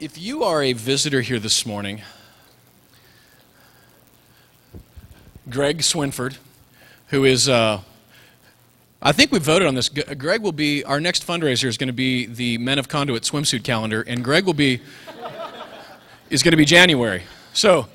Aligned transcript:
If 0.00 0.16
you 0.16 0.44
are 0.44 0.62
a 0.62 0.72
visitor 0.72 1.20
here 1.20 1.38
this 1.38 1.66
morning, 1.66 2.00
Greg 5.50 5.80
Swinford, 5.80 6.38
who 7.08 7.26
is, 7.26 7.50
uh, 7.50 7.82
I 9.02 9.12
think 9.12 9.30
we 9.30 9.38
voted 9.40 9.68
on 9.68 9.74
this. 9.74 9.90
Greg 9.90 10.40
will 10.40 10.52
be, 10.52 10.82
our 10.84 11.00
next 11.00 11.26
fundraiser 11.26 11.66
is 11.66 11.76
going 11.76 11.88
to 11.88 11.92
be 11.92 12.24
the 12.24 12.56
Men 12.56 12.78
of 12.78 12.88
Conduit 12.88 13.24
swimsuit 13.24 13.62
calendar, 13.62 14.00
and 14.00 14.24
Greg 14.24 14.46
will 14.46 14.54
be, 14.54 14.80
is 16.30 16.42
going 16.42 16.52
to 16.52 16.56
be 16.56 16.64
January. 16.64 17.24
So, 17.52 17.86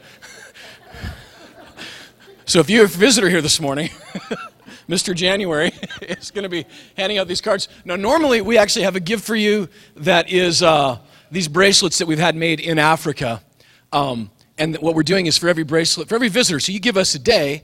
so 2.45 2.59
if 2.59 2.69
you're 2.69 2.85
a 2.85 2.87
visitor 2.87 3.29
here 3.29 3.41
this 3.41 3.59
morning, 3.59 3.89
Mr. 4.87 5.15
January 5.15 5.71
is 6.03 6.29
going 6.29 6.43
to 6.43 6.49
be 6.49 6.67
handing 6.97 7.17
out 7.17 7.27
these 7.27 7.41
cards. 7.41 7.67
Now, 7.83 7.95
normally 7.95 8.41
we 8.41 8.59
actually 8.59 8.83
have 8.83 8.95
a 8.95 8.99
gift 8.99 9.25
for 9.25 9.35
you 9.35 9.69
that 9.95 10.29
is 10.29 10.61
uh, 10.61 10.99
these 11.31 11.47
bracelets 11.47 11.97
that 11.97 12.07
we've 12.07 12.19
had 12.19 12.35
made 12.35 12.59
in 12.59 12.79
Africa. 12.79 13.41
Um, 13.91 14.31
and 14.57 14.77
what 14.77 14.95
we're 14.95 15.03
doing 15.03 15.25
is 15.25 15.37
for 15.37 15.49
every 15.49 15.63
bracelet, 15.63 16.07
for 16.07 16.15
every 16.15 16.29
visitor, 16.29 16.59
so 16.59 16.71
you 16.71 16.79
give 16.79 16.97
us 16.97 17.15
a 17.15 17.19
day, 17.19 17.63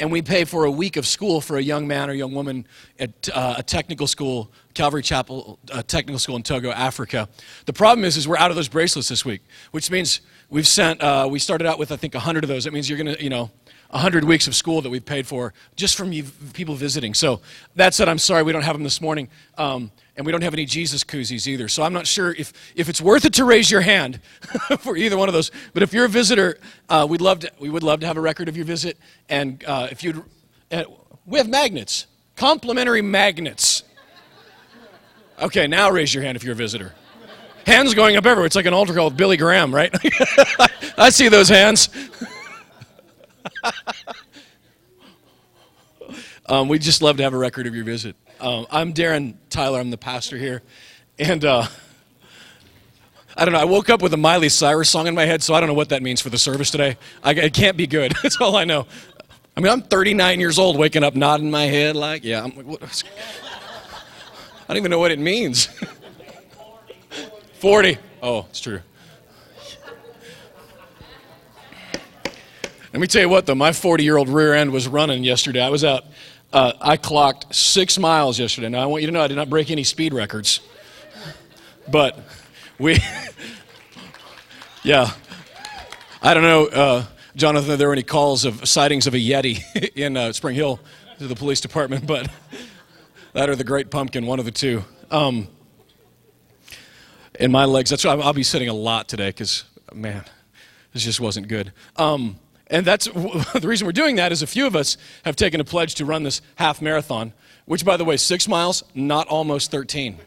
and 0.00 0.10
we 0.10 0.22
pay 0.22 0.44
for 0.44 0.64
a 0.64 0.70
week 0.70 0.96
of 0.96 1.06
school 1.06 1.40
for 1.40 1.56
a 1.56 1.62
young 1.62 1.86
man 1.86 2.10
or 2.10 2.14
young 2.14 2.34
woman 2.34 2.66
at 2.98 3.28
uh, 3.32 3.54
a 3.58 3.62
technical 3.62 4.08
school, 4.08 4.50
Calvary 4.74 5.02
Chapel 5.02 5.58
uh, 5.70 5.82
Technical 5.82 6.18
School 6.18 6.34
in 6.34 6.42
Togo, 6.42 6.70
Africa. 6.72 7.28
The 7.66 7.72
problem 7.72 8.04
is, 8.04 8.16
is 8.16 8.26
we're 8.26 8.36
out 8.36 8.50
of 8.50 8.56
those 8.56 8.68
bracelets 8.68 9.08
this 9.08 9.24
week, 9.24 9.42
which 9.70 9.90
means 9.90 10.20
we've 10.50 10.66
sent. 10.66 11.00
Uh, 11.00 11.28
we 11.30 11.38
started 11.38 11.66
out 11.66 11.78
with 11.78 11.92
I 11.92 11.96
think 11.96 12.14
100 12.14 12.42
of 12.42 12.48
those. 12.48 12.64
That 12.64 12.72
means 12.72 12.90
you're 12.90 13.02
to, 13.04 13.22
you 13.22 13.30
know, 13.30 13.50
100 13.94 14.24
weeks 14.24 14.48
of 14.48 14.56
school 14.56 14.82
that 14.82 14.90
we've 14.90 15.04
paid 15.04 15.24
for 15.24 15.54
just 15.76 15.96
from 15.96 16.12
you, 16.12 16.24
people 16.52 16.74
visiting. 16.74 17.14
So 17.14 17.40
that 17.76 17.94
said, 17.94 18.08
I'm 18.08 18.18
sorry 18.18 18.42
we 18.42 18.50
don't 18.50 18.62
have 18.62 18.74
them 18.74 18.82
this 18.82 19.00
morning. 19.00 19.28
Um, 19.56 19.92
and 20.16 20.26
we 20.26 20.32
don't 20.32 20.42
have 20.42 20.52
any 20.52 20.64
Jesus 20.64 21.04
koozies 21.04 21.46
either. 21.46 21.68
So 21.68 21.84
I'm 21.84 21.92
not 21.92 22.06
sure 22.06 22.32
if, 22.32 22.52
if 22.74 22.88
it's 22.88 23.00
worth 23.00 23.24
it 23.24 23.34
to 23.34 23.44
raise 23.44 23.70
your 23.70 23.82
hand 23.82 24.20
for 24.80 24.96
either 24.96 25.16
one 25.16 25.28
of 25.28 25.32
those. 25.32 25.52
But 25.72 25.84
if 25.84 25.92
you're 25.92 26.06
a 26.06 26.08
visitor, 26.08 26.58
uh, 26.88 27.06
we'd 27.08 27.20
love 27.20 27.40
to, 27.40 27.52
we 27.60 27.70
would 27.70 27.84
love 27.84 28.00
to 28.00 28.06
have 28.06 28.16
a 28.16 28.20
record 28.20 28.48
of 28.48 28.56
your 28.56 28.66
visit. 28.66 28.98
And 29.28 29.62
uh, 29.64 29.88
if 29.92 30.02
you'd, 30.02 30.22
uh, 30.72 30.84
we 31.24 31.38
have 31.38 31.48
magnets, 31.48 32.06
complimentary 32.34 33.02
magnets. 33.02 33.84
Okay, 35.40 35.68
now 35.68 35.90
raise 35.90 36.12
your 36.12 36.24
hand 36.24 36.36
if 36.36 36.42
you're 36.42 36.52
a 36.52 36.56
visitor. 36.56 36.94
Hands 37.64 37.94
going 37.94 38.16
up 38.16 38.26
everywhere. 38.26 38.46
It's 38.46 38.56
like 38.56 38.66
an 38.66 38.74
altar 38.74 38.92
call 38.92 39.06
with 39.06 39.16
Billy 39.16 39.36
Graham, 39.36 39.72
right? 39.72 39.94
I 40.98 41.10
see 41.10 41.28
those 41.28 41.48
hands. 41.48 41.88
um, 46.46 46.68
we'd 46.68 46.82
just 46.82 47.02
love 47.02 47.16
to 47.18 47.22
have 47.22 47.34
a 47.34 47.38
record 47.38 47.66
of 47.66 47.74
your 47.74 47.84
visit. 47.84 48.16
Um, 48.40 48.66
I'm 48.70 48.92
Darren 48.92 49.34
Tyler. 49.50 49.80
I'm 49.80 49.90
the 49.90 49.98
pastor 49.98 50.36
here. 50.36 50.62
And 51.18 51.44
uh, 51.44 51.66
I 53.36 53.44
don't 53.44 53.52
know. 53.52 53.60
I 53.60 53.64
woke 53.64 53.90
up 53.90 54.02
with 54.02 54.12
a 54.14 54.16
Miley 54.16 54.48
Cyrus 54.48 54.90
song 54.90 55.06
in 55.06 55.14
my 55.14 55.24
head, 55.24 55.42
so 55.42 55.54
I 55.54 55.60
don't 55.60 55.68
know 55.68 55.74
what 55.74 55.90
that 55.90 56.02
means 56.02 56.20
for 56.20 56.30
the 56.30 56.38
service 56.38 56.70
today. 56.70 56.96
I, 57.22 57.32
it 57.32 57.54
can't 57.54 57.76
be 57.76 57.86
good. 57.86 58.12
That's 58.22 58.40
all 58.40 58.56
I 58.56 58.64
know. 58.64 58.86
I 59.56 59.60
mean, 59.60 59.72
I'm 59.72 59.82
39 59.82 60.40
years 60.40 60.58
old, 60.58 60.76
waking 60.76 61.04
up 61.04 61.14
nodding 61.14 61.50
my 61.50 61.64
head 61.64 61.94
like, 61.94 62.24
yeah. 62.24 62.42
I'm 62.42 62.56
like, 62.56 62.66
what? 62.66 62.82
I 64.68 64.68
don't 64.68 64.78
even 64.78 64.90
know 64.90 64.98
what 64.98 65.10
it 65.10 65.18
means. 65.18 65.68
40. 67.60 67.98
Oh, 68.22 68.46
it's 68.50 68.60
true. 68.60 68.80
Let 72.94 73.00
me 73.00 73.08
tell 73.08 73.22
you 73.22 73.28
what, 73.28 73.44
though, 73.44 73.56
my 73.56 73.72
40 73.72 74.04
year 74.04 74.16
old 74.16 74.28
rear 74.28 74.54
end 74.54 74.70
was 74.70 74.86
running 74.86 75.24
yesterday. 75.24 75.60
I 75.60 75.68
was 75.68 75.82
out, 75.82 76.04
uh, 76.52 76.74
I 76.80 76.96
clocked 76.96 77.52
six 77.52 77.98
miles 77.98 78.38
yesterday. 78.38 78.68
Now, 78.68 78.84
I 78.84 78.86
want 78.86 79.02
you 79.02 79.08
to 79.08 79.12
know 79.12 79.20
I 79.20 79.26
did 79.26 79.34
not 79.34 79.50
break 79.50 79.72
any 79.72 79.82
speed 79.82 80.14
records. 80.14 80.60
But 81.90 82.16
we, 82.78 82.98
yeah. 84.84 85.10
I 86.22 86.34
don't 86.34 86.44
know, 86.44 86.66
uh, 86.66 87.04
Jonathan, 87.34 87.72
if 87.72 87.78
there 87.78 87.88
were 87.88 87.94
any 87.94 88.04
calls 88.04 88.44
of 88.44 88.64
sightings 88.68 89.08
of 89.08 89.14
a 89.14 89.18
Yeti 89.18 89.64
in 89.96 90.16
uh, 90.16 90.32
Spring 90.32 90.54
Hill 90.54 90.78
to 91.18 91.26
the 91.26 91.34
police 91.34 91.60
department, 91.60 92.06
but 92.06 92.28
that 93.32 93.50
or 93.50 93.56
the 93.56 93.64
Great 93.64 93.90
Pumpkin, 93.90 94.24
one 94.24 94.38
of 94.38 94.44
the 94.44 94.52
two. 94.52 94.84
Um, 95.10 95.48
in 97.40 97.50
my 97.50 97.64
legs, 97.64 97.90
that's 97.90 98.04
why 98.04 98.12
I'll 98.12 98.32
be 98.32 98.44
sitting 98.44 98.68
a 98.68 98.72
lot 98.72 99.08
today 99.08 99.30
because, 99.30 99.64
man, 99.92 100.22
this 100.92 101.02
just 101.02 101.18
wasn't 101.18 101.48
good. 101.48 101.72
Um, 101.96 102.38
and 102.68 102.84
that's 102.84 103.06
the 103.06 103.68
reason 103.68 103.86
we're 103.86 103.92
doing 103.92 104.16
that 104.16 104.32
is 104.32 104.42
a 104.42 104.46
few 104.46 104.66
of 104.66 104.74
us 104.76 104.96
have 105.24 105.36
taken 105.36 105.60
a 105.60 105.64
pledge 105.64 105.94
to 105.96 106.04
run 106.04 106.22
this 106.22 106.40
half 106.56 106.80
marathon, 106.80 107.32
which, 107.66 107.84
by 107.84 107.96
the 107.96 108.04
way, 108.04 108.16
six 108.16 108.48
miles, 108.48 108.82
not 108.94 109.28
almost 109.28 109.70
13. 109.70 110.18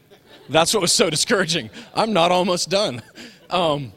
That's 0.50 0.74
what 0.74 0.82
was 0.82 0.94
so 0.94 1.10
discouraging. 1.10 1.70
I'm 1.94 2.14
not 2.14 2.32
almost 2.32 2.70
done. 2.70 3.02
Um, 3.50 3.92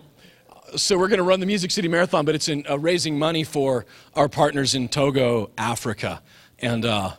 so 0.76 0.98
we're 0.98 1.08
going 1.08 1.18
to 1.18 1.24
run 1.24 1.40
the 1.40 1.46
Music 1.46 1.70
City 1.70 1.88
Marathon, 1.88 2.24
but 2.24 2.34
it's 2.34 2.48
in 2.48 2.64
uh, 2.68 2.78
raising 2.78 3.18
money 3.18 3.44
for 3.44 3.86
our 4.14 4.28
partners 4.28 4.74
in 4.74 4.88
Togo, 4.88 5.50
Africa. 5.58 6.22
And 6.58 6.84
uh, 6.84 7.12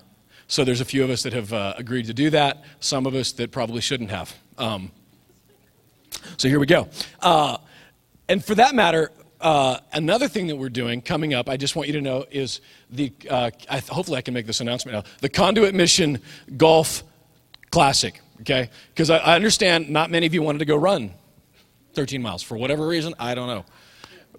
so 0.48 0.64
there's 0.64 0.82
a 0.82 0.86
few 0.86 1.04
of 1.04 1.10
us 1.10 1.24
that 1.24 1.34
have 1.34 1.54
uh, 1.54 1.74
agreed 1.78 2.08
to 2.08 2.14
do 2.14 2.30
that, 2.30 2.64
some 2.80 3.06
of 3.06 3.16
us 3.16 3.32
that 3.34 3.52
probably 3.52 3.82
shouldn't 3.82 4.10
have. 4.10 4.36
Um, 4.58 4.92
so 6.38 6.48
here 6.48 6.60
we 6.60 6.66
go. 6.66 6.90
Uh, 7.22 7.58
and 8.28 8.44
for 8.44 8.56
that 8.56 8.76
matter, 8.76 9.12
uh, 9.42 9.80
another 9.94 10.28
thing 10.28 10.48
that 10.48 10.56
we're 10.56 10.70
doing 10.70 11.02
coming 11.02 11.34
up, 11.34 11.50
I 11.50 11.58
just 11.58 11.76
want 11.76 11.88
you 11.88 11.94
to 11.94 12.02
know, 12.02 12.26
is 12.32 12.62
the, 12.90 13.12
uh, 13.30 13.52
I, 13.70 13.80
hopefully 13.80 14.18
I 14.18 14.22
can 14.22 14.34
make 14.34 14.46
this 14.46 14.62
announcement 14.62 14.96
now, 14.96 15.12
the 15.20 15.30
Conduit 15.30 15.74
Mission 15.74 16.20
Golf 16.58 17.04
Classic, 17.72 18.22
okay? 18.42 18.70
Because 18.90 19.10
I, 19.10 19.18
I 19.18 19.36
understand 19.36 19.90
not 19.90 20.12
many 20.12 20.26
of 20.26 20.34
you 20.34 20.42
wanted 20.42 20.60
to 20.60 20.66
go 20.66 20.76
run 20.76 21.14
13 21.94 22.22
miles. 22.22 22.44
For 22.44 22.58
whatever 22.58 22.88
reason, 22.88 23.14
I 23.20 23.36
don't 23.36 23.48
know. 23.48 23.66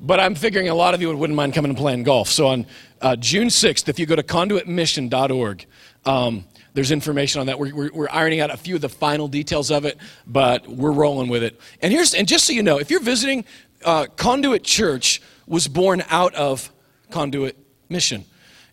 But 0.00 0.20
I'm 0.20 0.34
figuring 0.34 0.68
a 0.68 0.74
lot 0.74 0.94
of 0.94 1.02
you 1.02 1.14
wouldn't 1.16 1.36
mind 1.36 1.54
coming 1.54 1.70
and 1.70 1.78
playing 1.78 2.02
golf. 2.04 2.28
So 2.28 2.48
on 2.48 2.66
uh, 3.00 3.16
June 3.16 3.48
6th, 3.48 3.88
if 3.88 3.98
you 3.98 4.06
go 4.06 4.16
to 4.16 4.22
conduitmission.org, 4.22 5.66
um, 6.04 6.44
there's 6.74 6.91
information 6.91 7.41
on 7.41 7.46
that. 7.46 7.58
We're, 7.58 7.74
we're, 7.74 7.91
we're, 7.92 8.08
ironing 8.10 8.41
out 8.41 8.50
a 8.50 8.56
few 8.56 8.74
of 8.74 8.80
the 8.80 8.88
final 8.88 9.28
details 9.28 9.70
of 9.70 9.84
it, 9.84 9.98
but 10.26 10.66
we're 10.66 10.92
rolling 10.92 11.28
with 11.28 11.42
it. 11.42 11.60
And 11.82 11.92
here's 11.92 12.14
and 12.14 12.26
just 12.26 12.46
so 12.46 12.52
you 12.52 12.62
know, 12.62 12.78
if 12.78 12.91
you're 12.91 13.00
visiting, 13.00 13.44
uh, 13.84 14.06
Conduit 14.16 14.65
Church 14.65 15.20
was 15.47 15.69
born 15.69 16.03
out 16.09 16.34
of 16.34 16.70
Conduit 17.10 17.56
Mission. 17.88 18.25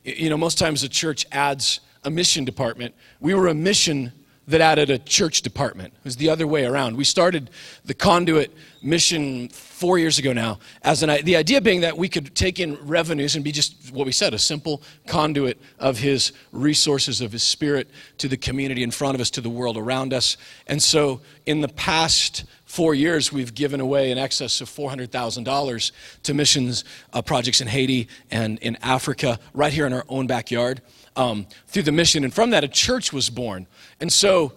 You 0.03 0.30
know, 0.30 0.38
most 0.38 0.58
times 0.58 0.84
a 0.84 0.90
church 0.90 1.25
adds 1.31 1.81
a 2.03 2.09
mission 2.09 2.46
department. 2.46 2.96
We 3.19 3.34
were 3.34 3.48
a 3.48 3.53
mission 3.53 4.14
that 4.48 4.62
added 4.62 4.90
a 4.90 4.98
church 4.98 5.42
department. 5.42 5.94
It 5.94 6.06
was 6.06 6.16
the 6.16 6.30
other 6.30 6.48
way 6.48 6.66
around. 6.66 6.98
We 6.98 7.03
started 7.03 7.52
the 7.86 7.94
conduit 7.94 8.52
mission 8.81 9.50
four 9.79 9.97
years 9.97 10.19
ago 10.19 10.34
now, 10.34 10.59
as 10.81 11.03
an, 11.03 11.23
the 11.23 11.38
idea 11.38 11.62
being 11.62 11.79
that 11.79 11.97
we 11.97 12.09
could 12.09 12.35
take 12.35 12.59
in 12.59 12.75
revenues 12.85 13.35
and 13.35 13.45
be 13.45 13.51
just 13.53 13.94
what 13.94 14.06
we 14.06 14.12
said, 14.12 14.34
a 14.34 14.38
simple 14.38 14.81
conduit 15.07 15.57
of 15.79 15.97
his 15.97 16.34
resources, 16.51 17.22
of 17.22 17.31
his 17.31 17.44
spirit 17.44 17.89
to 18.18 18.28
the 18.28 18.35
community 18.35 18.84
in 18.84 18.91
front 18.91 19.16
of 19.16 19.22
us, 19.22 19.29
to 19.29 19.39
the 19.39 19.50
world 19.50 19.78
around 19.78 20.13
us. 20.13 20.35
And 20.68 20.84
so 20.84 21.22
in 21.45 21.62
the 21.62 21.69
past 21.69 22.44
four 22.66 22.94
years, 22.94 23.31
we've 23.31 23.56
given 23.56 23.79
away 23.79 24.12
in 24.12 24.18
excess 24.18 24.59
of 24.59 24.68
$400,000 24.68 25.91
to 26.23 26.34
missions 26.34 26.84
uh, 27.13 27.22
projects 27.22 27.62
in 27.62 27.68
Haiti 27.68 28.09
and 28.29 28.59
in 28.59 28.78
Africa, 28.81 29.39
right 29.53 29.72
here 29.72 29.88
in 29.88 29.94
our 29.94 30.03
own 30.09 30.28
backyard 30.28 30.81
um, 31.16 31.47
through 31.68 31.84
the 31.84 31.94
mission. 31.94 32.25
And 32.25 32.34
from 32.34 32.50
that, 32.50 32.66
a 32.66 32.68
church 32.68 33.13
was 33.13 33.29
born. 33.29 33.66
And 34.01 34.12
so 34.12 34.51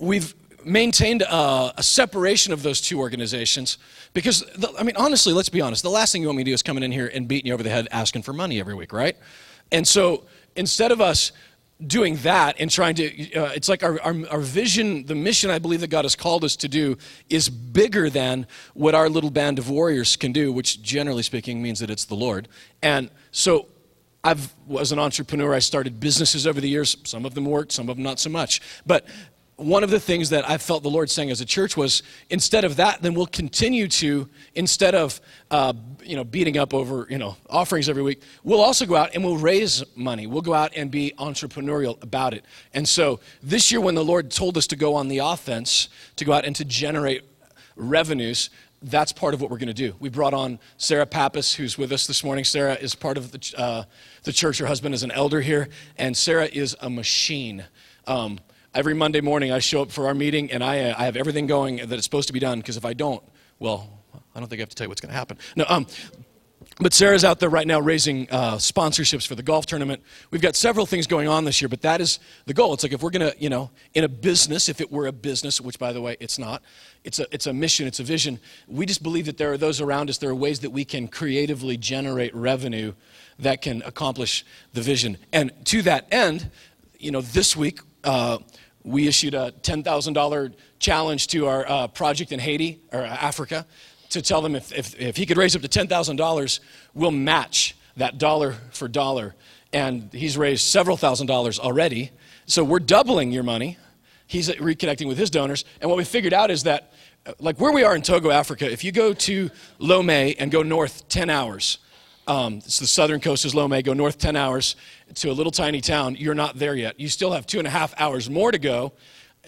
we've 0.00 0.34
maintained 0.68 1.22
a, 1.22 1.72
a 1.76 1.82
separation 1.82 2.52
of 2.52 2.62
those 2.62 2.80
two 2.80 2.98
organizations 2.98 3.78
because, 4.14 4.40
the, 4.56 4.72
I 4.78 4.82
mean, 4.82 4.96
honestly, 4.96 5.32
let's 5.32 5.48
be 5.48 5.60
honest. 5.60 5.82
The 5.82 5.90
last 5.90 6.12
thing 6.12 6.22
you 6.22 6.28
want 6.28 6.38
me 6.38 6.44
to 6.44 6.50
do 6.50 6.54
is 6.54 6.62
come 6.62 6.78
in 6.78 6.92
here 6.92 7.10
and 7.12 7.26
beating 7.26 7.48
you 7.48 7.54
over 7.54 7.62
the 7.62 7.70
head 7.70 7.88
asking 7.90 8.22
for 8.22 8.32
money 8.32 8.60
every 8.60 8.74
week, 8.74 8.92
right? 8.92 9.16
And 9.72 9.86
so 9.86 10.24
instead 10.56 10.92
of 10.92 11.00
us 11.00 11.32
doing 11.86 12.16
that 12.16 12.56
and 12.58 12.70
trying 12.70 12.96
to 12.96 13.34
uh, 13.34 13.52
it's 13.54 13.68
like 13.68 13.84
our, 13.84 14.00
our, 14.02 14.14
our, 14.30 14.40
vision 14.40 15.06
the 15.06 15.14
mission 15.14 15.48
i 15.48 15.60
believe 15.60 15.80
that 15.80 15.86
god 15.86 16.04
has 16.04 16.16
called 16.16 16.42
us 16.42 16.56
to 16.56 16.66
do 16.66 16.98
is 17.30 17.48
bigger 17.48 18.10
than 18.10 18.48
what 18.74 18.96
our 18.96 19.08
little 19.08 19.30
band 19.30 19.60
of 19.60 19.70
warriors 19.70 20.16
can 20.16 20.32
do 20.32 20.52
which 20.52 20.82
generally 20.82 21.22
speaking 21.22 21.62
means 21.62 21.78
that 21.78 21.88
it's 21.88 22.04
the 22.06 22.16
lord 22.16 22.48
and 22.82 23.08
so 23.30 23.68
I've, 24.24 24.52
was 24.66 24.90
an 24.92 24.98
entrepreneur. 24.98 25.54
I 25.54 25.60
started 25.60 26.00
businesses 26.00 26.46
over 26.46 26.60
the 26.60 26.68
years. 26.68 26.96
Some 27.04 27.24
of 27.24 27.34
them 27.34 27.44
worked, 27.44 27.72
some 27.72 27.88
of 27.88 27.96
them 27.96 28.02
not 28.02 28.18
so 28.18 28.28
much. 28.30 28.60
But 28.84 29.06
one 29.58 29.82
of 29.82 29.90
the 29.90 29.98
things 29.98 30.30
that 30.30 30.48
I 30.48 30.56
felt 30.56 30.84
the 30.84 30.88
Lord 30.88 31.10
saying 31.10 31.32
as 31.32 31.40
a 31.40 31.44
church 31.44 31.76
was 31.76 32.04
instead 32.30 32.64
of 32.64 32.76
that, 32.76 33.02
then 33.02 33.12
we'll 33.12 33.26
continue 33.26 33.88
to, 33.88 34.28
instead 34.54 34.94
of 34.94 35.20
uh, 35.50 35.72
you 36.00 36.14
know, 36.14 36.22
beating 36.22 36.56
up 36.56 36.72
over 36.72 37.08
you 37.10 37.18
know, 37.18 37.36
offerings 37.50 37.88
every 37.88 38.04
week, 38.04 38.22
we'll 38.44 38.60
also 38.60 38.86
go 38.86 38.94
out 38.94 39.16
and 39.16 39.24
we'll 39.24 39.36
raise 39.36 39.82
money. 39.96 40.28
We'll 40.28 40.42
go 40.42 40.54
out 40.54 40.72
and 40.76 40.92
be 40.92 41.12
entrepreneurial 41.18 42.00
about 42.04 42.34
it. 42.34 42.44
And 42.72 42.88
so 42.88 43.18
this 43.42 43.72
year, 43.72 43.80
when 43.80 43.96
the 43.96 44.04
Lord 44.04 44.30
told 44.30 44.56
us 44.56 44.68
to 44.68 44.76
go 44.76 44.94
on 44.94 45.08
the 45.08 45.18
offense, 45.18 45.88
to 46.16 46.24
go 46.24 46.32
out 46.32 46.44
and 46.44 46.54
to 46.54 46.64
generate 46.64 47.24
revenues, 47.74 48.50
that's 48.80 49.12
part 49.12 49.34
of 49.34 49.40
what 49.40 49.50
we're 49.50 49.58
going 49.58 49.66
to 49.66 49.74
do. 49.74 49.92
We 49.98 50.08
brought 50.08 50.34
on 50.34 50.60
Sarah 50.76 51.06
Pappas, 51.06 51.54
who's 51.54 51.76
with 51.76 51.90
us 51.90 52.06
this 52.06 52.22
morning. 52.22 52.44
Sarah 52.44 52.74
is 52.74 52.94
part 52.94 53.18
of 53.18 53.32
the, 53.32 53.54
uh, 53.56 53.82
the 54.22 54.32
church. 54.32 54.58
Her 54.58 54.66
husband 54.66 54.94
is 54.94 55.02
an 55.02 55.10
elder 55.10 55.40
here, 55.40 55.68
and 55.96 56.16
Sarah 56.16 56.46
is 56.46 56.76
a 56.80 56.88
machine. 56.88 57.64
Um, 58.06 58.38
every 58.74 58.94
Monday 58.94 59.20
morning, 59.20 59.52
I 59.52 59.58
show 59.58 59.82
up 59.82 59.90
for 59.90 60.06
our 60.06 60.14
meeting, 60.14 60.50
and 60.52 60.62
I, 60.62 60.90
uh, 60.90 60.94
I 60.98 61.04
have 61.04 61.16
everything 61.16 61.46
going 61.46 61.76
that 61.76 61.92
it's 61.92 62.04
supposed 62.04 62.28
to 62.28 62.32
be 62.32 62.40
done, 62.40 62.58
because 62.58 62.76
if 62.76 62.84
I 62.84 62.92
don't, 62.92 63.22
well, 63.58 64.02
I 64.34 64.40
don't 64.40 64.48
think 64.48 64.60
I 64.60 64.62
have 64.62 64.68
to 64.68 64.76
tell 64.76 64.84
you 64.84 64.88
what's 64.88 65.00
going 65.00 65.10
to 65.10 65.16
happen. 65.16 65.38
No, 65.56 65.64
um, 65.68 65.86
but 66.80 66.92
Sarah's 66.92 67.24
out 67.24 67.40
there 67.40 67.48
right 67.48 67.66
now 67.66 67.80
raising 67.80 68.28
uh, 68.30 68.54
sponsorships 68.56 69.26
for 69.26 69.34
the 69.34 69.42
golf 69.42 69.66
tournament. 69.66 70.00
We've 70.30 70.40
got 70.40 70.54
several 70.54 70.86
things 70.86 71.08
going 71.08 71.26
on 71.26 71.44
this 71.44 71.60
year, 71.60 71.68
but 71.68 71.82
that 71.82 72.00
is 72.00 72.20
the 72.46 72.54
goal. 72.54 72.72
It's 72.72 72.84
like 72.84 72.92
if 72.92 73.02
we're 73.02 73.10
going 73.10 73.32
to, 73.32 73.36
you 73.40 73.48
know, 73.48 73.70
in 73.94 74.04
a 74.04 74.08
business, 74.08 74.68
if 74.68 74.80
it 74.80 74.92
were 74.92 75.08
a 75.08 75.12
business, 75.12 75.60
which 75.60 75.78
by 75.78 75.92
the 75.92 76.00
way, 76.00 76.16
it's 76.20 76.38
not, 76.38 76.62
it's 77.02 77.18
a, 77.18 77.26
it's 77.32 77.46
a 77.46 77.52
mission, 77.52 77.88
it's 77.88 77.98
a 77.98 78.04
vision. 78.04 78.38
We 78.68 78.86
just 78.86 79.02
believe 79.02 79.26
that 79.26 79.38
there 79.38 79.52
are 79.52 79.56
those 79.56 79.80
around 79.80 80.08
us, 80.08 80.18
there 80.18 80.30
are 80.30 80.36
ways 80.36 80.60
that 80.60 80.70
we 80.70 80.84
can 80.84 81.08
creatively 81.08 81.76
generate 81.76 82.32
revenue 82.34 82.92
that 83.40 83.60
can 83.60 83.82
accomplish 83.82 84.44
the 84.72 84.82
vision. 84.82 85.16
And 85.32 85.52
to 85.66 85.82
that 85.82 86.06
end, 86.12 86.48
you 86.96 87.10
know, 87.10 87.22
this 87.22 87.56
week, 87.56 87.80
uh, 88.08 88.38
we 88.84 89.06
issued 89.06 89.34
a 89.34 89.52
$10,000 89.60 90.54
challenge 90.78 91.26
to 91.28 91.46
our 91.46 91.68
uh, 91.68 91.88
project 91.88 92.32
in 92.32 92.40
Haiti 92.40 92.80
or 92.90 93.02
Africa 93.02 93.66
to 94.08 94.22
tell 94.22 94.40
them 94.40 94.56
if, 94.56 94.72
if, 94.72 94.98
if 94.98 95.16
he 95.16 95.26
could 95.26 95.36
raise 95.36 95.54
up 95.54 95.60
to 95.60 95.68
$10,000, 95.68 96.60
we'll 96.94 97.10
match 97.10 97.76
that 97.98 98.16
dollar 98.16 98.54
for 98.70 98.88
dollar. 98.88 99.34
And 99.74 100.08
he's 100.14 100.38
raised 100.38 100.62
several 100.62 100.96
thousand 100.96 101.26
dollars 101.26 101.58
already. 101.58 102.10
So 102.46 102.64
we're 102.64 102.78
doubling 102.78 103.30
your 103.30 103.42
money. 103.42 103.76
He's 104.26 104.48
reconnecting 104.48 105.06
with 105.06 105.18
his 105.18 105.28
donors. 105.28 105.66
And 105.82 105.90
what 105.90 105.98
we 105.98 106.04
figured 106.04 106.32
out 106.32 106.50
is 106.50 106.62
that, 106.62 106.94
uh, 107.26 107.32
like 107.38 107.60
where 107.60 107.72
we 107.72 107.82
are 107.82 107.94
in 107.94 108.00
Togo, 108.00 108.30
Africa, 108.30 108.70
if 108.70 108.84
you 108.84 108.92
go 108.92 109.12
to 109.12 109.50
Lomé 109.78 110.34
and 110.38 110.50
go 110.50 110.62
north 110.62 111.06
10 111.10 111.28
hours, 111.28 111.78
um, 112.28 112.54
it's 112.58 112.78
the 112.78 112.86
southern 112.86 113.20
coast 113.20 113.44
is 113.44 113.54
Lomé, 113.54 113.82
go 113.82 113.94
north 113.94 114.18
10 114.18 114.36
hours 114.36 114.76
to 115.14 115.30
a 115.30 115.32
little 115.32 115.52
tiny 115.52 115.80
town, 115.80 116.14
you're 116.16 116.34
not 116.34 116.58
there 116.58 116.74
yet. 116.74 117.00
You 117.00 117.08
still 117.08 117.32
have 117.32 117.46
two 117.46 117.58
and 117.58 117.66
a 117.66 117.70
half 117.70 117.94
hours 117.98 118.28
more 118.28 118.52
to 118.52 118.58
go 118.58 118.92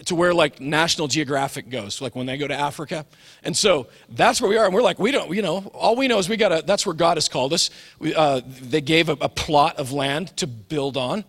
to 0.05 0.15
where 0.15 0.33
like 0.33 0.59
National 0.59 1.07
Geographic 1.07 1.69
goes, 1.69 2.01
like 2.01 2.15
when 2.15 2.25
they 2.25 2.37
go 2.37 2.47
to 2.47 2.55
Africa. 2.55 3.05
And 3.43 3.55
so 3.55 3.87
that's 4.09 4.41
where 4.41 4.49
we 4.49 4.57
are. 4.57 4.65
And 4.65 4.73
we're 4.73 4.81
like, 4.81 4.99
we 4.99 5.11
don't, 5.11 5.33
you 5.33 5.41
know, 5.41 5.59
all 5.73 5.95
we 5.95 6.07
know 6.07 6.17
is 6.17 6.27
we 6.27 6.37
got 6.37 6.49
to, 6.49 6.63
that's 6.65 6.85
where 6.85 6.95
God 6.95 7.17
has 7.17 7.29
called 7.29 7.53
us. 7.53 7.69
We, 7.99 8.15
uh, 8.15 8.41
they 8.45 8.81
gave 8.81 9.09
a, 9.09 9.17
a, 9.21 9.29
plot 9.29 9.77
of 9.77 9.91
land 9.91 10.35
to 10.37 10.47
build 10.47 10.97
on. 10.97 11.23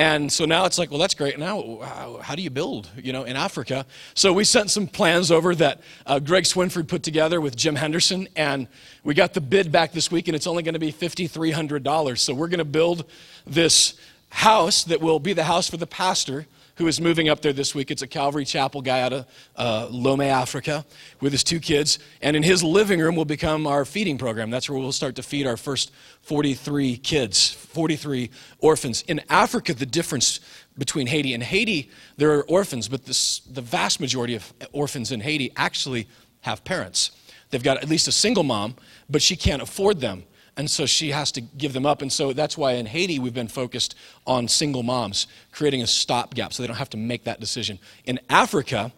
And 0.00 0.32
so 0.32 0.46
now 0.46 0.64
it's 0.64 0.78
like, 0.78 0.90
well, 0.90 0.98
that's 0.98 1.12
great. 1.12 1.38
Now, 1.38 2.20
how, 2.22 2.34
do 2.34 2.40
you 2.40 2.48
build, 2.48 2.88
you 2.96 3.12
know, 3.12 3.24
in 3.24 3.36
Africa? 3.36 3.84
So 4.14 4.32
we 4.32 4.44
sent 4.44 4.70
some 4.70 4.86
plans 4.86 5.30
over 5.30 5.54
that 5.56 5.82
uh, 6.06 6.20
Greg 6.20 6.44
Swinford 6.44 6.88
put 6.88 7.02
together 7.02 7.38
with 7.38 7.54
Jim 7.54 7.74
Henderson. 7.74 8.26
And 8.34 8.66
we 9.04 9.12
got 9.12 9.34
the 9.34 9.42
bid 9.42 9.70
back 9.70 9.92
this 9.92 10.10
week, 10.10 10.26
and 10.26 10.34
it's 10.34 10.46
only 10.46 10.62
going 10.62 10.72
to 10.72 10.80
be 10.80 10.90
$5,300. 10.90 12.16
So 12.16 12.32
we're 12.32 12.48
going 12.48 12.60
to 12.60 12.64
build 12.64 13.04
this 13.46 13.92
house 14.30 14.84
that 14.84 15.02
will 15.02 15.18
be 15.20 15.34
the 15.34 15.44
house 15.44 15.68
for 15.68 15.76
the 15.76 15.86
pastor 15.86 16.46
who 16.80 16.86
is 16.86 16.98
moving 16.98 17.28
up 17.28 17.42
there 17.42 17.52
this 17.52 17.74
week. 17.74 17.90
It's 17.90 18.00
a 18.00 18.06
Calvary 18.06 18.46
Chapel 18.46 18.80
guy 18.80 19.02
out 19.02 19.12
of 19.12 19.26
uh, 19.54 19.88
Lomé, 19.88 20.28
Africa, 20.28 20.86
with 21.20 21.30
his 21.30 21.44
two 21.44 21.60
kids. 21.60 21.98
And 22.22 22.34
in 22.34 22.42
his 22.42 22.64
living 22.64 23.00
room 23.00 23.16
will 23.16 23.26
become 23.26 23.66
our 23.66 23.84
feeding 23.84 24.16
program. 24.16 24.48
That's 24.48 24.70
where 24.70 24.78
we'll 24.78 24.90
start 24.90 25.14
to 25.16 25.22
feed 25.22 25.46
our 25.46 25.58
first 25.58 25.92
43 26.22 26.96
kids, 26.96 27.50
43 27.50 28.30
orphans. 28.60 29.02
In 29.02 29.20
Africa, 29.28 29.74
the 29.74 29.84
difference 29.84 30.40
between 30.78 31.06
Haiti 31.06 31.34
and 31.34 31.42
Haiti, 31.42 31.90
there 32.16 32.32
are 32.32 32.44
orphans, 32.44 32.88
but 32.88 33.04
this, 33.04 33.40
the 33.40 33.60
vast 33.60 34.00
majority 34.00 34.34
of 34.34 34.50
orphans 34.72 35.12
in 35.12 35.20
Haiti 35.20 35.52
actually 35.56 36.08
have 36.40 36.64
parents. 36.64 37.10
They've 37.50 37.62
got 37.62 37.76
at 37.76 37.90
least 37.90 38.08
a 38.08 38.12
single 38.12 38.44
mom, 38.44 38.74
but 39.10 39.20
she 39.20 39.36
can't 39.36 39.60
afford 39.60 40.00
them. 40.00 40.22
And 40.60 40.70
so 40.70 40.84
she 40.84 41.12
has 41.12 41.32
to 41.32 41.40
give 41.40 41.72
them 41.72 41.86
up. 41.86 42.02
And 42.02 42.12
so 42.12 42.34
that's 42.34 42.58
why 42.58 42.72
in 42.72 42.84
Haiti 42.84 43.18
we've 43.18 43.32
been 43.32 43.48
focused 43.48 43.94
on 44.26 44.46
single 44.46 44.82
moms, 44.82 45.26
creating 45.52 45.80
a 45.80 45.86
stopgap 45.86 46.52
so 46.52 46.62
they 46.62 46.66
don't 46.66 46.76
have 46.76 46.90
to 46.90 46.98
make 46.98 47.24
that 47.24 47.40
decision. 47.40 47.78
In 48.04 48.20
Africa, 48.28 48.92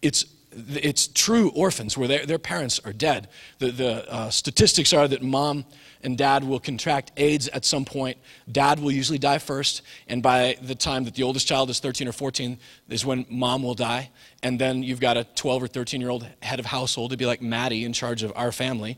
it's 0.00 0.26
it's 0.52 1.08
true 1.08 1.50
orphans 1.56 1.98
where 1.98 2.06
their, 2.06 2.24
their 2.24 2.38
parents 2.38 2.80
are 2.84 2.92
dead. 2.92 3.28
The, 3.58 3.70
the 3.72 4.12
uh, 4.12 4.30
statistics 4.30 4.92
are 4.92 5.08
that 5.08 5.22
mom 5.22 5.64
and 6.04 6.16
dad 6.16 6.44
will 6.44 6.60
contract 6.60 7.10
AIDS 7.16 7.48
at 7.48 7.64
some 7.64 7.84
point. 7.84 8.16
Dad 8.50 8.78
will 8.78 8.92
usually 8.92 9.18
die 9.18 9.38
first, 9.38 9.82
and 10.06 10.22
by 10.22 10.56
the 10.62 10.76
time 10.76 11.02
that 11.04 11.16
the 11.16 11.24
oldest 11.24 11.48
child 11.48 11.68
is 11.68 11.80
13 11.80 12.06
or 12.06 12.12
14 12.12 12.58
is 12.88 13.04
when 13.04 13.26
mom 13.28 13.64
will 13.64 13.74
die. 13.74 14.10
And 14.44 14.58
then 14.58 14.84
you've 14.84 15.00
got 15.00 15.16
a 15.16 15.24
12 15.34 15.64
or 15.64 15.66
13 15.66 16.00
year 16.00 16.10
old 16.10 16.28
head 16.42 16.60
of 16.60 16.66
household 16.66 17.10
to 17.10 17.16
be 17.16 17.26
like 17.26 17.42
Maddie 17.42 17.84
in 17.84 17.92
charge 17.92 18.22
of 18.22 18.32
our 18.36 18.52
family. 18.52 18.96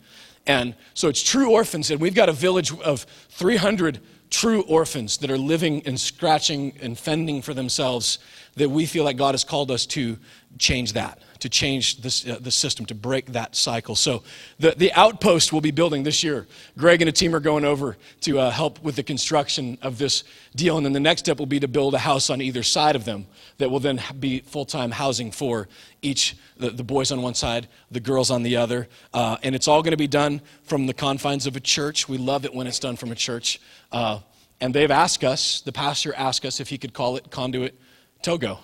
And 0.50 0.74
so 0.94 1.08
it's 1.08 1.22
true 1.22 1.52
orphans, 1.52 1.92
and 1.92 2.00
we've 2.00 2.12
got 2.12 2.28
a 2.28 2.32
village 2.32 2.76
of 2.80 3.06
300 3.28 4.00
true 4.30 4.62
orphans 4.62 5.18
that 5.18 5.30
are 5.30 5.38
living 5.38 5.80
and 5.86 5.98
scratching 5.98 6.76
and 6.82 6.98
fending 6.98 7.40
for 7.40 7.54
themselves 7.54 8.18
that 8.56 8.68
we 8.68 8.84
feel 8.84 9.04
like 9.04 9.16
God 9.16 9.34
has 9.34 9.44
called 9.44 9.70
us 9.70 9.86
to 9.86 10.18
change 10.58 10.94
that, 10.94 11.20
to 11.40 11.48
change 11.48 12.02
this, 12.02 12.26
uh, 12.26 12.38
the 12.40 12.50
system, 12.50 12.86
to 12.86 12.94
break 12.94 13.32
that 13.32 13.56
cycle. 13.56 13.96
So 13.96 14.22
the, 14.58 14.72
the 14.76 14.92
outpost 14.92 15.52
we'll 15.52 15.60
be 15.60 15.70
building 15.70 16.02
this 16.02 16.22
year, 16.22 16.46
Greg 16.76 17.02
and 17.02 17.08
a 17.08 17.12
team 17.12 17.34
are 17.34 17.40
going 17.40 17.64
over 17.64 17.96
to 18.22 18.38
uh, 18.38 18.50
help 18.50 18.82
with 18.82 18.96
the 18.96 19.02
construction 19.02 19.78
of 19.82 19.98
this 19.98 20.24
deal. 20.54 20.76
And 20.76 20.86
then 20.86 20.92
the 20.92 21.00
next 21.00 21.20
step 21.20 21.38
will 21.38 21.46
be 21.46 21.60
to 21.60 21.68
build 21.68 21.94
a 21.94 21.98
house 21.98 22.30
on 22.30 22.40
either 22.40 22.62
side 22.62 22.96
of 22.96 23.04
them 23.04 23.26
that 23.58 23.70
will 23.70 23.80
then 23.80 24.00
be 24.18 24.40
full-time 24.40 24.90
housing 24.90 25.30
for 25.30 25.68
each, 26.02 26.36
the, 26.56 26.70
the 26.70 26.84
boys 26.84 27.10
on 27.10 27.22
one 27.22 27.34
side, 27.34 27.68
the 27.90 28.00
girls 28.00 28.30
on 28.30 28.42
the 28.42 28.56
other. 28.56 28.88
Uh, 29.12 29.36
and 29.42 29.54
it's 29.54 29.68
all 29.68 29.82
going 29.82 29.92
to 29.92 29.96
be 29.96 30.08
done 30.08 30.40
from 30.62 30.86
the 30.86 30.94
confines 30.94 31.46
of 31.46 31.56
a 31.56 31.60
church. 31.60 32.08
We 32.08 32.18
love 32.18 32.44
it 32.44 32.54
when 32.54 32.66
it's 32.66 32.78
done 32.78 32.96
from 32.96 33.12
a 33.12 33.16
church. 33.16 33.60
Uh, 33.90 34.20
and 34.60 34.74
they've 34.74 34.90
asked 34.90 35.24
us, 35.24 35.62
the 35.62 35.72
pastor 35.72 36.14
asked 36.14 36.44
us 36.44 36.60
if 36.60 36.68
he 36.68 36.78
could 36.78 36.92
call 36.92 37.16
it 37.16 37.30
Conduit 37.30 37.74
Togo. 38.22 38.58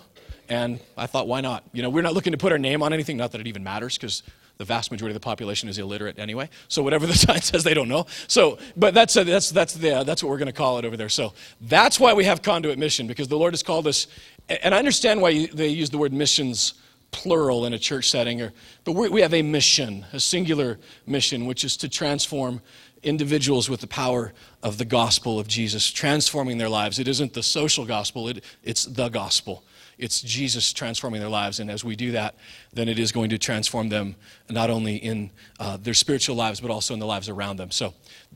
And 0.48 0.80
I 0.96 1.06
thought, 1.06 1.26
why 1.26 1.40
not? 1.40 1.64
You 1.72 1.82
know, 1.82 1.90
we're 1.90 2.02
not 2.02 2.14
looking 2.14 2.32
to 2.32 2.38
put 2.38 2.52
our 2.52 2.58
name 2.58 2.82
on 2.82 2.92
anything, 2.92 3.16
not 3.16 3.32
that 3.32 3.40
it 3.40 3.46
even 3.46 3.64
matters, 3.64 3.96
because 3.96 4.22
the 4.58 4.64
vast 4.64 4.90
majority 4.90 5.14
of 5.14 5.20
the 5.20 5.24
population 5.24 5.68
is 5.68 5.78
illiterate 5.78 6.18
anyway. 6.18 6.48
So 6.68 6.82
whatever 6.82 7.06
the 7.06 7.14
sign 7.14 7.42
says, 7.42 7.64
they 7.64 7.74
don't 7.74 7.88
know. 7.88 8.06
So, 8.28 8.58
but 8.76 8.94
that's, 8.94 9.16
a, 9.16 9.24
that's, 9.24 9.50
that's, 9.50 9.74
the, 9.74 9.98
uh, 9.98 10.04
that's 10.04 10.22
what 10.22 10.30
we're 10.30 10.38
going 10.38 10.46
to 10.46 10.52
call 10.52 10.78
it 10.78 10.84
over 10.84 10.96
there. 10.96 11.08
So 11.08 11.32
that's 11.60 12.00
why 12.00 12.14
we 12.14 12.24
have 12.24 12.42
conduit 12.42 12.78
mission, 12.78 13.06
because 13.06 13.28
the 13.28 13.38
Lord 13.38 13.52
has 13.52 13.62
called 13.62 13.86
us, 13.86 14.06
and 14.48 14.74
I 14.74 14.78
understand 14.78 15.20
why 15.20 15.46
they 15.46 15.68
use 15.68 15.90
the 15.90 15.98
word 15.98 16.12
missions 16.12 16.74
plural 17.10 17.64
in 17.66 17.72
a 17.72 17.78
church 17.78 18.10
setting, 18.10 18.42
or, 18.42 18.52
but 18.84 18.92
we 18.92 19.20
have 19.20 19.32
a 19.32 19.42
mission, 19.42 20.04
a 20.12 20.20
singular 20.20 20.78
mission, 21.06 21.46
which 21.46 21.64
is 21.64 21.76
to 21.78 21.88
transform 21.88 22.60
individuals 23.02 23.70
with 23.70 23.80
the 23.80 23.86
power 23.86 24.32
of 24.62 24.78
the 24.78 24.84
gospel 24.84 25.38
of 25.38 25.46
Jesus, 25.46 25.90
transforming 25.90 26.58
their 26.58 26.68
lives. 26.68 26.98
It 26.98 27.08
isn't 27.08 27.34
the 27.34 27.42
social 27.42 27.84
gospel, 27.84 28.28
it, 28.28 28.44
it's 28.62 28.84
the 28.84 29.08
gospel. 29.08 29.64
It's 29.98 30.20
Jesus 30.20 30.72
transforming 30.74 31.20
their 31.20 31.30
lives. 31.30 31.58
And 31.58 31.70
as 31.70 31.82
we 31.82 31.96
do 31.96 32.12
that, 32.12 32.34
then 32.72 32.88
it 32.88 32.98
is 32.98 33.12
going 33.12 33.30
to 33.30 33.38
transform 33.38 33.88
them 33.88 34.16
not 34.50 34.68
only 34.68 34.96
in 34.96 35.30
uh, 35.58 35.78
their 35.78 35.94
spiritual 35.94 36.36
lives, 36.36 36.60
but 36.60 36.70
also 36.70 36.92
in 36.92 37.00
the 37.00 37.06
lives 37.06 37.30
around 37.30 37.56
them. 37.56 37.70
So 37.70 37.94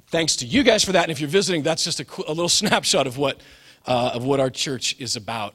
thanks 0.09 0.37
to 0.37 0.47
you 0.47 0.63
guys 0.63 0.85
for 0.85 0.93
that. 0.93 1.03
And 1.05 1.13
if 1.13 1.21
you're 1.21 1.29
visiting, 1.29 1.63
that's 1.63 1.85
just 1.85 2.01
a, 2.01 2.07
a 2.27 2.33
little 2.33 2.49
snapshot 2.61 3.07
of 3.07 3.19
what, 3.19 3.41
uh, 3.87 4.13
of 4.15 4.25
what 4.25 4.41
our 4.41 4.51
church 4.51 4.97
is 4.99 5.17
about. 5.17 5.55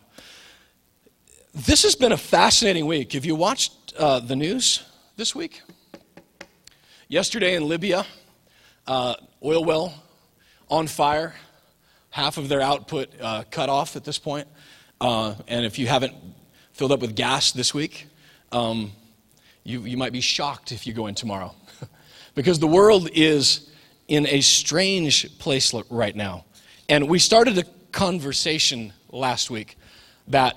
This 1.54 1.84
has 1.84 1.96
been 1.96 2.12
a 2.12 2.18
fascinating 2.18 2.86
week. 2.86 3.14
Have 3.14 3.26
you 3.26 3.36
watched 3.36 3.94
uh, 3.98 4.20
the 4.20 4.36
news 4.36 4.84
this 5.16 5.34
week? 5.34 5.62
Yesterday 7.08 7.56
in 7.56 7.68
Libya, 7.68 8.06
uh, 8.86 9.16
oil 9.44 9.64
well 9.64 10.04
on 10.70 10.88
fire, 10.88 11.34
half 12.10 12.38
of 12.38 12.50
their 12.50 12.62
output 12.62 13.10
uh, 13.22 13.44
cut 13.50 13.70
off 13.70 13.96
at 13.96 14.04
this 14.04 14.20
point. 14.20 14.48
Uh, 15.02 15.36
and 15.48 15.66
if 15.66 15.78
you 15.78 15.88
haven't 15.88 16.14
filled 16.74 16.92
up 16.92 17.00
with 17.00 17.16
gas 17.16 17.52
this 17.52 17.74
week, 17.74 18.08
um, 18.52 18.92
you, 19.64 19.82
you 19.82 19.98
might 19.98 20.14
be 20.14 20.22
shocked 20.22 20.72
if 20.72 20.86
you 20.88 20.94
go 20.94 21.08
in 21.08 21.16
tomorrow. 21.16 21.54
because 22.36 22.60
the 22.60 22.68
world 22.68 23.10
is 23.14 23.70
in 24.08 24.28
a 24.28 24.42
strange 24.42 25.38
place 25.40 25.74
right 25.90 26.16
now. 26.16 26.46
And 26.88 27.10
we 27.10 27.20
started 27.20 27.58
a 27.58 27.64
conversation 27.92 28.94
last 29.10 29.50
week 29.50 29.78
that 30.28 30.56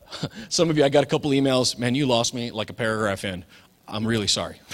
some 0.48 0.70
of 0.70 0.78
you, 0.78 0.84
I 0.84 0.88
got 0.88 1.04
a 1.04 1.06
couple 1.06 1.30
emails, 1.32 1.78
man, 1.78 1.94
you 1.94 2.06
lost 2.06 2.34
me 2.34 2.50
like 2.50 2.70
a 2.70 2.74
paragraph 2.74 3.24
in. 3.24 3.44
I'm 3.86 4.06
really 4.06 4.28
sorry. 4.28 4.60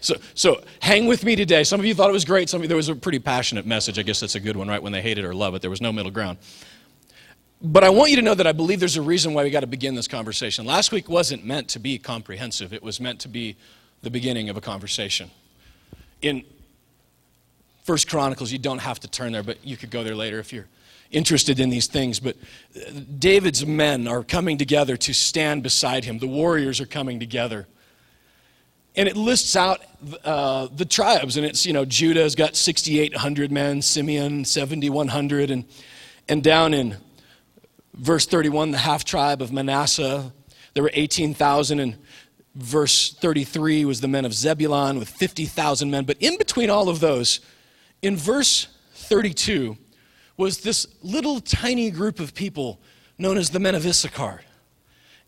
So, 0.00 0.14
so 0.32 0.62
hang 0.80 1.06
with 1.06 1.22
me 1.22 1.36
today. 1.36 1.64
Some 1.64 1.80
of 1.80 1.84
you 1.84 1.94
thought 1.94 2.08
it 2.08 2.14
was 2.14 2.24
great. 2.24 2.48
Some 2.48 2.60
of 2.60 2.62
you, 2.62 2.68
there 2.68 2.78
was 2.78 2.88
a 2.88 2.94
pretty 2.94 3.18
passionate 3.18 3.66
message. 3.66 3.98
I 3.98 4.02
guess 4.02 4.18
that's 4.20 4.34
a 4.34 4.40
good 4.40 4.56
one, 4.56 4.68
right? 4.68 4.82
When 4.82 4.90
they 4.90 5.02
hate 5.02 5.18
it 5.18 5.24
or 5.26 5.34
love 5.34 5.54
it, 5.54 5.60
there 5.60 5.68
was 5.68 5.82
no 5.82 5.92
middle 5.92 6.10
ground. 6.10 6.38
But 7.62 7.84
I 7.84 7.90
want 7.90 8.10
you 8.10 8.16
to 8.16 8.22
know 8.22 8.34
that 8.34 8.46
I 8.46 8.52
believe 8.52 8.80
there's 8.80 8.96
a 8.96 9.02
reason 9.02 9.34
why 9.34 9.44
we 9.44 9.50
got 9.50 9.60
to 9.60 9.66
begin 9.66 9.94
this 9.94 10.08
conversation. 10.08 10.64
Last 10.64 10.92
week 10.92 11.10
wasn't 11.10 11.44
meant 11.44 11.68
to 11.68 11.78
be 11.78 11.98
comprehensive, 11.98 12.72
it 12.72 12.82
was 12.82 13.00
meant 13.00 13.20
to 13.20 13.28
be 13.28 13.56
the 14.02 14.10
beginning 14.10 14.48
of 14.48 14.56
a 14.56 14.62
conversation. 14.62 15.30
In 16.22 16.42
First 17.84 18.08
Chronicles, 18.08 18.50
you 18.50 18.58
don't 18.58 18.78
have 18.78 19.00
to 19.00 19.08
turn 19.08 19.32
there, 19.32 19.42
but 19.42 19.64
you 19.64 19.76
could 19.76 19.90
go 19.90 20.02
there 20.02 20.14
later 20.14 20.38
if 20.38 20.52
you're 20.52 20.68
interested 21.10 21.60
in 21.60 21.68
these 21.68 21.86
things. 21.86 22.18
But 22.18 22.36
uh, 22.74 23.00
David's 23.18 23.66
men 23.66 24.08
are 24.08 24.22
coming 24.22 24.56
together 24.56 24.96
to 24.96 25.12
stand 25.12 25.62
beside 25.62 26.04
him, 26.04 26.18
the 26.18 26.26
warriors 26.26 26.80
are 26.80 26.86
coming 26.86 27.20
together. 27.20 27.66
And 28.96 29.08
it 29.08 29.16
lists 29.16 29.54
out 29.54 29.80
uh, 30.24 30.68
the 30.74 30.84
tribes, 30.84 31.36
and 31.36 31.46
it's, 31.46 31.64
you 31.64 31.72
know, 31.72 31.84
Judah's 31.84 32.34
got 32.34 32.56
6,800 32.56 33.52
men, 33.52 33.82
Simeon 33.82 34.44
7,100, 34.44 35.50
and, 35.50 35.64
and 36.28 36.42
down 36.42 36.74
in 36.74 36.96
verse 38.00 38.26
31, 38.26 38.70
the 38.70 38.78
half 38.78 39.04
tribe 39.04 39.42
of 39.42 39.52
Manasseh, 39.52 40.32
there 40.74 40.82
were 40.82 40.90
18,000, 40.92 41.80
and 41.80 41.96
Verse 42.54 43.12
33 43.12 43.84
was 43.84 44.00
the 44.00 44.08
men 44.08 44.24
of 44.24 44.34
Zebulun 44.34 44.98
with 44.98 45.08
50,000 45.08 45.90
men. 45.90 46.04
But 46.04 46.16
in 46.20 46.36
between 46.36 46.68
all 46.68 46.88
of 46.88 47.00
those, 47.00 47.40
in 48.02 48.16
verse 48.16 48.66
32, 48.94 49.76
was 50.36 50.58
this 50.58 50.86
little 51.02 51.40
tiny 51.40 51.90
group 51.90 52.18
of 52.18 52.34
people 52.34 52.80
known 53.18 53.38
as 53.38 53.50
the 53.50 53.60
men 53.60 53.74
of 53.74 53.86
Issachar. 53.86 54.40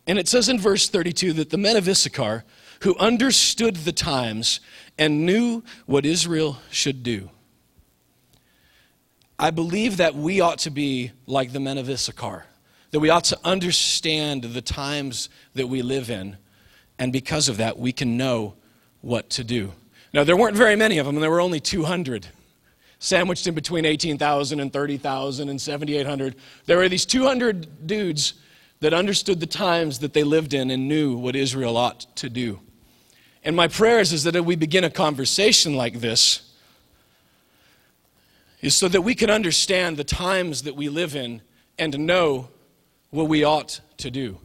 And 0.06 0.18
it 0.18 0.26
says 0.26 0.48
in 0.48 0.58
verse 0.58 0.88
32 0.88 1.34
that 1.34 1.50
the 1.50 1.58
men 1.58 1.76
of 1.76 1.88
Issachar, 1.88 2.44
who 2.80 2.96
understood 2.96 3.76
the 3.76 3.92
times 3.92 4.58
and 4.98 5.24
knew 5.24 5.62
what 5.86 6.04
Israel 6.04 6.58
should 6.70 7.04
do. 7.04 7.30
I 9.38 9.50
believe 9.50 9.98
that 9.98 10.16
we 10.16 10.40
ought 10.40 10.58
to 10.60 10.70
be 10.70 11.12
like 11.26 11.52
the 11.52 11.60
men 11.60 11.78
of 11.78 11.88
Issachar, 11.88 12.46
that 12.92 13.00
we 13.00 13.10
ought 13.10 13.24
to 13.24 13.38
understand 13.44 14.44
the 14.44 14.62
times 14.62 15.28
that 15.54 15.66
we 15.66 15.82
live 15.82 16.10
in, 16.10 16.36
and 16.98 17.12
because 17.12 17.48
of 17.48 17.56
that, 17.56 17.78
we 17.78 17.92
can 17.92 18.16
know 18.16 18.54
what 19.00 19.28
to 19.30 19.42
do. 19.44 19.72
Now, 20.14 20.24
there 20.24 20.36
weren't 20.36 20.56
very 20.56 20.76
many 20.76 20.98
of 20.98 21.06
them, 21.06 21.16
there 21.16 21.30
were 21.30 21.40
only 21.40 21.60
200 21.60 22.28
sandwiched 22.98 23.48
in 23.48 23.54
between 23.54 23.84
18,000 23.84 24.60
and 24.60 24.72
30,000 24.72 25.48
and 25.48 25.60
7,800. 25.60 26.36
There 26.66 26.76
were 26.76 26.88
these 26.88 27.04
200 27.04 27.84
dudes 27.84 28.34
that 28.78 28.94
understood 28.94 29.40
the 29.40 29.46
times 29.46 29.98
that 29.98 30.12
they 30.12 30.22
lived 30.22 30.54
in 30.54 30.70
and 30.70 30.86
knew 30.86 31.16
what 31.16 31.34
Israel 31.34 31.76
ought 31.76 32.06
to 32.16 32.30
do. 32.30 32.60
And 33.42 33.56
my 33.56 33.66
prayers 33.66 34.12
is 34.12 34.22
that 34.22 34.36
if 34.36 34.44
we 34.44 34.54
begin 34.54 34.84
a 34.84 34.90
conversation 34.90 35.74
like 35.74 35.98
this, 35.98 36.52
is 38.60 38.76
so 38.76 38.86
that 38.86 39.02
we 39.02 39.16
can 39.16 39.28
understand 39.28 39.96
the 39.96 40.04
times 40.04 40.62
that 40.62 40.76
we 40.76 40.88
live 40.88 41.16
in 41.16 41.42
and 41.78 41.98
know 41.98 42.48
what 43.12 43.28
we 43.28 43.44
ought 43.44 43.80
to 43.98 44.10
do. 44.10 44.38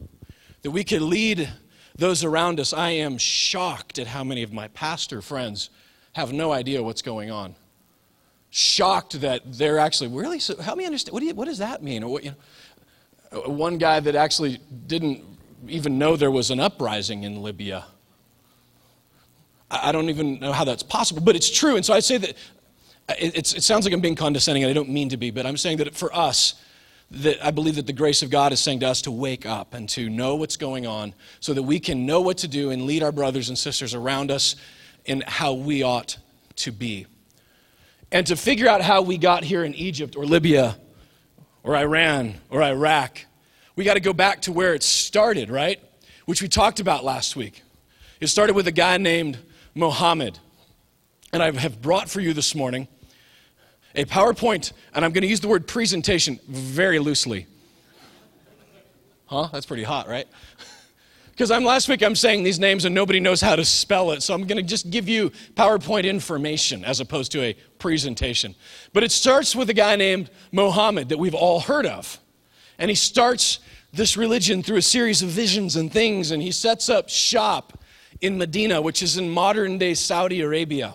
That 0.62 0.70
we 0.70 0.84
can 0.84 1.10
lead 1.10 1.48
those 1.96 2.22
around 2.22 2.60
us. 2.60 2.72
I 2.72 2.90
am 2.90 3.18
shocked 3.18 3.98
at 3.98 4.06
how 4.06 4.22
many 4.22 4.44
of 4.44 4.52
my 4.52 4.68
pastor 4.68 5.20
friends 5.20 5.70
have 6.12 6.32
no 6.32 6.52
idea 6.52 6.82
what's 6.82 7.02
going 7.02 7.30
on. 7.30 7.56
Shocked 8.50 9.20
that 9.22 9.42
they're 9.44 9.78
actually 9.78 10.10
really? 10.10 10.38
So 10.38 10.56
help 10.56 10.78
me 10.78 10.84
understand 10.84 11.12
what, 11.12 11.20
do 11.20 11.26
you, 11.26 11.34
what 11.34 11.46
does 11.46 11.58
that 11.58 11.82
mean? 11.82 12.02
Or 12.04 12.12
what 12.12 12.24
you 12.24 12.30
know 12.30 12.36
one 13.46 13.78
guy 13.78 14.00
that 14.00 14.14
actually 14.14 14.58
didn't 14.86 15.22
even 15.66 15.98
know 15.98 16.16
there 16.16 16.30
was 16.30 16.50
an 16.50 16.60
uprising 16.60 17.24
in 17.24 17.42
libya. 17.42 17.84
I 19.70 19.92
don't 19.92 20.08
even 20.08 20.40
know 20.40 20.52
how 20.52 20.64
that's 20.64 20.82
possible 20.82 21.20
but 21.20 21.36
it's 21.36 21.50
true. 21.50 21.76
And 21.76 21.84
so 21.84 21.92
i 21.92 22.00
say 22.00 22.16
that 22.16 22.34
it, 23.18 23.36
it 23.36 23.62
sounds 23.62 23.84
like 23.84 23.92
i'm 23.92 24.00
being 24.00 24.14
condescending 24.14 24.64
and 24.64 24.70
i 24.70 24.72
don't 24.72 24.88
mean 24.88 25.08
to 25.10 25.16
be 25.16 25.30
but 25.30 25.46
i'm 25.46 25.56
saying 25.56 25.78
that 25.78 25.94
for 25.94 26.14
us 26.14 26.54
that 27.10 27.44
i 27.44 27.50
believe 27.50 27.76
that 27.76 27.86
the 27.86 27.92
grace 27.92 28.22
of 28.22 28.30
god 28.30 28.52
is 28.52 28.60
saying 28.60 28.80
to 28.80 28.86
us 28.86 29.02
to 29.02 29.10
wake 29.10 29.46
up 29.46 29.74
and 29.74 29.88
to 29.88 30.08
know 30.10 30.36
what's 30.36 30.56
going 30.56 30.86
on 30.86 31.14
so 31.40 31.54
that 31.54 31.62
we 31.62 31.80
can 31.80 32.06
know 32.06 32.20
what 32.20 32.38
to 32.38 32.48
do 32.48 32.70
and 32.70 32.82
lead 32.82 33.02
our 33.02 33.12
brothers 33.12 33.48
and 33.48 33.58
sisters 33.58 33.94
around 33.94 34.30
us 34.30 34.56
in 35.04 35.22
how 35.26 35.54
we 35.54 35.82
ought 35.82 36.18
to 36.56 36.70
be 36.70 37.06
and 38.10 38.26
to 38.28 38.36
figure 38.36 38.68
out 38.68 38.80
how 38.80 39.02
we 39.02 39.18
got 39.18 39.44
here 39.44 39.64
in 39.64 39.74
Egypt 39.74 40.16
or 40.16 40.24
Libya 40.24 40.78
or 41.62 41.76
Iran 41.76 42.34
or 42.48 42.62
Iraq, 42.62 43.24
we 43.76 43.84
got 43.84 43.94
to 43.94 44.00
go 44.00 44.12
back 44.12 44.42
to 44.42 44.52
where 44.52 44.74
it 44.74 44.82
started, 44.82 45.50
right? 45.50 45.78
Which 46.24 46.40
we 46.40 46.48
talked 46.48 46.80
about 46.80 47.04
last 47.04 47.36
week. 47.36 47.62
It 48.20 48.28
started 48.28 48.56
with 48.56 48.66
a 48.66 48.72
guy 48.72 48.96
named 48.96 49.38
Mohammed. 49.74 50.38
And 51.32 51.42
I 51.42 51.50
have 51.52 51.82
brought 51.82 52.08
for 52.08 52.20
you 52.20 52.32
this 52.32 52.54
morning 52.54 52.88
a 53.94 54.04
PowerPoint, 54.04 54.72
and 54.94 55.04
I'm 55.04 55.12
going 55.12 55.22
to 55.22 55.28
use 55.28 55.40
the 55.40 55.48
word 55.48 55.66
presentation 55.66 56.38
very 56.48 56.98
loosely. 56.98 57.46
Huh? 59.26 59.48
That's 59.52 59.66
pretty 59.66 59.84
hot, 59.84 60.08
right? 60.08 60.26
Because 61.38 61.52
I'm 61.52 61.62
last 61.62 61.88
week 61.88 62.02
I'm 62.02 62.16
saying 62.16 62.42
these 62.42 62.58
names 62.58 62.84
and 62.84 62.92
nobody 62.92 63.20
knows 63.20 63.40
how 63.40 63.54
to 63.54 63.64
spell 63.64 64.10
it, 64.10 64.24
so 64.24 64.34
I'm 64.34 64.44
going 64.48 64.56
to 64.56 64.62
just 64.68 64.90
give 64.90 65.08
you 65.08 65.30
PowerPoint 65.54 66.02
information 66.02 66.84
as 66.84 66.98
opposed 66.98 67.30
to 67.30 67.42
a 67.42 67.54
presentation. 67.78 68.56
But 68.92 69.04
it 69.04 69.12
starts 69.12 69.54
with 69.54 69.70
a 69.70 69.72
guy 69.72 69.94
named 69.94 70.30
Mohammed 70.50 71.10
that 71.10 71.18
we've 71.20 71.36
all 71.36 71.60
heard 71.60 71.86
of. 71.86 72.18
And 72.76 72.90
he 72.90 72.96
starts 72.96 73.60
this 73.92 74.16
religion 74.16 74.64
through 74.64 74.78
a 74.78 74.82
series 74.82 75.22
of 75.22 75.28
visions 75.28 75.76
and 75.76 75.92
things, 75.92 76.32
and 76.32 76.42
he 76.42 76.50
sets 76.50 76.88
up 76.88 77.08
shop 77.08 77.84
in 78.20 78.36
Medina, 78.36 78.82
which 78.82 79.00
is 79.00 79.16
in 79.16 79.30
modern 79.30 79.78
day 79.78 79.94
Saudi 79.94 80.40
Arabia. 80.40 80.94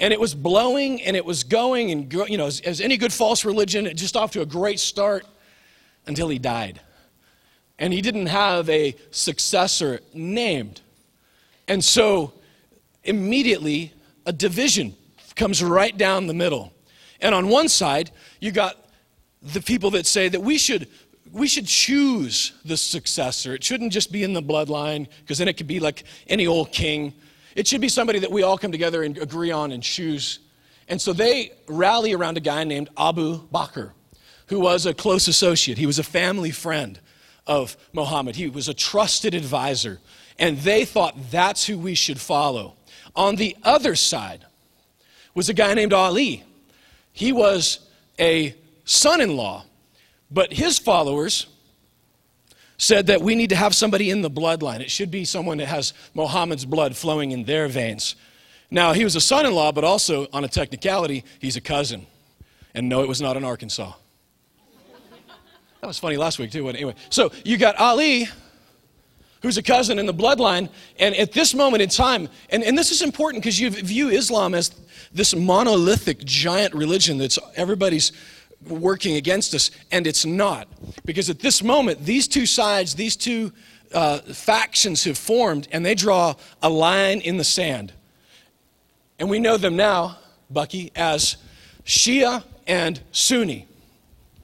And 0.00 0.12
it 0.12 0.20
was 0.20 0.34
blowing 0.34 1.02
and 1.02 1.16
it 1.16 1.24
was 1.24 1.44
going, 1.44 1.90
and 1.90 2.12
you 2.12 2.36
know, 2.36 2.46
as, 2.46 2.60
as 2.60 2.80
any 2.80 2.96
good 2.96 3.12
false 3.12 3.44
religion, 3.44 3.86
it 3.86 3.94
just 3.94 4.16
off 4.16 4.32
to 4.32 4.40
a 4.42 4.46
great 4.46 4.80
start 4.80 5.26
until 6.06 6.28
he 6.28 6.38
died 6.38 6.80
and 7.78 7.92
he 7.92 8.00
didn't 8.00 8.26
have 8.26 8.68
a 8.70 8.94
successor 9.10 10.00
named. 10.12 10.80
And 11.66 11.84
so 11.84 12.32
immediately 13.02 13.92
a 14.26 14.32
division 14.32 14.94
comes 15.34 15.62
right 15.62 15.96
down 15.96 16.26
the 16.26 16.34
middle. 16.34 16.72
And 17.20 17.34
on 17.34 17.48
one 17.48 17.68
side, 17.68 18.10
you 18.40 18.52
got 18.52 18.76
the 19.42 19.60
people 19.60 19.90
that 19.92 20.06
say 20.06 20.28
that 20.28 20.40
we 20.40 20.58
should 20.58 20.88
we 21.32 21.48
should 21.48 21.66
choose 21.66 22.52
the 22.64 22.76
successor. 22.76 23.54
It 23.54 23.64
shouldn't 23.64 23.92
just 23.92 24.12
be 24.12 24.22
in 24.22 24.34
the 24.34 24.42
bloodline, 24.42 25.08
because 25.20 25.38
then 25.38 25.48
it 25.48 25.56
could 25.56 25.66
be 25.66 25.80
like 25.80 26.04
any 26.28 26.46
old 26.46 26.70
king. 26.70 27.12
It 27.54 27.66
should 27.66 27.80
be 27.80 27.88
somebody 27.88 28.18
that 28.20 28.30
we 28.30 28.42
all 28.42 28.58
come 28.58 28.72
together 28.72 29.02
and 29.02 29.16
agree 29.18 29.50
on 29.50 29.72
and 29.72 29.82
choose. 29.82 30.40
And 30.88 31.00
so 31.00 31.12
they 31.12 31.52
rally 31.68 32.12
around 32.12 32.36
a 32.36 32.40
guy 32.40 32.64
named 32.64 32.90
Abu 32.96 33.46
Bakr, 33.48 33.92
who 34.48 34.60
was 34.60 34.86
a 34.86 34.94
close 34.94 35.28
associate. 35.28 35.78
He 35.78 35.86
was 35.86 35.98
a 35.98 36.04
family 36.04 36.50
friend 36.50 36.98
of 37.46 37.76
Muhammad. 37.92 38.36
He 38.36 38.48
was 38.48 38.68
a 38.68 38.74
trusted 38.74 39.34
advisor, 39.34 40.00
and 40.38 40.58
they 40.58 40.84
thought 40.84 41.30
that's 41.30 41.66
who 41.66 41.78
we 41.78 41.94
should 41.94 42.20
follow. 42.20 42.74
On 43.14 43.36
the 43.36 43.56
other 43.62 43.94
side 43.94 44.44
was 45.34 45.48
a 45.48 45.54
guy 45.54 45.74
named 45.74 45.92
Ali. 45.92 46.42
He 47.12 47.32
was 47.32 47.80
a 48.18 48.54
son 48.84 49.20
in 49.20 49.36
law, 49.36 49.64
but 50.30 50.52
his 50.52 50.78
followers 50.78 51.46
said 52.84 53.06
that 53.06 53.22
we 53.22 53.34
need 53.34 53.48
to 53.48 53.56
have 53.56 53.74
somebody 53.74 54.10
in 54.10 54.20
the 54.20 54.30
bloodline. 54.30 54.80
It 54.80 54.90
should 54.90 55.10
be 55.10 55.24
someone 55.24 55.56
that 55.58 55.66
has 55.66 55.94
Muhammad's 56.12 56.66
blood 56.66 56.96
flowing 56.96 57.30
in 57.30 57.44
their 57.44 57.66
veins. 57.66 58.14
Now, 58.70 58.92
he 58.92 59.04
was 59.04 59.16
a 59.16 59.20
son 59.20 59.46
in 59.46 59.54
law, 59.54 59.72
but 59.72 59.84
also, 59.84 60.28
on 60.32 60.44
a 60.44 60.48
technicality, 60.48 61.24
he's 61.38 61.56
a 61.56 61.60
cousin. 61.60 62.06
And 62.74 62.88
no, 62.88 63.02
it 63.02 63.08
was 63.08 63.22
not 63.22 63.36
in 63.36 63.44
Arkansas. 63.44 63.92
That 65.80 65.86
was 65.86 65.98
funny 65.98 66.16
last 66.16 66.38
week, 66.38 66.50
too. 66.50 66.64
But 66.64 66.76
Anyway, 66.76 66.94
so 67.08 67.32
you 67.44 67.56
got 67.56 67.76
Ali, 67.76 68.28
who's 69.42 69.56
a 69.56 69.62
cousin 69.62 69.98
in 69.98 70.06
the 70.06 70.14
bloodline, 70.14 70.68
and 70.98 71.14
at 71.14 71.32
this 71.32 71.54
moment 71.54 71.82
in 71.82 71.88
time, 71.88 72.28
and, 72.50 72.62
and 72.62 72.76
this 72.76 72.90
is 72.90 73.00
important 73.00 73.42
because 73.42 73.58
you 73.58 73.70
view 73.70 74.08
Islam 74.08 74.54
as 74.54 74.74
this 75.12 75.34
monolithic 75.34 76.24
giant 76.24 76.74
religion 76.74 77.16
that's 77.16 77.38
everybody's 77.54 78.12
working 78.68 79.16
against 79.16 79.54
us, 79.54 79.70
and 79.90 80.06
it's 80.06 80.24
not. 80.24 80.68
Because 81.04 81.30
at 81.30 81.40
this 81.40 81.62
moment, 81.62 82.04
these 82.04 82.28
two 82.28 82.46
sides, 82.46 82.94
these 82.94 83.16
two 83.16 83.52
uh, 83.92 84.18
factions 84.18 85.04
have 85.04 85.18
formed, 85.18 85.68
and 85.72 85.84
they 85.84 85.94
draw 85.94 86.34
a 86.62 86.68
line 86.68 87.20
in 87.20 87.36
the 87.36 87.44
sand. 87.44 87.92
And 89.18 89.30
we 89.30 89.38
know 89.38 89.56
them 89.56 89.76
now, 89.76 90.18
Bucky, 90.50 90.90
as 90.96 91.36
Shia 91.84 92.42
and 92.66 93.00
Sunni. 93.12 93.66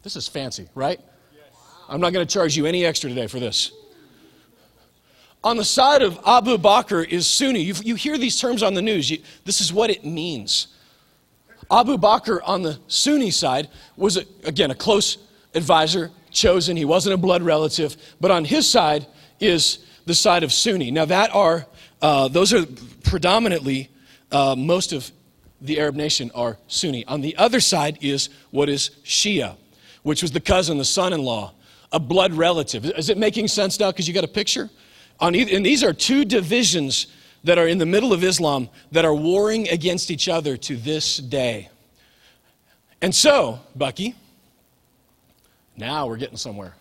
This 0.03 0.17
is 0.17 0.29
fancy, 0.29 0.69
right? 0.75 1.01
I'm 1.89 2.01
not 2.01 2.13
going 2.13 2.27
to 2.27 2.33
charge 2.33 2.57
you 2.57 2.67
any 2.67 2.85
extra 2.85 3.09
today 3.09 3.27
for 3.27 3.41
this. 3.41 3.73
On 5.43 5.57
the 5.57 5.65
side 5.65 6.03
of 6.03 6.21
Abu 6.27 6.59
Bakr 6.59 7.07
is 7.09 7.27
Sunni. 7.27 7.61
You, 7.63 7.75
you 7.83 7.95
hear 7.95 8.19
these 8.19 8.39
terms 8.39 8.63
on 8.63 8.75
the 8.75 8.83
news. 8.83 9.11
You, 9.11 9.19
this 9.45 9.61
is 9.61 9.73
what 9.73 9.91
it 9.91 10.05
means. 10.05 10.69
Abu 11.71 11.97
Bakr 11.97 12.41
on 12.45 12.63
the 12.63 12.79
Sunni 12.89 13.31
side 13.31 13.69
was, 13.97 14.17
a, 14.17 14.25
again, 14.45 14.71
a 14.71 14.75
close 14.75 15.19
advisor, 15.55 16.11
chosen. 16.31 16.77
He 16.77 16.85
wasn't 16.85 17.15
a 17.15 17.17
blood 17.17 17.43
relative. 17.43 17.97
But 18.21 18.31
on 18.31 18.45
his 18.45 18.69
side 18.69 19.07
is 19.39 19.85
the 20.07 20.15
side 20.15 20.43
of 20.43 20.53
Sunni. 20.53 20.91
Now, 20.91 21.05
that 21.05 21.35
are, 21.35 21.67
uh, 22.03 22.29
those 22.29 22.53
are 22.53 22.67
predominantly, 23.05 23.91
uh, 24.33 24.55
most 24.57 24.93
of 24.93 25.11
the 25.61 25.79
Arab 25.79 25.95
nation 25.95 26.31
are 26.35 26.59
Sunni. 26.67 27.05
On 27.07 27.21
the 27.21 27.37
other 27.37 27.61
side 27.61 27.99
is 28.01 28.31
what 28.51 28.69
is 28.69 28.91
Shia, 29.05 29.57
which 30.03 30.23
was 30.23 30.33
the 30.33 30.41
cousin, 30.41 30.79
the 30.79 30.85
son 30.85 31.13
in 31.13 31.23
law 31.23 31.53
a 31.93 32.01
blood 32.01 32.33
relative. 32.35 32.85
Is 32.85 33.09
it 33.09 33.19
making 33.19 33.49
sense 33.49 33.79
now 33.81 33.91
because 33.91 34.07
you 34.07 34.15
got 34.15 34.25
a 34.25 34.29
picture? 34.29 34.71
On 35.19 35.35
either, 35.35 35.57
and 35.57 35.65
these 35.65 35.83
are 35.83 35.93
two 35.93 36.25
divisions 36.25 37.09
that 37.45 37.59
are 37.59 37.67
in 37.67 37.79
the 37.79 37.87
middle 37.87 38.13
of 38.13 38.23
Islam 38.23 38.69
that 38.93 39.05
are 39.05 39.15
warring 39.15 39.69
against 39.69 40.11
each 40.11 40.29
other 40.29 40.57
to 40.57 40.77
this 40.77 41.17
day. 41.17 41.69
And 43.03 43.15
so, 43.15 43.61
Bucky, 43.75 44.15
now 45.77 46.07
we're 46.07 46.19
getting 46.19 46.37
somewhere. 46.37 46.75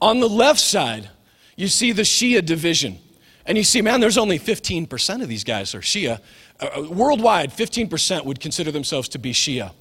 On 0.00 0.18
the 0.18 0.28
left 0.28 0.58
side, 0.58 1.08
you 1.56 1.68
see 1.68 1.92
the 1.92 2.02
Shia 2.02 2.44
division. 2.44 2.98
And 3.46 3.56
you 3.56 3.64
see, 3.64 3.82
man, 3.82 4.00
there's 4.00 4.18
only 4.18 4.38
15% 4.38 5.22
of 5.22 5.28
these 5.28 5.44
guys 5.44 5.74
are 5.74 5.80
Shia. 5.80 6.20
Uh, 6.60 6.70
uh 6.76 6.82
worldwide, 6.90 7.50
15% 7.52 8.24
would 8.24 8.40
consider 8.40 8.72
themselves 8.72 9.08
to 9.10 9.18
be 9.18 9.32
Shia. 9.32 9.72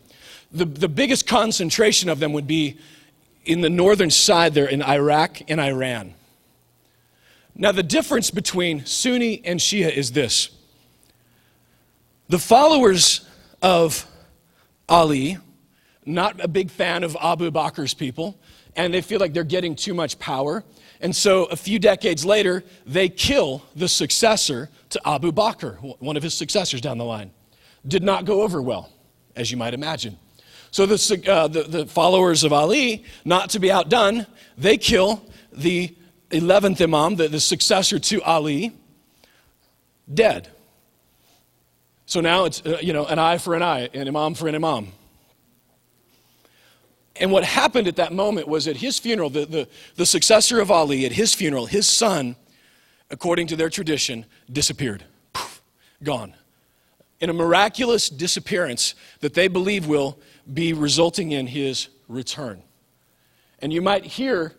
The, 0.51 0.65
the 0.65 0.89
biggest 0.89 1.25
concentration 1.27 2.10
of 2.10 2.19
them 2.19 2.33
would 2.33 2.48
be 2.48 2.77
in 3.45 3.62
the 3.62 3.69
northern 3.69 4.12
side 4.12 4.53
there 4.53 4.67
in 4.67 4.83
Iraq 4.83 5.41
and 5.48 5.60
Iran. 5.60 6.13
Now, 7.55 7.72
the 7.72 7.84
difference 7.84 8.31
between 8.31 8.86
Sunni 8.86 9.41
and 9.46 9.60
Shia 9.60 9.91
is 9.91 10.12
this 10.12 10.50
the 12.29 12.39
followers 12.39 13.27
of 13.62 14.08
Ali, 14.88 15.38
not 16.05 16.43
a 16.43 16.48
big 16.48 16.72
fan 16.72 17.03
of 17.03 17.17
Abu 17.22 17.51
Bakr's 17.51 17.93
people, 17.93 18.38
and 18.75 18.93
they 18.93 19.01
feel 19.01 19.20
like 19.20 19.34
they're 19.34 19.43
getting 19.43 19.75
too 19.75 19.93
much 19.93 20.17
power. 20.17 20.63
And 21.01 21.15
so 21.15 21.46
a 21.46 21.55
few 21.55 21.79
decades 21.79 22.24
later, 22.24 22.63
they 22.86 23.10
kill 23.10 23.63
the 23.75 23.88
successor 23.88 24.70
to 24.89 25.01
Abu 25.05 25.31
Bakr, 25.31 25.75
one 26.00 26.15
of 26.15 26.24
his 26.24 26.34
successors 26.34 26.79
down 26.79 26.98
the 26.98 27.05
line. 27.05 27.31
Did 27.88 28.03
not 28.03 28.25
go 28.25 28.43
over 28.43 28.62
well, 28.62 28.89
as 29.36 29.51
you 29.51 29.58
might 29.58 29.74
imagine. 29.74 30.17
So 30.70 30.86
the, 30.86 31.29
uh, 31.29 31.48
the, 31.48 31.63
the 31.63 31.86
followers 31.86 32.43
of 32.43 32.53
Ali, 32.53 33.03
not 33.25 33.50
to 33.51 33.60
be 33.60 33.72
outdone, 33.72 34.25
they 34.58 34.77
kill 34.77 35.25
the 35.51 35.93
11th 36.31 36.81
Imam, 36.81 37.15
the, 37.15 37.27
the 37.27 37.39
successor 37.39 38.00
to 38.00 38.21
Ali, 38.23 38.73
dead. 40.11 40.47
So 42.05 42.19
now 42.19 42.45
it's, 42.45 42.65
uh, 42.65 42.79
you 42.81 42.93
know, 42.93 43.05
an 43.05 43.19
eye 43.19 43.38
for 43.38 43.55
an 43.55 43.63
eye, 43.63 43.89
an 43.93 44.07
Imam 44.07 44.33
for 44.33 44.47
an 44.47 44.55
Imam. 44.55 44.91
And 47.17 47.31
what 47.31 47.43
happened 47.43 47.88
at 47.88 47.97
that 47.97 48.13
moment 48.13 48.47
was 48.47 48.67
at 48.67 48.77
his 48.77 48.97
funeral, 48.97 49.29
the, 49.29 49.45
the, 49.45 49.67
the 49.95 50.05
successor 50.05 50.59
of 50.59 50.71
Ali, 50.71 51.05
at 51.05 51.11
his 51.11 51.33
funeral, 51.33 51.67
his 51.67 51.88
son, 51.88 52.35
according 53.09 53.47
to 53.47 53.55
their 53.55 53.69
tradition, 53.69 54.25
disappeared. 54.51 55.03
Poof, 55.33 55.61
gone. 56.03 56.33
In 57.19 57.29
a 57.29 57.33
miraculous 57.33 58.09
disappearance 58.09 58.95
that 59.19 59.33
they 59.33 59.47
believe 59.47 59.88
will 59.88 60.17
be 60.51 60.73
resulting 60.73 61.31
in 61.31 61.47
his 61.47 61.89
return. 62.07 62.63
And 63.59 63.71
you 63.71 63.81
might 63.81 64.03
hear 64.03 64.55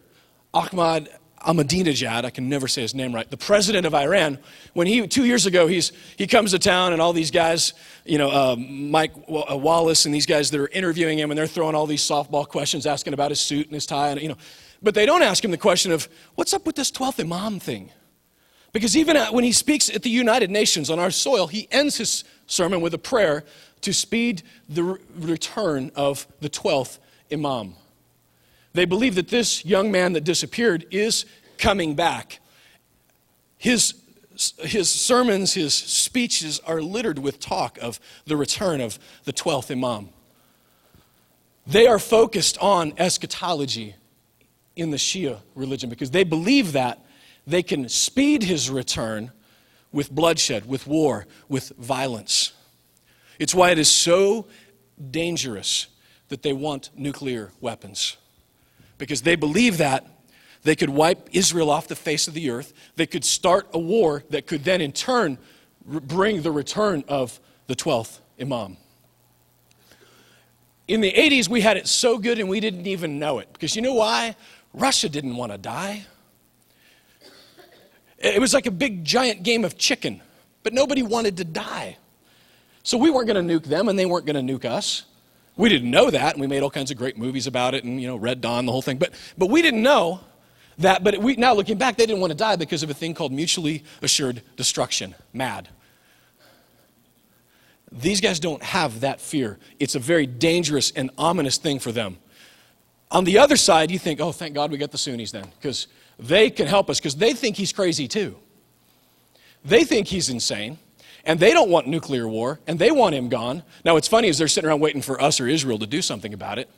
Ahmad 0.55 1.09
Ahmadinejad, 1.47 2.25
I 2.25 2.31
can 2.31 2.49
never 2.49 2.69
say 2.69 2.83
his 2.83 2.95
name 2.95 3.15
right, 3.15 3.29
the 3.31 3.37
president 3.37 3.87
of 3.87 3.95
Iran, 3.95 4.39
when 4.75 4.87
he, 4.87 5.07
two 5.07 5.25
years 5.25 5.47
ago, 5.47 5.67
he's, 5.67 5.93
he 6.17 6.27
comes 6.27 6.53
to 6.53 6.59
town 6.59 6.93
and 6.93 7.03
all 7.03 7.13
these 7.13 7.31
guys, 7.31 7.75
you 8.05 8.19
know, 8.19 8.31
uh, 8.31 8.57
Mike 8.57 9.13
uh, 9.29 9.57
Wallace 9.57 10.07
and 10.07 10.15
these 10.15 10.27
guys 10.27 10.51
that 10.51 10.61
are 10.61 10.69
interviewing 10.69 11.19
him 11.19 11.31
and 11.31 11.39
they're 11.39 11.47
throwing 11.47 11.75
all 11.75 11.87
these 11.87 12.03
softball 12.03 12.47
questions, 12.47 12.87
asking 12.87 13.15
about 13.15 13.31
his 13.31 13.41
suit 13.41 13.67
and 13.67 13.75
his 13.75 13.87
tie, 13.87 14.11
and, 14.11 14.21
you 14.21 14.29
know, 14.29 14.37
but 14.83 14.95
they 14.95 15.07
don't 15.07 15.23
ask 15.23 15.45
him 15.45 15.51
the 15.51 15.59
question 15.59 15.93
of, 15.93 16.09
what's 16.35 16.53
up 16.53 16.67
with 16.67 16.77
this 16.77 16.91
12th 16.91 17.21
Imam 17.21 17.61
thing? 17.61 17.91
Because 18.73 18.97
even 18.97 19.17
when 19.33 19.45
he 19.45 19.53
speaks 19.53 19.91
at 19.91 20.03
the 20.03 20.11
United 20.11 20.51
Nations 20.51 20.91
on 20.91 20.99
our 20.99 21.11
soil, 21.11 21.47
he 21.47 21.69
ends 21.71 21.99
his 21.99 22.25
sermon 22.47 22.81
with 22.81 22.95
a 22.95 22.99
prayer 22.99 23.45
to 23.83 23.93
speed 23.93 24.43
the 24.69 24.83
re- 24.83 24.99
return 25.17 25.93
of 25.95 26.27
the 26.41 26.49
12th 26.49 26.99
Imam. 27.31 27.75
They 28.75 28.85
believe 28.85 29.17
that 29.17 29.29
this 29.29 29.65
young 29.65 29.91
man 29.93 30.15
that 30.15 30.25
disappeared 30.25 30.87
is 30.91 31.27
coming 31.59 31.95
back. 31.95 32.41
His, 33.59 33.95
his 34.59 34.89
sermons, 34.89 35.55
his 35.55 35.75
speeches 35.75 36.59
are 36.61 36.81
littered 36.81 37.19
with 37.19 37.39
talk 37.39 37.79
of 37.81 38.01
the 38.27 38.37
return 38.37 38.81
of 38.81 38.99
the 39.25 39.33
12th 39.33 39.71
Imam. 39.71 40.09
They 41.67 41.87
are 41.87 41.99
focused 41.99 42.59
on 42.59 42.95
eschatology 42.99 43.95
in 44.75 44.91
the 44.91 44.97
Shia 44.97 45.39
religion 45.55 45.91
because 45.91 46.11
they 46.11 46.25
believe 46.25 46.73
that 46.73 47.05
they 47.47 47.63
can 47.63 47.89
speed 47.89 48.43
his 48.43 48.71
return 48.71 49.31
with 49.93 50.11
bloodshed, 50.11 50.67
with 50.67 50.87
war, 50.87 51.27
with 51.49 51.71
violence. 51.79 52.53
It's 53.39 53.55
why 53.55 53.71
it 53.71 53.79
is 53.79 53.91
so 53.91 54.47
dangerous 55.11 55.89
that 56.29 56.43
they 56.43 56.53
want 56.53 56.91
nuclear 56.97 57.53
weapons 57.61 58.17
because 58.99 59.23
they 59.23 59.37
believe 59.37 59.79
that 59.79 60.07
they 60.63 60.77
could 60.77 60.91
wipe 60.91 61.29
Israel 61.33 61.71
off 61.71 61.89
the 61.89 61.97
face 61.97 62.29
of 62.29 62.35
the 62.35 62.51
earth. 62.51 62.73
They 62.97 63.07
could 63.07 63.25
start 63.25 63.69
a 63.73 63.79
war 63.79 64.23
that 64.31 64.47
could 64.47 64.65
then, 64.65 64.81
in 64.81 64.93
turn, 64.93 65.39
bring 65.85 66.43
the 66.43 66.53
return 66.53 67.05
of 67.09 67.41
the 67.67 67.75
12th 67.75 68.21
Imam. 68.41 68.77
In 70.89 71.01
the 71.01 71.13
80s, 71.13 71.49
we 71.49 71.61
had 71.61 71.77
it 71.77 71.89
so 71.89 72.19
good 72.19 72.39
and 72.39 72.49
we 72.49 72.61
didn't 72.61 72.87
even 72.87 73.19
know 73.19 73.39
it. 73.39 73.49
Because 73.53 73.75
you 73.75 73.83
know 73.83 73.95
why? 73.95 74.37
Russia 74.73 75.09
didn't 75.09 75.37
want 75.37 75.53
to 75.53 75.59
die. 75.59 76.07
It 78.19 78.41
was 78.41 78.55
like 78.55 78.67
a 78.67 78.71
big 78.71 79.05
giant 79.05 79.43
game 79.43 79.65
of 79.65 79.77
chicken, 79.77 80.21
but 80.63 80.73
nobody 80.73 81.03
wanted 81.03 81.37
to 81.39 81.45
die. 81.45 81.97
So 82.85 82.97
we 82.97 83.11
weren't 83.11 83.27
going 83.27 83.47
to 83.47 83.59
nuke 83.59 83.65
them 83.65 83.89
and 83.89 83.99
they 83.99 84.07
weren't 84.07 84.27
going 84.27 84.47
to 84.47 84.53
nuke 84.53 84.65
us. 84.65 85.05
We 85.57 85.69
didn't 85.69 85.91
know 85.91 86.11
that, 86.11 86.33
and 86.35 86.41
we 86.41 86.47
made 86.47 86.63
all 86.63 86.71
kinds 86.71 86.91
of 86.91 86.97
great 86.97 87.19
movies 87.19 87.47
about 87.47 87.75
it, 87.75 87.85
and 87.85 88.01
you 88.01 88.07
know, 88.07 88.17
Red 88.17 88.41
Dawn, 88.41 88.65
the 88.67 88.73
whole 88.73 88.83
thing. 88.83 88.97
But 88.97 89.13
but 89.37 89.51
we 89.51 89.61
didn't 89.61 89.83
know 89.83 90.21
that. 90.79 91.05
But 91.05 91.19
we, 91.19 91.37
now 91.37 91.53
looking 91.53 91.77
back, 91.77 91.97
they 91.97 92.07
didn't 92.07 92.21
want 92.21 92.31
to 92.31 92.37
die 92.37 92.57
because 92.57 92.83
of 92.83 92.91
a 92.91 92.95
thing 92.95 93.15
called 93.15 93.33
mutually 93.33 93.85
assured 94.01 94.43
destruction, 94.57 95.15
MAD. 95.33 95.69
These 97.91 98.23
guys 98.23 98.41
don't 98.41 98.63
have 98.63 99.01
that 99.01 99.21
fear. 99.21 99.59
It's 99.79 99.95
a 99.95 99.99
very 99.99 100.27
dangerous 100.27 100.91
and 100.93 101.11
ominous 101.19 101.59
thing 101.59 101.79
for 101.79 101.93
them. 101.93 102.17
On 103.11 103.25
the 103.25 103.37
other 103.37 103.57
side, 103.57 103.91
you 103.91 103.99
think, 103.99 104.19
oh, 104.21 104.33
thank 104.33 104.55
God 104.55 104.71
we 104.71 104.79
got 104.79 104.91
the 104.91 104.97
Sunnis 104.97 105.31
then, 105.31 105.45
because 105.61 105.87
they 106.19 106.49
can 106.49 106.67
help 106.67 106.89
us, 106.89 106.99
because 106.99 107.17
they 107.17 107.35
think 107.35 107.59
he's 107.59 107.71
crazy 107.71 108.09
too. 108.09 108.39
They 109.63 109.85
think 109.85 110.09
he's 110.09 110.31
insane 110.31 110.79
and 111.25 111.39
they 111.39 111.53
don't 111.53 111.71
want 111.71 111.87
nuclear 111.87 112.27
war, 112.29 112.61
and 112.67 112.79
they 112.79 112.91
want 112.91 113.15
him 113.15 113.29
gone. 113.29 113.63
Now, 113.85 113.95
what's 113.95 114.09
funny 114.09 114.29
is 114.29 114.39
they're 114.39 114.49
sitting 114.49 114.69
around 114.69 114.81
waiting 114.81 115.03
for 115.03 115.21
us 115.21 115.41
or 115.41 115.49
Israel 115.49 115.79
to 115.79 115.87
do 115.87 116.03
something 116.03 116.35
about 116.35 116.59
it. 116.59 116.69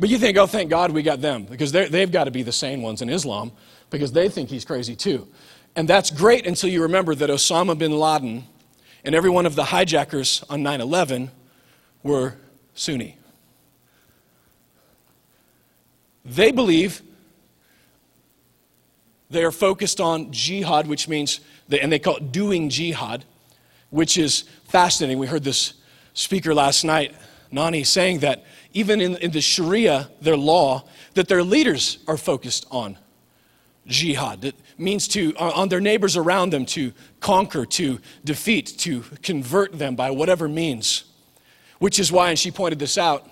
But 0.00 0.08
you 0.08 0.18
think, 0.18 0.36
oh, 0.36 0.46
thank 0.46 0.70
God 0.70 0.90
we 0.90 1.02
got 1.02 1.20
them, 1.20 1.44
because 1.44 1.72
they've 1.72 2.10
got 2.10 2.24
to 2.24 2.30
be 2.30 2.42
the 2.42 2.52
sane 2.52 2.82
ones 2.82 3.02
in 3.02 3.08
Islam, 3.08 3.52
because 3.90 4.12
they 4.12 4.28
think 4.28 4.48
he's 4.48 4.64
crazy 4.64 4.96
too. 4.96 5.28
And 5.76 5.88
that's 5.88 6.10
great 6.10 6.46
until 6.46 6.70
you 6.70 6.82
remember 6.82 7.14
that 7.14 7.30
Osama 7.30 7.76
bin 7.76 7.92
Laden 7.92 8.44
and 9.04 9.14
every 9.14 9.30
one 9.30 9.44
of 9.44 9.54
the 9.54 9.64
hijackers 9.64 10.42
on 10.48 10.62
9 10.62 10.80
11 10.80 11.30
were 12.02 12.36
Sunni. 12.74 13.18
They 16.24 16.52
believe 16.52 17.02
they 19.30 19.44
are 19.44 19.52
focused 19.52 20.00
on 20.00 20.32
jihad, 20.32 20.86
which 20.86 21.08
means 21.08 21.40
and 21.70 21.90
they 21.90 21.98
call 21.98 22.16
it 22.16 22.32
doing 22.32 22.68
jihad, 22.68 23.24
which 23.90 24.18
is 24.18 24.42
fascinating. 24.64 25.18
We 25.18 25.26
heard 25.26 25.44
this 25.44 25.74
speaker 26.12 26.54
last 26.54 26.84
night, 26.84 27.14
Nonie, 27.50 27.84
saying 27.84 28.20
that 28.20 28.44
even 28.72 29.00
in, 29.00 29.16
in 29.16 29.30
the 29.30 29.40
Sharia, 29.40 30.10
their 30.20 30.36
law, 30.36 30.84
that 31.14 31.28
their 31.28 31.42
leaders 31.42 31.98
are 32.06 32.16
focused 32.16 32.66
on 32.70 32.98
jihad. 33.86 34.42
That 34.42 34.54
means 34.78 35.06
to, 35.08 35.34
on 35.36 35.68
their 35.68 35.80
neighbors 35.80 36.16
around 36.16 36.50
them, 36.50 36.66
to 36.66 36.92
conquer, 37.20 37.64
to 37.66 38.00
defeat, 38.24 38.66
to 38.78 39.02
convert 39.22 39.78
them 39.78 39.94
by 39.94 40.10
whatever 40.10 40.48
means. 40.48 41.04
Which 41.78 41.98
is 41.98 42.10
why, 42.10 42.30
and 42.30 42.38
she 42.38 42.50
pointed 42.50 42.78
this 42.78 42.98
out, 42.98 43.30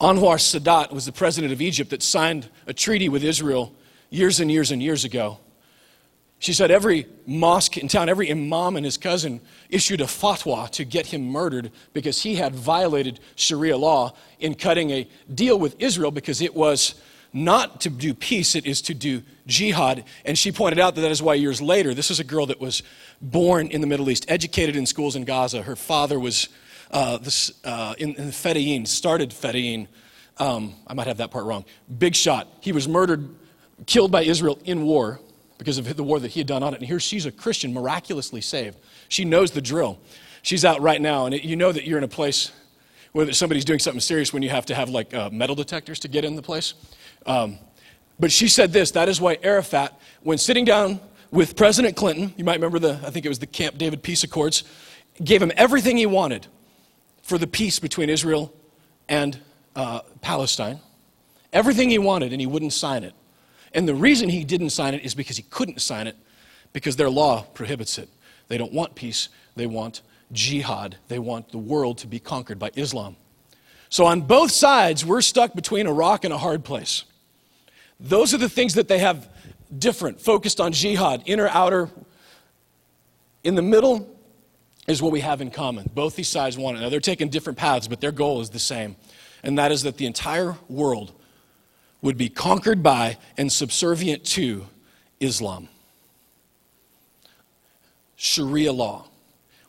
Anwar 0.00 0.36
Sadat 0.36 0.92
was 0.92 1.06
the 1.06 1.12
president 1.12 1.52
of 1.52 1.62
Egypt 1.62 1.90
that 1.90 2.02
signed 2.02 2.48
a 2.66 2.74
treaty 2.74 3.08
with 3.08 3.24
Israel 3.24 3.74
years 4.10 4.40
and 4.40 4.50
years 4.50 4.70
and 4.70 4.82
years 4.82 5.04
ago 5.04 5.38
she 6.38 6.52
said 6.52 6.70
every 6.70 7.06
mosque 7.26 7.78
in 7.78 7.88
town, 7.88 8.08
every 8.08 8.30
imam 8.30 8.76
and 8.76 8.84
his 8.84 8.98
cousin 8.98 9.40
issued 9.70 10.00
a 10.00 10.04
fatwa 10.04 10.68
to 10.70 10.84
get 10.84 11.06
him 11.06 11.26
murdered 11.26 11.70
because 11.92 12.22
he 12.22 12.34
had 12.34 12.54
violated 12.54 13.20
Sharia 13.36 13.76
law 13.76 14.14
in 14.38 14.54
cutting 14.54 14.90
a 14.90 15.08
deal 15.32 15.58
with 15.58 15.76
Israel 15.78 16.10
because 16.10 16.42
it 16.42 16.54
was 16.54 16.94
not 17.32 17.80
to 17.82 17.90
do 17.90 18.14
peace, 18.14 18.54
it 18.54 18.66
is 18.66 18.82
to 18.82 18.94
do 18.94 19.22
jihad. 19.46 20.04
And 20.24 20.38
she 20.38 20.52
pointed 20.52 20.78
out 20.78 20.94
that 20.94 21.00
that 21.02 21.10
is 21.10 21.22
why 21.22 21.34
years 21.34 21.60
later, 21.60 21.94
this 21.94 22.10
is 22.10 22.20
a 22.20 22.24
girl 22.24 22.46
that 22.46 22.60
was 22.60 22.82
born 23.20 23.68
in 23.68 23.80
the 23.80 23.86
Middle 23.86 24.08
East, 24.10 24.26
educated 24.28 24.76
in 24.76 24.86
schools 24.86 25.16
in 25.16 25.24
Gaza. 25.24 25.62
Her 25.62 25.76
father 25.76 26.20
was 26.20 26.48
uh, 26.90 27.18
this, 27.18 27.52
uh, 27.64 27.94
in, 27.98 28.14
in 28.14 28.28
Fedayeen, 28.28 28.86
started 28.86 29.30
Fedayeen. 29.30 29.88
Um, 30.38 30.74
I 30.86 30.94
might 30.94 31.06
have 31.06 31.18
that 31.18 31.30
part 31.30 31.46
wrong. 31.46 31.64
Big 31.98 32.14
shot. 32.14 32.48
He 32.60 32.72
was 32.72 32.86
murdered, 32.86 33.28
killed 33.86 34.12
by 34.12 34.22
Israel 34.22 34.58
in 34.64 34.82
war 34.84 35.20
because 35.58 35.78
of 35.78 35.96
the 35.96 36.02
war 36.02 36.20
that 36.20 36.28
he 36.28 36.40
had 36.40 36.46
done 36.46 36.62
on 36.62 36.74
it. 36.74 36.80
And 36.80 36.86
here 36.86 37.00
she's 37.00 37.26
a 37.26 37.32
Christian, 37.32 37.72
miraculously 37.72 38.40
saved. 38.40 38.78
She 39.08 39.24
knows 39.24 39.50
the 39.50 39.60
drill. 39.60 39.98
She's 40.42 40.64
out 40.64 40.80
right 40.80 41.00
now, 41.00 41.26
and 41.26 41.34
it, 41.34 41.44
you 41.44 41.56
know 41.56 41.72
that 41.72 41.84
you're 41.86 41.98
in 41.98 42.04
a 42.04 42.08
place 42.08 42.52
where 43.12 43.32
somebody's 43.32 43.64
doing 43.64 43.78
something 43.78 44.00
serious 44.00 44.32
when 44.32 44.42
you 44.42 44.50
have 44.50 44.66
to 44.66 44.74
have 44.74 44.90
like 44.90 45.14
uh, 45.14 45.30
metal 45.30 45.56
detectors 45.56 45.98
to 46.00 46.08
get 46.08 46.24
in 46.24 46.36
the 46.36 46.42
place. 46.42 46.74
Um, 47.24 47.58
but 48.20 48.30
she 48.30 48.48
said 48.48 48.72
this 48.72 48.92
that 48.92 49.08
is 49.08 49.20
why 49.20 49.38
Arafat, 49.42 49.98
when 50.22 50.38
sitting 50.38 50.64
down 50.64 51.00
with 51.30 51.56
President 51.56 51.96
Clinton, 51.96 52.34
you 52.36 52.44
might 52.44 52.56
remember 52.56 52.78
the, 52.78 53.00
I 53.04 53.10
think 53.10 53.26
it 53.26 53.28
was 53.28 53.38
the 53.38 53.46
Camp 53.46 53.78
David 53.78 54.02
Peace 54.02 54.22
Accords, 54.22 54.64
gave 55.22 55.42
him 55.42 55.52
everything 55.56 55.96
he 55.96 56.06
wanted 56.06 56.46
for 57.22 57.38
the 57.38 57.46
peace 57.46 57.78
between 57.78 58.08
Israel 58.08 58.54
and 59.08 59.38
uh, 59.74 60.00
Palestine. 60.20 60.80
Everything 61.52 61.90
he 61.90 61.98
wanted, 61.98 62.32
and 62.32 62.40
he 62.40 62.46
wouldn't 62.46 62.72
sign 62.72 63.02
it. 63.02 63.14
And 63.76 63.86
the 63.86 63.94
reason 63.94 64.30
he 64.30 64.42
didn't 64.42 64.70
sign 64.70 64.94
it 64.94 65.04
is 65.04 65.14
because 65.14 65.36
he 65.36 65.44
couldn't 65.44 65.80
sign 65.80 66.06
it 66.06 66.16
because 66.72 66.96
their 66.96 67.10
law 67.10 67.42
prohibits 67.54 67.98
it. 67.98 68.08
They 68.48 68.56
don't 68.58 68.72
want 68.72 68.94
peace, 68.94 69.28
they 69.54 69.66
want 69.66 70.00
jihad. 70.32 70.96
They 71.08 71.18
want 71.18 71.52
the 71.52 71.58
world 71.58 71.98
to 71.98 72.06
be 72.06 72.18
conquered 72.18 72.58
by 72.58 72.70
Islam. 72.74 73.16
So 73.88 74.06
on 74.06 74.22
both 74.22 74.50
sides, 74.50 75.04
we're 75.04 75.20
stuck 75.20 75.54
between 75.54 75.86
a 75.86 75.92
rock 75.92 76.24
and 76.24 76.34
a 76.34 76.38
hard 76.38 76.64
place. 76.64 77.04
Those 78.00 78.34
are 78.34 78.38
the 78.38 78.48
things 78.48 78.74
that 78.74 78.88
they 78.88 78.98
have 78.98 79.28
different, 79.78 80.20
focused 80.20 80.60
on 80.60 80.72
jihad, 80.72 81.22
inner, 81.26 81.48
outer. 81.48 81.88
In 83.44 83.54
the 83.54 83.62
middle 83.62 84.18
is 84.88 85.00
what 85.00 85.12
we 85.12 85.20
have 85.20 85.40
in 85.40 85.50
common. 85.50 85.88
Both 85.94 86.16
these 86.16 86.28
sides 86.28 86.58
want 86.58 86.78
it. 86.78 86.80
Now, 86.80 86.88
they're 86.88 86.98
taking 86.98 87.28
different 87.28 87.58
paths, 87.58 87.86
but 87.86 88.00
their 88.00 88.12
goal 88.12 88.40
is 88.40 88.50
the 88.50 88.58
same. 88.58 88.96
And 89.42 89.58
that 89.58 89.70
is 89.70 89.82
that 89.82 89.96
the 89.98 90.06
entire 90.06 90.56
world 90.68 91.12
would 92.06 92.16
be 92.16 92.28
conquered 92.28 92.84
by 92.84 93.18
and 93.36 93.50
subservient 93.50 94.24
to 94.24 94.64
Islam. 95.18 95.68
Sharia 98.14 98.72
law, 98.72 99.08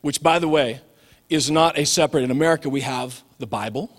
which, 0.02 0.22
by 0.22 0.38
the 0.38 0.48
way, 0.48 0.82
is 1.30 1.50
not 1.50 1.80
a 1.80 1.86
separate. 1.86 2.24
In 2.24 2.30
America, 2.30 2.70
we 2.70 2.82
have 2.82 3.24
the 3.40 3.48
Bible 3.48 3.90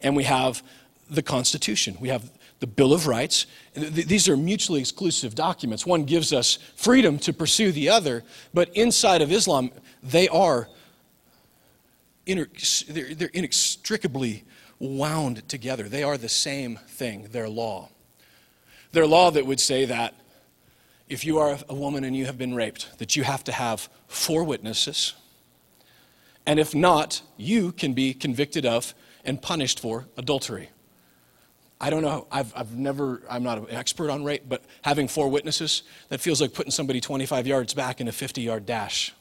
and 0.00 0.16
we 0.16 0.24
have 0.24 0.62
the 1.10 1.20
Constitution. 1.20 1.98
We 2.00 2.08
have 2.08 2.32
the 2.60 2.66
Bill 2.66 2.94
of 2.94 3.06
Rights. 3.06 3.44
These 3.74 4.26
are 4.26 4.38
mutually 4.38 4.80
exclusive 4.80 5.34
documents. 5.34 5.84
One 5.84 6.04
gives 6.04 6.32
us 6.32 6.58
freedom 6.76 7.18
to 7.18 7.32
pursue 7.34 7.72
the 7.72 7.90
other, 7.90 8.24
but 8.54 8.74
inside 8.74 9.20
of 9.20 9.30
Islam, 9.30 9.70
they 10.02 10.28
are 10.28 10.68
they're, 12.24 12.46
they're 13.14 13.30
inextricably 13.34 14.44
wound 14.78 15.48
together. 15.48 15.84
They 15.84 16.02
are 16.02 16.18
the 16.18 16.28
same 16.28 16.78
thing, 16.88 17.28
their 17.30 17.48
law. 17.48 17.88
Their 18.92 19.06
law 19.06 19.30
that 19.30 19.46
would 19.46 19.60
say 19.60 19.84
that 19.86 20.14
if 21.08 21.24
you 21.24 21.38
are 21.38 21.58
a 21.68 21.74
woman 21.74 22.04
and 22.04 22.16
you 22.16 22.26
have 22.26 22.38
been 22.38 22.54
raped, 22.54 22.98
that 22.98 23.14
you 23.16 23.22
have 23.22 23.44
to 23.44 23.52
have 23.52 23.88
four 24.08 24.44
witnesses. 24.44 25.14
And 26.46 26.58
if 26.58 26.74
not, 26.74 27.22
you 27.36 27.72
can 27.72 27.92
be 27.92 28.14
convicted 28.14 28.66
of 28.66 28.94
and 29.24 29.40
punished 29.40 29.80
for 29.80 30.06
adultery. 30.16 30.70
I 31.80 31.90
don't 31.90 32.02
know, 32.02 32.26
I've, 32.32 32.52
I've 32.56 32.74
never, 32.74 33.20
I'm 33.28 33.42
not 33.42 33.58
an 33.58 33.66
expert 33.70 34.08
on 34.08 34.24
rape, 34.24 34.44
but 34.48 34.64
having 34.82 35.08
four 35.08 35.28
witnesses, 35.28 35.82
that 36.08 36.20
feels 36.20 36.40
like 36.40 36.54
putting 36.54 36.72
somebody 36.72 37.00
25 37.00 37.46
yards 37.46 37.74
back 37.74 38.00
in 38.00 38.08
a 38.08 38.12
50 38.12 38.40
yard 38.40 38.64
dash. 38.64 39.12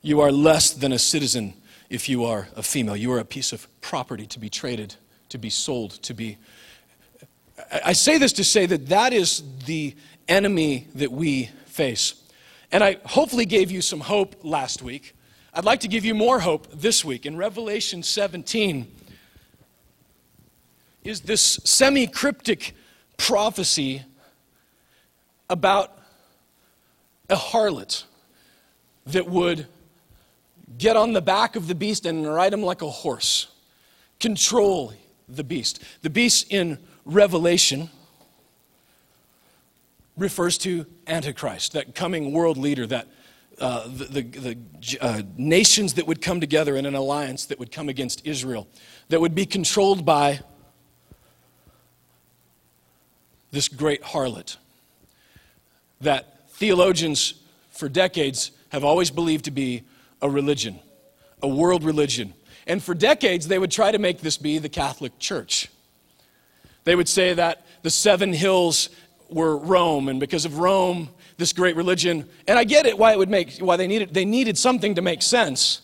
You 0.00 0.20
are 0.20 0.30
less 0.30 0.72
than 0.72 0.92
a 0.92 0.98
citizen 0.98 1.54
if 1.90 2.08
you 2.08 2.24
are 2.24 2.48
a 2.56 2.62
female. 2.62 2.96
You 2.96 3.12
are 3.12 3.18
a 3.18 3.24
piece 3.24 3.52
of 3.52 3.66
property 3.80 4.26
to 4.26 4.38
be 4.38 4.48
traded, 4.48 4.94
to 5.28 5.38
be 5.38 5.50
sold, 5.50 5.92
to 6.02 6.14
be. 6.14 6.38
I 7.84 7.92
say 7.92 8.18
this 8.18 8.32
to 8.34 8.44
say 8.44 8.66
that 8.66 8.88
that 8.88 9.12
is 9.12 9.42
the 9.66 9.94
enemy 10.28 10.88
that 10.94 11.12
we 11.12 11.50
face. 11.66 12.14
And 12.72 12.82
I 12.82 12.98
hopefully 13.04 13.44
gave 13.44 13.70
you 13.70 13.80
some 13.80 14.00
hope 14.00 14.36
last 14.42 14.82
week. 14.82 15.14
I'd 15.52 15.64
like 15.64 15.80
to 15.80 15.88
give 15.88 16.04
you 16.04 16.14
more 16.14 16.40
hope 16.40 16.66
this 16.72 17.04
week. 17.04 17.26
In 17.26 17.36
Revelation 17.36 18.02
17, 18.02 18.90
is 21.04 21.20
this 21.20 21.60
semi 21.64 22.06
cryptic 22.06 22.74
prophecy 23.16 24.02
about 25.48 25.96
a 27.28 27.36
harlot 27.36 28.04
that 29.06 29.28
would 29.28 29.66
get 30.78 30.96
on 30.96 31.12
the 31.12 31.22
back 31.22 31.56
of 31.56 31.68
the 31.68 31.74
beast 31.74 32.06
and 32.06 32.26
ride 32.26 32.52
him 32.52 32.62
like 32.62 32.82
a 32.82 32.90
horse, 32.90 33.48
control 34.20 34.92
the 35.28 35.44
beast. 35.44 35.82
The 36.02 36.10
beast 36.10 36.52
in 36.52 36.78
Revelation 37.04 37.90
refers 40.16 40.58
to 40.58 40.86
Antichrist, 41.06 41.72
that 41.72 41.94
coming 41.94 42.32
world 42.32 42.56
leader, 42.56 42.86
that 42.86 43.08
uh, 43.60 43.86
the, 43.86 44.04
the, 44.04 44.22
the 44.22 44.98
uh, 45.00 45.22
nations 45.36 45.94
that 45.94 46.06
would 46.06 46.20
come 46.20 46.40
together 46.40 46.76
in 46.76 46.86
an 46.86 46.94
alliance 46.94 47.46
that 47.46 47.58
would 47.58 47.70
come 47.70 47.88
against 47.88 48.26
Israel, 48.26 48.66
that 49.08 49.20
would 49.20 49.34
be 49.34 49.46
controlled 49.46 50.04
by 50.04 50.40
this 53.52 53.68
great 53.68 54.02
harlot 54.02 54.56
that 56.00 56.48
theologians 56.50 57.34
for 57.70 57.88
decades 57.88 58.50
have 58.70 58.84
always 58.84 59.10
believed 59.10 59.44
to 59.44 59.50
be 59.50 59.82
a 60.24 60.28
religion, 60.28 60.80
a 61.42 61.46
world 61.46 61.84
religion. 61.84 62.32
And 62.66 62.82
for 62.82 62.94
decades, 62.94 63.46
they 63.46 63.58
would 63.58 63.70
try 63.70 63.92
to 63.92 63.98
make 63.98 64.22
this 64.22 64.38
be 64.38 64.58
the 64.58 64.70
Catholic 64.70 65.18
Church. 65.18 65.68
They 66.84 66.96
would 66.96 67.08
say 67.08 67.34
that 67.34 67.64
the 67.82 67.90
seven 67.90 68.32
hills 68.32 68.88
were 69.28 69.56
Rome, 69.56 70.08
and 70.08 70.18
because 70.18 70.46
of 70.46 70.58
Rome, 70.58 71.10
this 71.36 71.52
great 71.52 71.76
religion, 71.76 72.26
and 72.48 72.58
I 72.58 72.64
get 72.64 72.86
it 72.86 72.98
why 72.98 73.12
it 73.12 73.18
would 73.18 73.28
make 73.28 73.58
why 73.58 73.76
they 73.76 73.86
needed 73.86 74.14
they 74.14 74.24
needed 74.24 74.56
something 74.56 74.94
to 74.94 75.02
make 75.02 75.20
sense. 75.20 75.82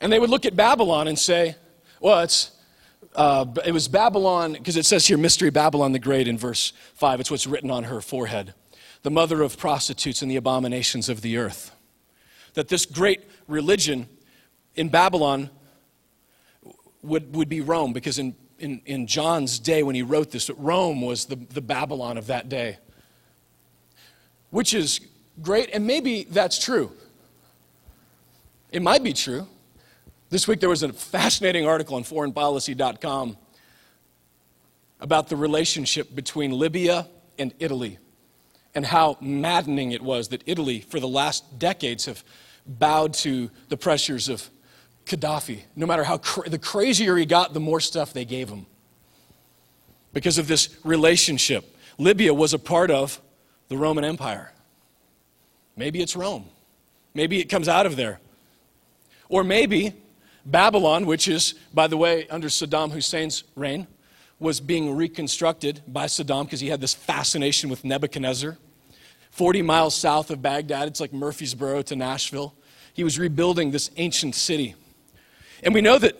And 0.00 0.12
they 0.12 0.18
would 0.18 0.30
look 0.30 0.46
at 0.46 0.54
Babylon 0.54 1.08
and 1.08 1.18
say, 1.18 1.56
well, 2.00 2.20
it's 2.20 2.52
uh, 3.16 3.44
it 3.66 3.72
was 3.72 3.88
Babylon, 3.88 4.52
because 4.52 4.76
it 4.76 4.86
says 4.86 5.06
here, 5.06 5.18
Mystery 5.18 5.50
Babylon 5.50 5.92
the 5.92 5.98
Great 5.98 6.28
in 6.28 6.38
verse 6.38 6.72
5. 6.94 7.20
It's 7.20 7.30
what's 7.30 7.46
written 7.46 7.70
on 7.70 7.84
her 7.84 8.00
forehead. 8.00 8.54
The 9.02 9.10
mother 9.10 9.42
of 9.42 9.58
prostitutes 9.58 10.22
and 10.22 10.30
the 10.30 10.36
abominations 10.36 11.08
of 11.08 11.22
the 11.22 11.36
earth. 11.36 11.74
That 12.54 12.68
this 12.68 12.86
great 12.86 13.22
religion 13.46 14.08
in 14.74 14.88
Babylon 14.88 15.50
would, 17.02 17.34
would 17.34 17.48
be 17.48 17.60
Rome, 17.60 17.92
because 17.92 18.18
in, 18.18 18.34
in, 18.58 18.82
in 18.86 19.06
John's 19.06 19.58
day 19.58 19.82
when 19.82 19.94
he 19.94 20.02
wrote 20.02 20.30
this, 20.30 20.50
Rome 20.50 21.00
was 21.00 21.26
the, 21.26 21.36
the 21.36 21.60
Babylon 21.60 22.18
of 22.18 22.26
that 22.26 22.48
day. 22.48 22.78
Which 24.50 24.74
is 24.74 25.00
great, 25.40 25.70
and 25.72 25.86
maybe 25.86 26.24
that's 26.24 26.58
true. 26.58 26.92
It 28.72 28.82
might 28.82 29.02
be 29.02 29.12
true. 29.12 29.46
This 30.28 30.46
week 30.46 30.60
there 30.60 30.68
was 30.68 30.82
a 30.82 30.92
fascinating 30.92 31.66
article 31.66 31.96
on 31.96 32.04
foreignpolicy.com 32.04 33.36
about 35.00 35.28
the 35.28 35.36
relationship 35.36 36.14
between 36.14 36.52
Libya 36.52 37.08
and 37.38 37.52
Italy 37.58 37.98
and 38.74 38.86
how 38.86 39.16
maddening 39.20 39.92
it 39.92 40.02
was 40.02 40.28
that 40.28 40.42
Italy, 40.46 40.80
for 40.80 41.00
the 41.00 41.08
last 41.08 41.58
decades, 41.58 42.04
have 42.04 42.22
bowed 42.66 43.14
to 43.14 43.50
the 43.68 43.76
pressures 43.76 44.28
of 44.28 44.48
Gaddafi. 45.06 45.62
No 45.76 45.86
matter 45.86 46.04
how 46.04 46.18
cra- 46.18 46.48
the 46.48 46.58
crazier 46.58 47.16
he 47.16 47.26
got, 47.26 47.54
the 47.54 47.60
more 47.60 47.80
stuff 47.80 48.12
they 48.12 48.24
gave 48.24 48.48
him. 48.48 48.66
Because 50.12 50.38
of 50.38 50.48
this 50.48 50.76
relationship, 50.84 51.76
Libya 51.98 52.34
was 52.34 52.54
a 52.54 52.58
part 52.58 52.90
of 52.90 53.20
the 53.68 53.76
Roman 53.76 54.04
Empire. 54.04 54.52
Maybe 55.76 56.00
it's 56.00 56.16
Rome. 56.16 56.46
Maybe 57.14 57.40
it 57.40 57.46
comes 57.46 57.68
out 57.68 57.86
of 57.86 57.96
there. 57.96 58.20
Or 59.28 59.44
maybe 59.44 59.94
Babylon, 60.44 61.06
which 61.06 61.28
is, 61.28 61.54
by 61.72 61.86
the 61.86 61.96
way, 61.96 62.26
under 62.28 62.48
Saddam 62.48 62.92
Hussein's 62.92 63.44
reign, 63.54 63.86
was 64.38 64.60
being 64.60 64.96
reconstructed 64.96 65.82
by 65.86 66.06
Saddam 66.06 66.44
because 66.44 66.60
he 66.60 66.68
had 66.68 66.80
this 66.80 66.94
fascination 66.94 67.70
with 67.70 67.84
Nebuchadnezzar. 67.84 68.58
40 69.30 69.62
miles 69.62 69.94
south 69.94 70.30
of 70.30 70.42
Baghdad, 70.42 70.88
it's 70.88 71.00
like 71.00 71.12
Murfreesboro 71.12 71.82
to 71.82 71.96
Nashville. 71.96 72.54
He 72.92 73.04
was 73.04 73.18
rebuilding 73.18 73.70
this 73.70 73.90
ancient 73.96 74.34
city. 74.34 74.74
And 75.62 75.74
we 75.74 75.80
know 75.80 75.98
that 75.98 76.16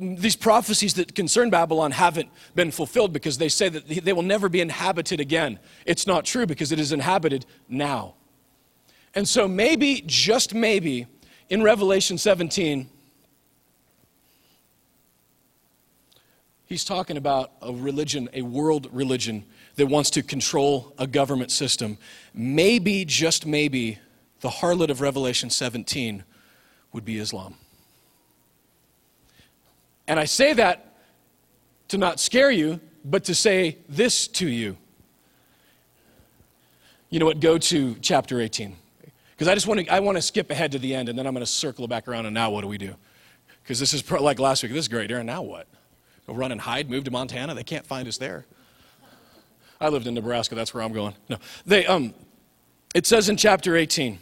these 0.00 0.36
prophecies 0.36 0.94
that 0.94 1.14
concern 1.14 1.50
Babylon 1.50 1.90
haven't 1.90 2.28
been 2.54 2.70
fulfilled 2.70 3.12
because 3.12 3.38
they 3.38 3.48
say 3.48 3.68
that 3.68 3.88
they 3.88 4.12
will 4.12 4.22
never 4.22 4.48
be 4.48 4.60
inhabited 4.60 5.18
again. 5.18 5.58
It's 5.86 6.06
not 6.06 6.24
true 6.24 6.46
because 6.46 6.70
it 6.70 6.78
is 6.78 6.92
inhabited 6.92 7.46
now. 7.68 8.14
And 9.14 9.26
so, 9.26 9.48
maybe, 9.48 10.04
just 10.06 10.54
maybe, 10.54 11.06
in 11.48 11.62
Revelation 11.62 12.18
17, 12.18 12.88
He's 16.68 16.84
talking 16.84 17.16
about 17.16 17.52
a 17.62 17.72
religion, 17.72 18.28
a 18.34 18.42
world 18.42 18.88
religion 18.92 19.46
that 19.78 19.86
wants 19.86 20.10
to 20.10 20.24
control 20.24 20.92
a 20.98 21.06
government 21.06 21.52
system. 21.52 21.98
Maybe, 22.34 23.04
just 23.04 23.46
maybe, 23.46 23.98
the 24.40 24.48
harlot 24.48 24.90
of 24.90 25.00
Revelation 25.00 25.50
17 25.50 26.24
would 26.92 27.04
be 27.04 27.18
Islam. 27.18 27.54
And 30.08 30.18
I 30.18 30.24
say 30.24 30.52
that 30.54 30.96
to 31.88 31.98
not 31.98 32.18
scare 32.18 32.50
you, 32.50 32.80
but 33.04 33.22
to 33.24 33.36
say 33.36 33.78
this 33.88 34.26
to 34.28 34.48
you. 34.48 34.76
You 37.08 37.20
know 37.20 37.26
what? 37.26 37.38
Go 37.38 37.56
to 37.56 37.94
chapter 38.00 38.40
18. 38.40 38.76
Because 39.30 39.46
I 39.46 39.54
just 39.54 39.68
want 39.68 39.80
to, 39.80 39.88
I 39.88 40.00
want 40.00 40.18
to 40.18 40.22
skip 40.22 40.50
ahead 40.50 40.72
to 40.72 40.80
the 40.80 40.92
end 40.92 41.08
and 41.08 41.16
then 41.16 41.24
I'm 41.24 41.34
going 41.34 41.46
to 41.46 41.50
circle 41.50 41.86
back 41.86 42.08
around 42.08 42.26
and 42.26 42.34
now 42.34 42.50
what 42.50 42.62
do 42.62 42.68
we 42.68 42.78
do? 42.78 42.96
Because 43.62 43.78
this 43.78 43.94
is 43.94 44.10
like 44.10 44.40
last 44.40 44.64
week. 44.64 44.72
This 44.72 44.80
is 44.80 44.88
great, 44.88 45.08
Aaron. 45.12 45.26
Now 45.26 45.42
what? 45.42 45.68
Go 46.26 46.34
run 46.34 46.50
and 46.50 46.60
hide, 46.60 46.90
move 46.90 47.04
to 47.04 47.12
Montana. 47.12 47.54
They 47.54 47.62
can't 47.62 47.86
find 47.86 48.08
us 48.08 48.18
there. 48.18 48.44
I 49.80 49.88
lived 49.88 50.06
in 50.06 50.14
Nebraska. 50.14 50.54
That's 50.54 50.74
where 50.74 50.82
I'm 50.82 50.92
going. 50.92 51.14
No, 51.28 51.36
they. 51.64 51.86
Um, 51.86 52.14
it 52.94 53.06
says 53.06 53.28
in 53.28 53.36
chapter 53.36 53.76
18, 53.76 54.18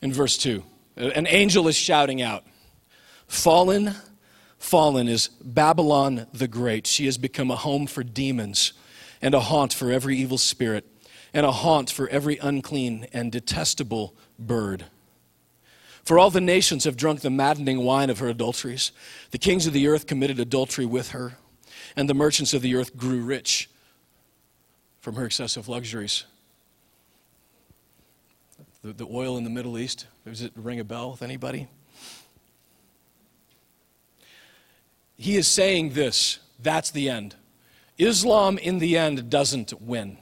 in 0.00 0.12
verse 0.12 0.38
2, 0.38 0.62
an 0.96 1.26
angel 1.26 1.68
is 1.68 1.76
shouting 1.76 2.22
out, 2.22 2.44
"Fallen, 3.26 3.94
fallen 4.58 5.08
is 5.08 5.28
Babylon 5.42 6.26
the 6.32 6.48
Great. 6.48 6.86
She 6.86 7.06
has 7.06 7.18
become 7.18 7.50
a 7.50 7.56
home 7.56 7.86
for 7.86 8.02
demons, 8.02 8.72
and 9.20 9.34
a 9.34 9.40
haunt 9.40 9.72
for 9.72 9.90
every 9.90 10.16
evil 10.16 10.38
spirit, 10.38 10.86
and 11.34 11.44
a 11.44 11.52
haunt 11.52 11.90
for 11.90 12.08
every 12.08 12.38
unclean 12.38 13.06
and 13.12 13.30
detestable 13.30 14.14
bird." 14.38 14.86
For 16.04 16.18
all 16.18 16.30
the 16.30 16.40
nations 16.40 16.84
have 16.84 16.96
drunk 16.96 17.20
the 17.20 17.30
maddening 17.30 17.84
wine 17.84 18.10
of 18.10 18.18
her 18.18 18.28
adulteries. 18.28 18.90
The 19.30 19.38
kings 19.38 19.66
of 19.68 19.72
the 19.72 19.86
earth 19.86 20.06
committed 20.06 20.40
adultery 20.40 20.84
with 20.84 21.10
her, 21.10 21.38
and 21.96 22.08
the 22.08 22.14
merchants 22.14 22.54
of 22.54 22.62
the 22.62 22.74
earth 22.74 22.96
grew 22.96 23.22
rich 23.22 23.68
from 25.00 25.16
her 25.16 25.26
excessive 25.26 25.68
luxuries. 25.68 26.24
The, 28.82 28.92
the 28.92 29.06
oil 29.06 29.36
in 29.36 29.44
the 29.44 29.50
Middle 29.50 29.78
East, 29.78 30.06
does 30.24 30.42
it 30.42 30.52
ring 30.56 30.80
a 30.80 30.84
bell 30.84 31.12
with 31.12 31.22
anybody? 31.22 31.68
He 35.16 35.36
is 35.36 35.46
saying 35.46 35.90
this 35.90 36.38
that's 36.60 36.90
the 36.90 37.08
end. 37.08 37.36
Islam, 37.98 38.58
in 38.58 38.78
the 38.78 38.96
end, 38.96 39.28
doesn't 39.30 39.80
win. 39.80 40.18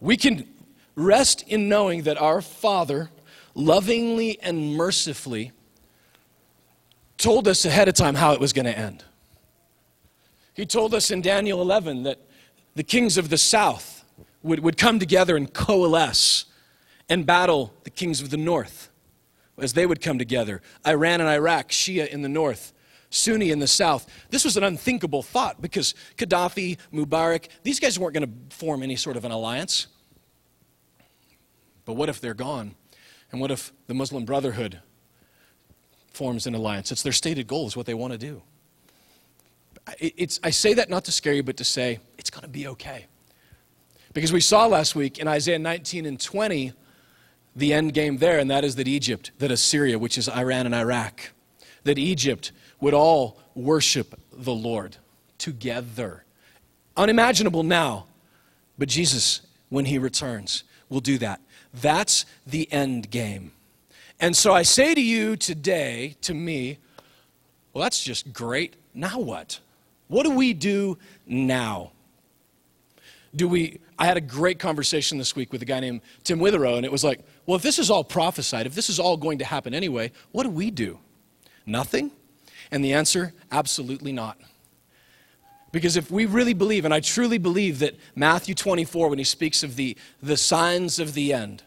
We 0.00 0.16
can 0.16 0.48
rest 0.94 1.42
in 1.48 1.68
knowing 1.68 2.02
that 2.02 2.18
our 2.20 2.40
Father 2.40 3.10
lovingly 3.54 4.38
and 4.40 4.76
mercifully 4.76 5.52
told 7.18 7.46
us 7.46 7.64
ahead 7.64 7.88
of 7.88 7.94
time 7.94 8.14
how 8.14 8.32
it 8.32 8.40
was 8.40 8.52
going 8.52 8.66
to 8.66 8.76
end. 8.76 9.04
He 10.54 10.66
told 10.66 10.94
us 10.94 11.10
in 11.10 11.22
Daniel 11.22 11.60
11 11.62 12.02
that 12.02 12.20
the 12.74 12.82
kings 12.82 13.16
of 13.16 13.28
the 13.28 13.38
south 13.38 14.04
would, 14.42 14.60
would 14.60 14.76
come 14.76 14.98
together 14.98 15.36
and 15.36 15.52
coalesce 15.52 16.46
and 17.08 17.24
battle 17.26 17.74
the 17.84 17.90
kings 17.90 18.20
of 18.20 18.30
the 18.30 18.36
north 18.36 18.90
as 19.58 19.72
they 19.72 19.86
would 19.86 20.00
come 20.00 20.18
together. 20.18 20.60
Iran 20.86 21.20
and 21.20 21.28
Iraq, 21.28 21.68
Shia 21.68 22.08
in 22.08 22.22
the 22.22 22.28
north, 22.28 22.72
Sunni 23.10 23.50
in 23.50 23.58
the 23.58 23.66
south. 23.66 24.06
This 24.30 24.44
was 24.44 24.56
an 24.56 24.64
unthinkable 24.64 25.22
thought 25.22 25.60
because 25.60 25.94
Gaddafi, 26.16 26.78
Mubarak, 26.92 27.48
these 27.62 27.78
guys 27.78 27.98
weren't 27.98 28.14
going 28.14 28.26
to 28.26 28.56
form 28.56 28.82
any 28.82 28.96
sort 28.96 29.16
of 29.16 29.24
an 29.24 29.30
alliance. 29.30 29.86
But 31.84 31.94
what 31.94 32.08
if 32.08 32.20
they're 32.20 32.34
gone? 32.34 32.74
And 33.30 33.40
what 33.40 33.50
if 33.50 33.72
the 33.86 33.94
Muslim 33.94 34.24
Brotherhood 34.24 34.80
forms 36.12 36.46
an 36.46 36.54
alliance? 36.54 36.92
It's 36.92 37.02
their 37.02 37.12
stated 37.12 37.46
goal, 37.46 37.66
is 37.66 37.76
what 37.76 37.86
they 37.86 37.94
want 37.94 38.12
to 38.12 38.18
do. 38.18 38.42
It's, 39.98 40.38
I 40.42 40.50
say 40.50 40.74
that 40.74 40.90
not 40.90 41.04
to 41.06 41.12
scare 41.12 41.32
you, 41.32 41.42
but 41.42 41.56
to 41.56 41.64
say 41.64 41.98
it's 42.18 42.30
going 42.30 42.42
to 42.42 42.48
be 42.48 42.68
okay. 42.68 43.06
Because 44.12 44.32
we 44.32 44.40
saw 44.40 44.66
last 44.66 44.94
week 44.94 45.18
in 45.18 45.26
Isaiah 45.26 45.58
19 45.58 46.06
and 46.06 46.20
20 46.20 46.72
the 47.54 47.72
end 47.72 47.92
game 47.92 48.18
there, 48.18 48.38
and 48.38 48.50
that 48.50 48.64
is 48.64 48.76
that 48.76 48.88
Egypt, 48.88 49.30
that 49.38 49.50
Assyria, 49.50 49.98
which 49.98 50.16
is 50.16 50.28
Iran 50.28 50.66
and 50.66 50.74
Iraq, 50.74 51.32
that 51.84 51.98
Egypt 51.98 52.52
would 52.80 52.94
all 52.94 53.38
worship 53.54 54.18
the 54.32 54.52
Lord 54.52 54.96
together. 55.38 56.24
Unimaginable 56.96 57.62
now, 57.62 58.06
but 58.78 58.88
Jesus, 58.88 59.42
when 59.68 59.86
he 59.86 59.98
returns, 59.98 60.64
will 60.88 61.00
do 61.00 61.18
that. 61.18 61.40
That's 61.74 62.24
the 62.46 62.70
end 62.72 63.10
game. 63.10 63.52
And 64.20 64.36
so 64.36 64.54
I 64.54 64.62
say 64.62 64.94
to 64.94 65.00
you 65.00 65.36
today, 65.36 66.16
to 66.22 66.34
me, 66.34 66.78
well, 67.72 67.82
that's 67.82 68.02
just 68.02 68.32
great. 68.32 68.74
Now 68.94 69.18
what? 69.18 69.58
What 70.12 70.24
do 70.24 70.30
we 70.32 70.52
do 70.52 70.98
now? 71.26 71.92
Do 73.34 73.48
we, 73.48 73.80
I 73.98 74.04
had 74.04 74.18
a 74.18 74.20
great 74.20 74.58
conversation 74.58 75.16
this 75.16 75.34
week 75.34 75.54
with 75.54 75.62
a 75.62 75.64
guy 75.64 75.80
named 75.80 76.02
Tim 76.22 76.38
Witherow, 76.38 76.76
and 76.76 76.84
it 76.84 76.92
was 76.92 77.02
like, 77.02 77.24
well, 77.46 77.56
if 77.56 77.62
this 77.62 77.78
is 77.78 77.90
all 77.90 78.04
prophesied, 78.04 78.66
if 78.66 78.74
this 78.74 78.90
is 78.90 79.00
all 79.00 79.16
going 79.16 79.38
to 79.38 79.46
happen 79.46 79.72
anyway, 79.72 80.12
what 80.32 80.42
do 80.42 80.50
we 80.50 80.70
do? 80.70 80.98
Nothing? 81.64 82.10
And 82.70 82.84
the 82.84 82.92
answer, 82.92 83.32
absolutely 83.50 84.12
not. 84.12 84.36
Because 85.72 85.96
if 85.96 86.10
we 86.10 86.26
really 86.26 86.52
believe, 86.52 86.84
and 86.84 86.92
I 86.92 87.00
truly 87.00 87.38
believe 87.38 87.78
that 87.78 87.96
Matthew 88.14 88.54
24, 88.54 89.08
when 89.08 89.18
he 89.18 89.24
speaks 89.24 89.62
of 89.62 89.76
the, 89.76 89.96
the 90.22 90.36
signs 90.36 90.98
of 90.98 91.14
the 91.14 91.32
end, 91.32 91.62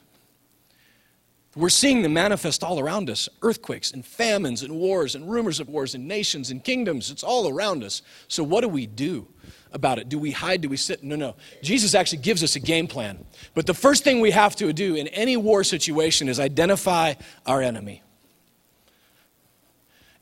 we're 1.56 1.70
seeing 1.70 2.02
them 2.02 2.14
manifest 2.14 2.64
all 2.64 2.80
around 2.80 3.10
us 3.10 3.30
earthquakes 3.42 3.92
and 3.92 4.06
famines 4.06 4.64
and 4.64 4.74
wars 4.74 5.16
and 5.16 5.30
rumors 5.30 5.60
of 5.60 5.70
wars 5.70 5.96
and 5.96 6.08
nations 6.08 6.52
and 6.52 6.64
kingdoms. 6.64 7.10
It's 7.10 7.24
all 7.24 7.48
around 7.48 7.84
us. 7.84 8.02
So, 8.28 8.44
what 8.44 8.62
do 8.62 8.68
we 8.68 8.88
do 8.88 9.28
about 9.72 10.00
it? 10.00 10.10
Do 10.10 10.20
we 10.20 10.32
hide? 10.32 10.62
Do 10.62 10.70
we 10.70 10.78
sit? 10.78 11.04
No, 11.04 11.16
no. 11.16 11.36
Jesus 11.62 11.96
actually 11.96 12.20
gives 12.20 12.44
us 12.44 12.56
a 12.56 12.60
game 12.60 12.88
plan. 12.88 13.26
But 13.54 13.66
the 13.66 13.74
first 13.74 14.04
thing 14.04 14.20
we 14.22 14.32
have 14.32 14.56
to 14.58 14.74
do 14.74 14.96
in 14.96 15.08
any 15.10 15.38
war 15.38 15.64
situation 15.64 16.30
is 16.30 16.40
identify 16.40 17.14
our 17.46 17.62
enemy. 17.62 18.02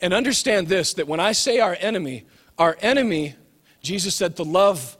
And 0.01 0.13
understand 0.13 0.67
this 0.67 0.93
that 0.95 1.07
when 1.07 1.19
I 1.19 1.31
say 1.31 1.59
our 1.59 1.77
enemy, 1.79 2.25
our 2.57 2.77
enemy 2.81 3.35
Jesus 3.83 4.15
said 4.15 4.37
to 4.37 4.43
love 4.43 4.97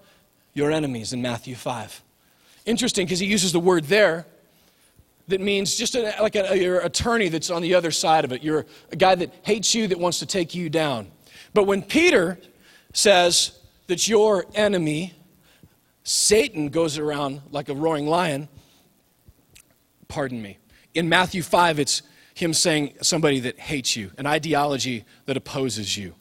your 0.54 0.72
enemies 0.72 1.13
in 1.13 1.22
Matthew 1.22 1.56
5. 1.56 2.04
Interesting 2.65 3.06
because 3.06 3.19
he 3.19 3.26
uses 3.26 3.54
the 3.54 3.60
word 3.60 3.86
there 3.86 4.28
that 5.27 5.41
means 5.41 5.75
just 5.75 5.95
like 5.95 6.36
a, 6.36 6.57
your 6.57 6.79
attorney 6.79 7.29
that's 7.29 7.49
on 7.49 7.62
the 7.62 7.75
other 7.75 7.91
side 7.91 8.25
of 8.25 8.31
it. 8.31 8.43
You're 8.43 8.65
a 8.91 8.95
guy 8.95 9.15
that 9.15 9.33
hates 9.43 9.73
you, 9.73 9.88
that 9.88 9.99
wants 9.99 10.19
to 10.19 10.25
take 10.25 10.53
you 10.53 10.69
down. 10.69 11.12
But 11.53 11.65
when 11.65 11.81
Peter 11.81 12.39
says 12.93 13.57
that 13.88 14.07
your 14.07 14.45
enemy, 14.53 15.13
Satan, 16.03 16.69
goes 16.69 16.97
around 16.97 17.41
like 17.51 17.69
a 17.69 17.73
roaring 17.73 18.07
lion, 18.07 18.49
pardon 20.07 20.41
me. 20.41 20.57
In 20.93 21.09
Matthew 21.09 21.41
5, 21.41 21.79
it's 21.79 22.01
him 22.36 22.53
saying 22.53 22.95
somebody 23.01 23.39
that 23.41 23.59
hates 23.59 23.95
you, 23.95 24.12
an 24.17 24.25
ideology 24.25 25.05
that 25.25 25.38
opposes 25.38 25.97
you. 25.97 26.15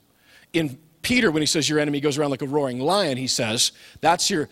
In 0.52 0.78
Peter, 1.02 1.30
when 1.30 1.42
he 1.42 1.46
says 1.46 1.68
your 1.68 1.78
enemy 1.78 2.00
goes 2.00 2.16
around 2.16 2.30
like 2.30 2.42
a 2.42 2.46
roaring 2.46 2.78
lion, 2.78 3.16
he 3.16 3.26
says 3.26 3.72
that's 4.00 4.30
your 4.30 4.48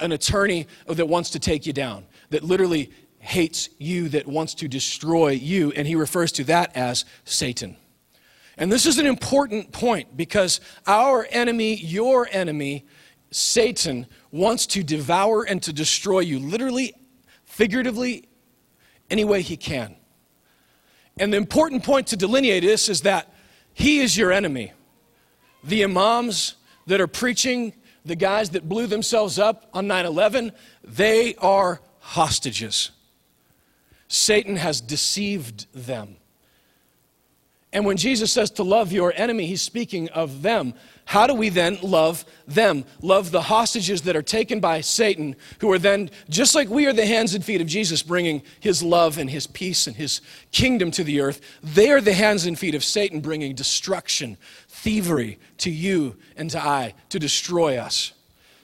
an 0.00 0.12
attorney 0.12 0.66
that 0.86 1.06
wants 1.06 1.30
to 1.30 1.38
take 1.38 1.66
you 1.66 1.72
down, 1.72 2.06
that 2.30 2.42
literally 2.42 2.90
hates 3.24 3.68
you, 3.78 4.08
that 4.10 4.26
wants 4.26 4.54
to 4.54 4.68
destroy 4.68 5.30
you, 5.30 5.72
and 5.72 5.86
he 5.86 5.94
refers 5.94 6.30
to 6.32 6.44
that 6.44 6.76
as 6.76 7.04
Satan. 7.24 7.76
And 8.56 8.70
this 8.70 8.86
is 8.86 8.98
an 8.98 9.06
important 9.06 9.72
point 9.72 10.16
because 10.16 10.60
our 10.86 11.26
enemy, 11.30 11.74
your 11.74 12.28
enemy, 12.30 12.86
Satan, 13.30 14.06
wants 14.30 14.66
to 14.66 14.82
devour 14.82 15.42
and 15.42 15.62
to 15.62 15.72
destroy 15.72 16.20
you, 16.20 16.38
literally, 16.38 16.94
figuratively, 17.44 18.28
any 19.10 19.24
way 19.24 19.42
he 19.42 19.56
can. 19.56 19.96
And 21.18 21.32
the 21.32 21.36
important 21.36 21.82
point 21.82 22.08
to 22.08 22.16
delineate 22.16 22.62
this 22.62 22.88
is 22.88 23.00
that 23.02 23.32
he 23.72 24.00
is 24.00 24.16
your 24.16 24.32
enemy 24.32 24.72
the 25.64 25.82
imams 25.82 26.56
that 26.86 27.00
are 27.00 27.06
preaching, 27.06 27.72
the 28.04 28.14
guys 28.14 28.50
that 28.50 28.68
blew 28.68 28.86
themselves 28.86 29.38
up 29.38 29.68
on 29.72 29.86
9 29.86 30.04
11, 30.04 30.52
they 30.82 31.34
are 31.36 31.80
hostages. 32.00 32.90
Satan 34.08 34.56
has 34.56 34.80
deceived 34.80 35.66
them. 35.72 36.16
And 37.74 37.84
when 37.84 37.96
Jesus 37.96 38.30
says 38.30 38.52
to 38.52 38.62
love 38.62 38.92
your 38.92 39.12
enemy, 39.16 39.46
he's 39.46 39.60
speaking 39.60 40.08
of 40.10 40.42
them. 40.42 40.74
How 41.06 41.26
do 41.26 41.34
we 41.34 41.48
then 41.48 41.76
love 41.82 42.24
them? 42.46 42.84
Love 43.02 43.32
the 43.32 43.42
hostages 43.42 44.02
that 44.02 44.14
are 44.14 44.22
taken 44.22 44.60
by 44.60 44.80
Satan, 44.80 45.34
who 45.58 45.72
are 45.72 45.78
then, 45.78 46.10
just 46.30 46.54
like 46.54 46.68
we 46.68 46.86
are 46.86 46.92
the 46.92 47.04
hands 47.04 47.34
and 47.34 47.44
feet 47.44 47.60
of 47.60 47.66
Jesus, 47.66 48.00
bringing 48.00 48.42
his 48.60 48.80
love 48.80 49.18
and 49.18 49.28
his 49.28 49.48
peace 49.48 49.88
and 49.88 49.96
his 49.96 50.20
kingdom 50.52 50.92
to 50.92 51.02
the 51.02 51.20
earth. 51.20 51.40
They 51.64 51.90
are 51.90 52.00
the 52.00 52.14
hands 52.14 52.46
and 52.46 52.56
feet 52.56 52.76
of 52.76 52.84
Satan, 52.84 53.20
bringing 53.20 53.56
destruction, 53.56 54.38
thievery 54.68 55.40
to 55.58 55.70
you 55.70 56.16
and 56.36 56.48
to 56.50 56.62
I, 56.62 56.94
to 57.08 57.18
destroy 57.18 57.76
us. 57.76 58.12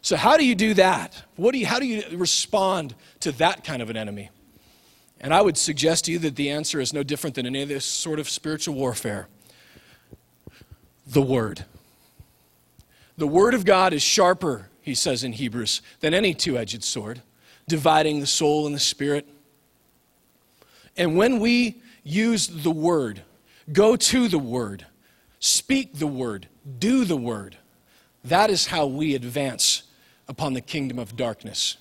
So, 0.02 0.16
how 0.16 0.36
do 0.36 0.46
you 0.46 0.54
do 0.54 0.74
that? 0.74 1.20
What 1.34 1.52
do 1.52 1.58
you, 1.58 1.66
how 1.66 1.80
do 1.80 1.86
you 1.86 2.04
respond 2.16 2.94
to 3.20 3.32
that 3.32 3.64
kind 3.64 3.82
of 3.82 3.90
an 3.90 3.96
enemy? 3.96 4.30
And 5.20 5.34
I 5.34 5.42
would 5.42 5.58
suggest 5.58 6.06
to 6.06 6.12
you 6.12 6.18
that 6.20 6.36
the 6.36 6.50
answer 6.50 6.80
is 6.80 6.92
no 6.92 7.02
different 7.02 7.36
than 7.36 7.46
any 7.46 7.62
of 7.62 7.68
this 7.68 7.84
sort 7.84 8.18
of 8.18 8.28
spiritual 8.28 8.74
warfare 8.74 9.28
the 11.06 11.22
Word. 11.22 11.64
The 13.18 13.26
Word 13.26 13.52
of 13.52 13.64
God 13.64 13.92
is 13.92 14.02
sharper, 14.02 14.68
he 14.80 14.94
says 14.94 15.24
in 15.24 15.32
Hebrews, 15.32 15.82
than 16.00 16.14
any 16.14 16.34
two 16.34 16.56
edged 16.56 16.84
sword, 16.84 17.20
dividing 17.66 18.20
the 18.20 18.26
soul 18.26 18.64
and 18.64 18.74
the 18.74 18.80
spirit. 18.80 19.28
And 20.96 21.16
when 21.16 21.40
we 21.40 21.80
use 22.04 22.46
the 22.46 22.70
Word, 22.70 23.22
go 23.72 23.96
to 23.96 24.28
the 24.28 24.38
Word, 24.38 24.86
speak 25.40 25.94
the 25.94 26.06
Word, 26.06 26.48
do 26.78 27.04
the 27.04 27.16
Word, 27.16 27.56
that 28.24 28.50
is 28.50 28.66
how 28.66 28.86
we 28.86 29.14
advance 29.14 29.82
upon 30.28 30.54
the 30.54 30.60
kingdom 30.60 30.98
of 30.98 31.16
darkness. 31.16 31.76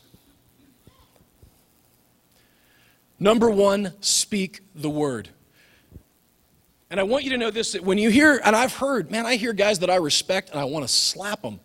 Number 3.20 3.50
one, 3.50 3.94
speak 4.00 4.62
the 4.76 4.90
Word. 4.90 5.30
And 6.90 7.00
I 7.00 7.04
want 7.04 7.24
you 7.24 7.30
to 7.32 7.38
know 7.38 7.52
this 7.52 7.74
that 7.74 7.84
when 7.84 7.98
you 7.98 8.10
hear, 8.10 8.42
and 8.44 8.56
I've 8.56 8.74
heard, 8.76 9.12
man, 9.12 9.26
I 9.26 9.36
hear 9.36 9.54
guys 9.54 9.80
that 9.80 9.90
I 9.90 9.98
respect 9.98 10.50
and 10.50 10.60
I 10.60 10.64
want 10.64 10.84
to 10.84 10.92
slap 10.92 11.42
them 11.42 11.60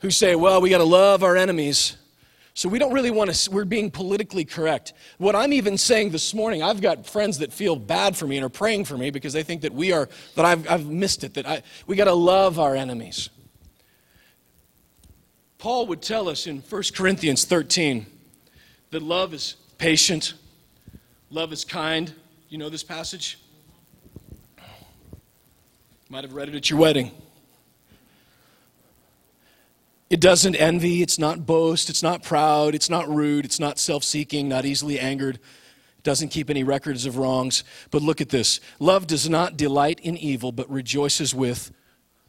who 0.00 0.10
say, 0.10 0.34
well, 0.34 0.60
we 0.60 0.70
got 0.70 0.78
to 0.78 0.84
love 0.84 1.22
our 1.22 1.36
enemies. 1.36 1.96
So 2.54 2.70
we 2.70 2.78
don't 2.78 2.92
really 2.94 3.10
want 3.10 3.30
to, 3.30 3.50
we're 3.50 3.66
being 3.66 3.90
politically 3.90 4.46
correct. 4.46 4.94
What 5.18 5.36
I'm 5.36 5.52
even 5.52 5.76
saying 5.76 6.10
this 6.10 6.32
morning, 6.32 6.62
I've 6.62 6.80
got 6.80 7.06
friends 7.06 7.38
that 7.38 7.52
feel 7.52 7.76
bad 7.76 8.16
for 8.16 8.26
me 8.26 8.36
and 8.38 8.46
are 8.46 8.50
praying 8.50 8.86
for 8.86 8.96
me 8.96 9.10
because 9.10 9.34
they 9.34 9.42
think 9.42 9.60
that 9.60 9.74
we 9.74 9.92
are, 9.92 10.08
that 10.36 10.46
I've, 10.46 10.70
I've 10.70 10.86
missed 10.86 11.22
it, 11.22 11.34
that 11.34 11.46
I, 11.46 11.62
we 11.86 11.96
got 11.96 12.04
to 12.04 12.14
love 12.14 12.58
our 12.58 12.74
enemies. 12.74 13.28
Paul 15.58 15.86
would 15.88 16.00
tell 16.00 16.30
us 16.30 16.46
in 16.46 16.60
1 16.60 16.82
Corinthians 16.94 17.44
13 17.44 18.06
that 18.90 19.02
love 19.02 19.34
is 19.34 19.56
patient, 19.76 20.32
love 21.30 21.52
is 21.52 21.64
kind. 21.64 22.12
You 22.48 22.58
know 22.58 22.68
this 22.68 22.82
passage? 22.82 23.38
Might 26.08 26.24
have 26.24 26.34
read 26.34 26.48
it 26.48 26.54
at 26.54 26.70
your 26.70 26.78
wedding. 26.78 27.10
It 30.08 30.20
doesn't 30.20 30.54
envy, 30.54 31.02
it's 31.02 31.18
not 31.18 31.46
boast, 31.46 31.90
it's 31.90 32.02
not 32.02 32.22
proud, 32.22 32.76
it's 32.76 32.88
not 32.88 33.08
rude, 33.08 33.44
it's 33.44 33.58
not 33.58 33.76
self 33.76 34.04
seeking, 34.04 34.48
not 34.48 34.64
easily 34.64 35.00
angered, 35.00 35.34
it 35.36 36.02
doesn't 36.04 36.28
keep 36.28 36.48
any 36.48 36.62
records 36.62 37.06
of 37.06 37.16
wrongs. 37.16 37.64
But 37.90 38.02
look 38.02 38.20
at 38.20 38.28
this 38.28 38.60
love 38.78 39.08
does 39.08 39.28
not 39.28 39.56
delight 39.56 39.98
in 40.00 40.16
evil, 40.16 40.52
but 40.52 40.70
rejoices 40.70 41.34
with 41.34 41.72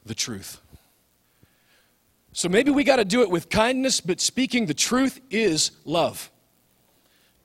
the 0.03 0.15
truth. 0.15 0.59
So 2.33 2.49
maybe 2.49 2.71
we 2.71 2.83
got 2.83 2.95
to 2.95 3.05
do 3.05 3.21
it 3.21 3.29
with 3.29 3.47
kindness, 3.49 4.01
but 4.01 4.21
speaking 4.21 4.65
the 4.65 4.73
truth 4.73 5.21
is 5.29 5.69
love. 5.85 6.31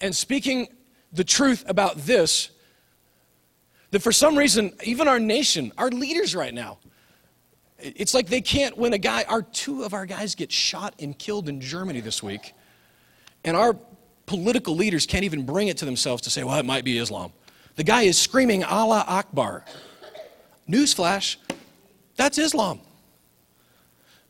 And 0.00 0.16
speaking 0.16 0.68
the 1.12 1.25
truth 1.25 1.64
about 1.66 1.96
this, 1.98 2.51
that 3.90 4.01
for 4.01 4.12
some 4.12 4.37
reason, 4.37 4.72
even 4.85 5.09
our 5.09 5.20
nation, 5.20 5.72
our 5.77 5.90
leaders 5.90 6.35
right 6.35 6.55
now, 6.55 6.79
it's 7.79 8.14
like 8.14 8.29
they 8.29 8.40
can't 8.40 8.79
win 8.79 8.92
a 8.92 8.98
guy. 8.98 9.25
Our 9.29 9.42
two 9.42 9.83
of 9.83 9.92
our 9.92 10.07
guys 10.07 10.35
get 10.35 10.53
shot 10.53 10.94
and 11.01 11.18
killed 11.18 11.48
in 11.48 11.61
Germany 11.61 12.01
this 12.01 12.22
week. 12.22 12.55
And 13.44 13.57
our 13.57 13.77
political 14.27 14.77
leaders 14.77 15.05
can't 15.05 15.25
even 15.25 15.44
bring 15.44 15.68
it 15.68 15.77
to 15.79 15.85
themselves 15.85 16.22
to 16.22 16.31
say, 16.31 16.44
well, 16.44 16.59
it 16.59 16.64
might 16.64 16.85
be 16.85 16.98
Islam. 16.98 17.33
The 17.75 17.85
guy 17.85 18.03
is 18.03 18.18
screaming 18.18 18.62
Allah 18.64 19.05
Akbar. 19.07 19.64
Newsflash, 20.68 21.37
that's 22.16 22.38
Islam. 22.38 22.81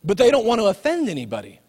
But 0.03 0.16
they 0.16 0.31
don't 0.31 0.47
want 0.47 0.61
to 0.61 0.66
offend 0.66 1.09
anybody. 1.09 1.61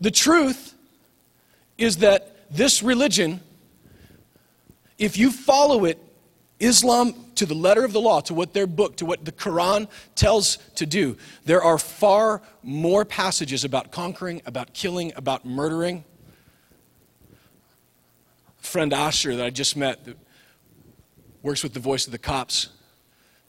The 0.00 0.10
truth 0.10 0.74
is 1.78 1.98
that 1.98 2.31
this 2.52 2.82
religion, 2.82 3.40
if 4.98 5.16
you 5.16 5.30
follow 5.30 5.84
it, 5.84 5.98
Islam 6.60 7.14
to 7.34 7.46
the 7.46 7.54
letter 7.54 7.84
of 7.84 7.92
the 7.92 8.00
law, 8.00 8.20
to 8.20 8.34
what 8.34 8.52
their 8.52 8.68
book, 8.68 8.96
to 8.98 9.06
what 9.06 9.24
the 9.24 9.32
Quran 9.32 9.88
tells 10.14 10.58
to 10.76 10.86
do, 10.86 11.16
there 11.44 11.62
are 11.62 11.78
far 11.78 12.40
more 12.62 13.04
passages 13.04 13.64
about 13.64 13.90
conquering, 13.90 14.42
about 14.46 14.72
killing, 14.72 15.12
about 15.16 15.44
murdering. 15.44 16.04
Friend 18.58 18.92
Asher 18.92 19.34
that 19.34 19.44
I 19.44 19.50
just 19.50 19.76
met, 19.76 20.04
that 20.04 20.16
works 21.42 21.64
with 21.64 21.74
the 21.74 21.80
voice 21.80 22.06
of 22.06 22.12
the 22.12 22.18
Copts, 22.18 22.68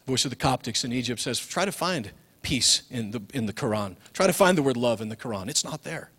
the 0.06 0.12
voice 0.12 0.26
of 0.26 0.32
the 0.32 0.38
Coptics 0.38 0.84
in 0.84 0.92
Egypt, 0.92 1.20
says, 1.20 1.40
try 1.40 1.66
to 1.66 1.72
find 1.72 2.12
peace 2.42 2.84
in 2.90 3.12
the, 3.12 3.22
in 3.34 3.46
the 3.46 3.54
Quran. 3.54 3.96
Try 4.14 4.28
to 4.28 4.34
find 4.34 4.58
the 4.58 4.64
word 4.64 4.76
love 4.76 5.02
in 5.02 5.10
the 5.10 5.16
Quran. 5.16 5.50
It's 5.50 5.64
not 5.64 5.84
there. 5.84 6.10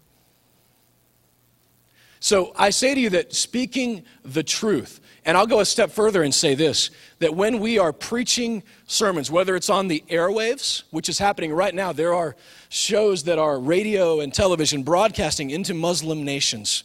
So 2.25 2.55
I 2.57 2.71
say 2.71 2.95
to 2.95 3.01
you 3.03 3.11
that 3.11 3.35
speaking 3.35 4.03
the 4.25 4.43
truth, 4.43 5.03
and 5.27 5.37
I'll 5.37 5.47
go 5.47 5.61
a 5.61 5.67
step 5.67 5.91
further 5.91 6.23
and 6.23 6.35
say 6.35 6.55
this 6.55 6.89
that 7.19 7.37
when 7.37 7.61
we 7.61 7.79
are 7.79 7.93
preaching 7.93 8.63
sermons, 8.87 9.31
whether 9.31 9.55
it's 9.55 9.69
on 9.69 9.89
the 9.89 10.03
airwaves, 10.09 10.85
which 10.91 11.11
is 11.11 11.19
happening 11.19 11.53
right 11.53 11.75
now, 11.75 11.93
there 11.93 12.15
are 12.15 12.35
shows 12.71 13.25
that 13.25 13.39
are 13.39 13.61
radio 13.61 14.21
and 14.21 14.33
television 14.33 14.83
broadcasting 14.83 15.51
into 15.51 15.75
Muslim 15.75 16.25
nations, 16.25 16.85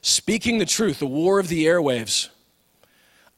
speaking 0.00 0.56
the 0.56 0.64
truth, 0.64 1.00
the 1.00 1.06
war 1.06 1.38
of 1.38 1.48
the 1.48 1.66
airwaves. 1.66 2.30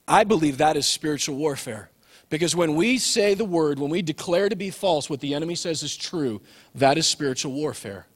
I 0.07 0.23
believe 0.23 0.59
that 0.59 0.77
is 0.77 0.87
spiritual 0.87 1.35
warfare. 1.35 1.91
Because 2.29 2.55
when 2.55 2.77
we 2.77 2.97
say 2.97 3.35
the 3.35 3.45
word, 3.45 3.81
when 3.81 3.91
we 3.91 4.03
declare 4.03 4.49
to 4.49 4.55
be 4.55 4.71
false 4.71 5.11
what 5.11 5.19
the 5.19 5.35
enemy 5.35 5.57
says 5.57 5.83
is 5.83 5.97
true, 5.97 6.43
that 6.77 6.97
is 6.97 7.09
spiritual 7.09 7.51
warfare. 7.51 8.07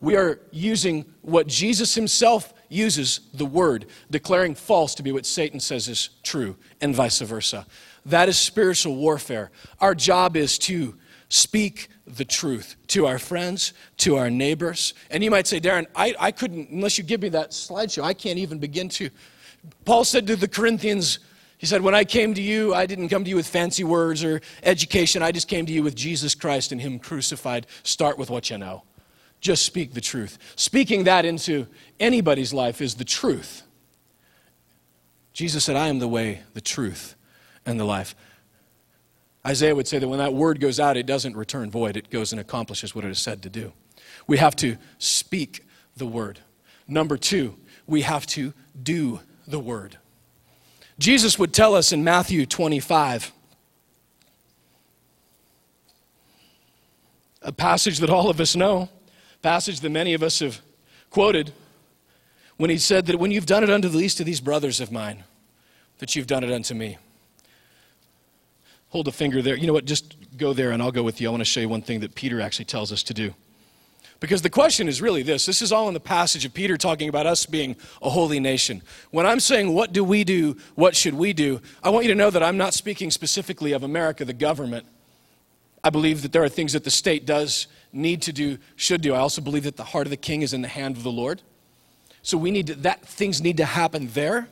We 0.00 0.16
are 0.16 0.40
using 0.50 1.04
what 1.20 1.46
Jesus 1.46 1.94
himself 1.94 2.54
uses 2.70 3.20
the 3.34 3.44
word, 3.44 3.86
declaring 4.10 4.54
false 4.54 4.94
to 4.94 5.02
be 5.02 5.12
what 5.12 5.26
Satan 5.26 5.60
says 5.60 5.88
is 5.88 6.10
true, 6.22 6.56
and 6.80 6.94
vice 6.94 7.18
versa. 7.20 7.66
That 8.06 8.28
is 8.28 8.38
spiritual 8.38 8.96
warfare. 8.96 9.50
Our 9.80 9.94
job 9.94 10.36
is 10.36 10.58
to 10.60 10.94
speak 11.28 11.88
the 12.06 12.24
truth 12.24 12.76
to 12.88 13.06
our 13.06 13.18
friends, 13.18 13.72
to 13.98 14.16
our 14.16 14.30
neighbors. 14.30 14.94
And 15.10 15.22
you 15.22 15.30
might 15.30 15.46
say, 15.46 15.60
Darren, 15.60 15.86
I, 15.94 16.14
I 16.18 16.30
couldn't, 16.32 16.70
unless 16.70 16.96
you 16.98 17.04
give 17.04 17.20
me 17.22 17.28
that 17.30 17.50
slideshow, 17.50 18.02
I 18.02 18.14
can't 18.14 18.38
even 18.38 18.58
begin 18.58 18.88
to. 18.90 19.10
Paul 19.84 20.04
said 20.04 20.26
to 20.28 20.36
the 20.36 20.48
Corinthians, 20.48 21.18
he 21.58 21.66
said, 21.66 21.82
When 21.82 21.94
I 21.94 22.04
came 22.04 22.32
to 22.34 22.42
you, 22.42 22.74
I 22.74 22.86
didn't 22.86 23.10
come 23.10 23.22
to 23.22 23.28
you 23.28 23.36
with 23.36 23.46
fancy 23.46 23.84
words 23.84 24.24
or 24.24 24.40
education. 24.62 25.22
I 25.22 25.30
just 25.30 25.46
came 25.46 25.66
to 25.66 25.72
you 25.72 25.82
with 25.82 25.94
Jesus 25.94 26.34
Christ 26.34 26.72
and 26.72 26.80
Him 26.80 26.98
crucified. 26.98 27.66
Start 27.82 28.16
with 28.16 28.30
what 28.30 28.48
you 28.48 28.56
know. 28.56 28.82
Just 29.40 29.64
speak 29.64 29.94
the 29.94 30.00
truth. 30.00 30.38
Speaking 30.56 31.04
that 31.04 31.24
into 31.24 31.66
anybody's 31.98 32.52
life 32.52 32.80
is 32.80 32.96
the 32.96 33.04
truth. 33.04 33.62
Jesus 35.32 35.64
said, 35.64 35.76
I 35.76 35.88
am 35.88 35.98
the 35.98 36.08
way, 36.08 36.42
the 36.54 36.60
truth, 36.60 37.14
and 37.64 37.80
the 37.80 37.84
life. 37.84 38.14
Isaiah 39.46 39.74
would 39.74 39.88
say 39.88 39.98
that 39.98 40.08
when 40.08 40.18
that 40.18 40.34
word 40.34 40.60
goes 40.60 40.78
out, 40.78 40.98
it 40.98 41.06
doesn't 41.06 41.34
return 41.36 41.70
void, 41.70 41.96
it 41.96 42.10
goes 42.10 42.32
and 42.32 42.40
accomplishes 42.40 42.94
what 42.94 43.04
it 43.04 43.10
is 43.10 43.18
said 43.18 43.42
to 43.42 43.48
do. 43.48 43.72
We 44.26 44.36
have 44.36 44.54
to 44.56 44.76
speak 44.98 45.64
the 45.96 46.06
word. 46.06 46.40
Number 46.86 47.16
two, 47.16 47.56
we 47.86 48.02
have 48.02 48.26
to 48.28 48.52
do 48.80 49.20
the 49.46 49.58
word. 49.58 49.96
Jesus 50.98 51.38
would 51.38 51.54
tell 51.54 51.74
us 51.74 51.92
in 51.92 52.04
Matthew 52.04 52.44
25, 52.44 53.32
a 57.42 57.52
passage 57.52 57.98
that 58.00 58.10
all 58.10 58.28
of 58.28 58.38
us 58.38 58.54
know 58.54 58.90
passage 59.42 59.80
that 59.80 59.90
many 59.90 60.14
of 60.14 60.22
us 60.22 60.40
have 60.40 60.60
quoted 61.10 61.52
when 62.56 62.70
he 62.70 62.78
said 62.78 63.06
that 63.06 63.18
when 63.18 63.30
you've 63.30 63.46
done 63.46 63.64
it 63.64 63.70
unto 63.70 63.88
the 63.88 63.96
least 63.96 64.20
of 64.20 64.26
these 64.26 64.40
brothers 64.40 64.80
of 64.80 64.92
mine, 64.92 65.24
that 65.98 66.14
you've 66.14 66.26
done 66.26 66.44
it 66.44 66.50
unto 66.50 66.74
me. 66.74 66.98
Hold 68.90 69.08
a 69.08 69.12
finger 69.12 69.40
there. 69.40 69.56
You 69.56 69.66
know 69.66 69.72
what? 69.72 69.84
Just 69.84 70.16
go 70.36 70.52
there 70.52 70.72
and 70.72 70.82
I'll 70.82 70.92
go 70.92 71.02
with 71.02 71.20
you. 71.20 71.28
I 71.28 71.30
want 71.30 71.40
to 71.40 71.46
show 71.46 71.60
you 71.60 71.68
one 71.68 71.82
thing 71.82 72.00
that 72.00 72.14
Peter 72.14 72.40
actually 72.40 72.64
tells 72.64 72.92
us 72.92 73.02
to 73.04 73.14
do. 73.14 73.34
Because 74.18 74.42
the 74.42 74.50
question 74.50 74.88
is 74.88 75.00
really 75.00 75.22
this 75.22 75.46
this 75.46 75.62
is 75.62 75.72
all 75.72 75.88
in 75.88 75.94
the 75.94 76.00
passage 76.00 76.44
of 76.44 76.52
Peter 76.52 76.76
talking 76.76 77.08
about 77.08 77.26
us 77.26 77.46
being 77.46 77.76
a 78.02 78.10
holy 78.10 78.38
nation. 78.38 78.82
When 79.10 79.24
I'm 79.24 79.40
saying, 79.40 79.72
what 79.72 79.92
do 79.92 80.04
we 80.04 80.24
do? 80.24 80.56
What 80.74 80.94
should 80.94 81.14
we 81.14 81.32
do? 81.32 81.62
I 81.82 81.88
want 81.88 82.04
you 82.04 82.12
to 82.12 82.18
know 82.18 82.28
that 82.28 82.42
I'm 82.42 82.58
not 82.58 82.74
speaking 82.74 83.10
specifically 83.10 83.72
of 83.72 83.82
America, 83.82 84.24
the 84.24 84.34
government. 84.34 84.86
I 85.82 85.88
believe 85.88 86.20
that 86.22 86.32
there 86.32 86.44
are 86.44 86.48
things 86.48 86.74
that 86.74 86.84
the 86.84 86.90
state 86.90 87.24
does 87.24 87.66
need 87.92 88.22
to 88.22 88.32
do, 88.32 88.58
should 88.76 89.00
do. 89.00 89.14
I 89.14 89.18
also 89.18 89.40
believe 89.40 89.64
that 89.64 89.76
the 89.76 89.84
heart 89.84 90.06
of 90.06 90.10
the 90.10 90.16
king 90.16 90.42
is 90.42 90.52
in 90.52 90.62
the 90.62 90.68
hand 90.68 90.96
of 90.96 91.02
the 91.02 91.10
Lord. 91.10 91.42
So 92.22 92.36
we 92.36 92.50
need 92.50 92.68
to, 92.68 92.74
that 92.76 93.02
things 93.06 93.40
need 93.42 93.56
to 93.56 93.64
happen 93.64 94.08
there. 94.08 94.48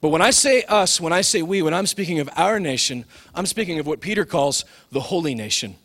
But 0.00 0.08
when 0.08 0.20
I 0.20 0.30
say 0.30 0.64
us, 0.64 1.00
when 1.00 1.12
I 1.12 1.20
say 1.20 1.42
we, 1.42 1.62
when 1.62 1.74
I'm 1.74 1.86
speaking 1.86 2.18
of 2.18 2.28
our 2.36 2.58
nation, 2.58 3.04
I'm 3.34 3.46
speaking 3.46 3.78
of 3.78 3.86
what 3.86 4.00
Peter 4.00 4.24
calls 4.24 4.64
the 4.90 5.00
holy 5.00 5.34
nation. 5.34 5.76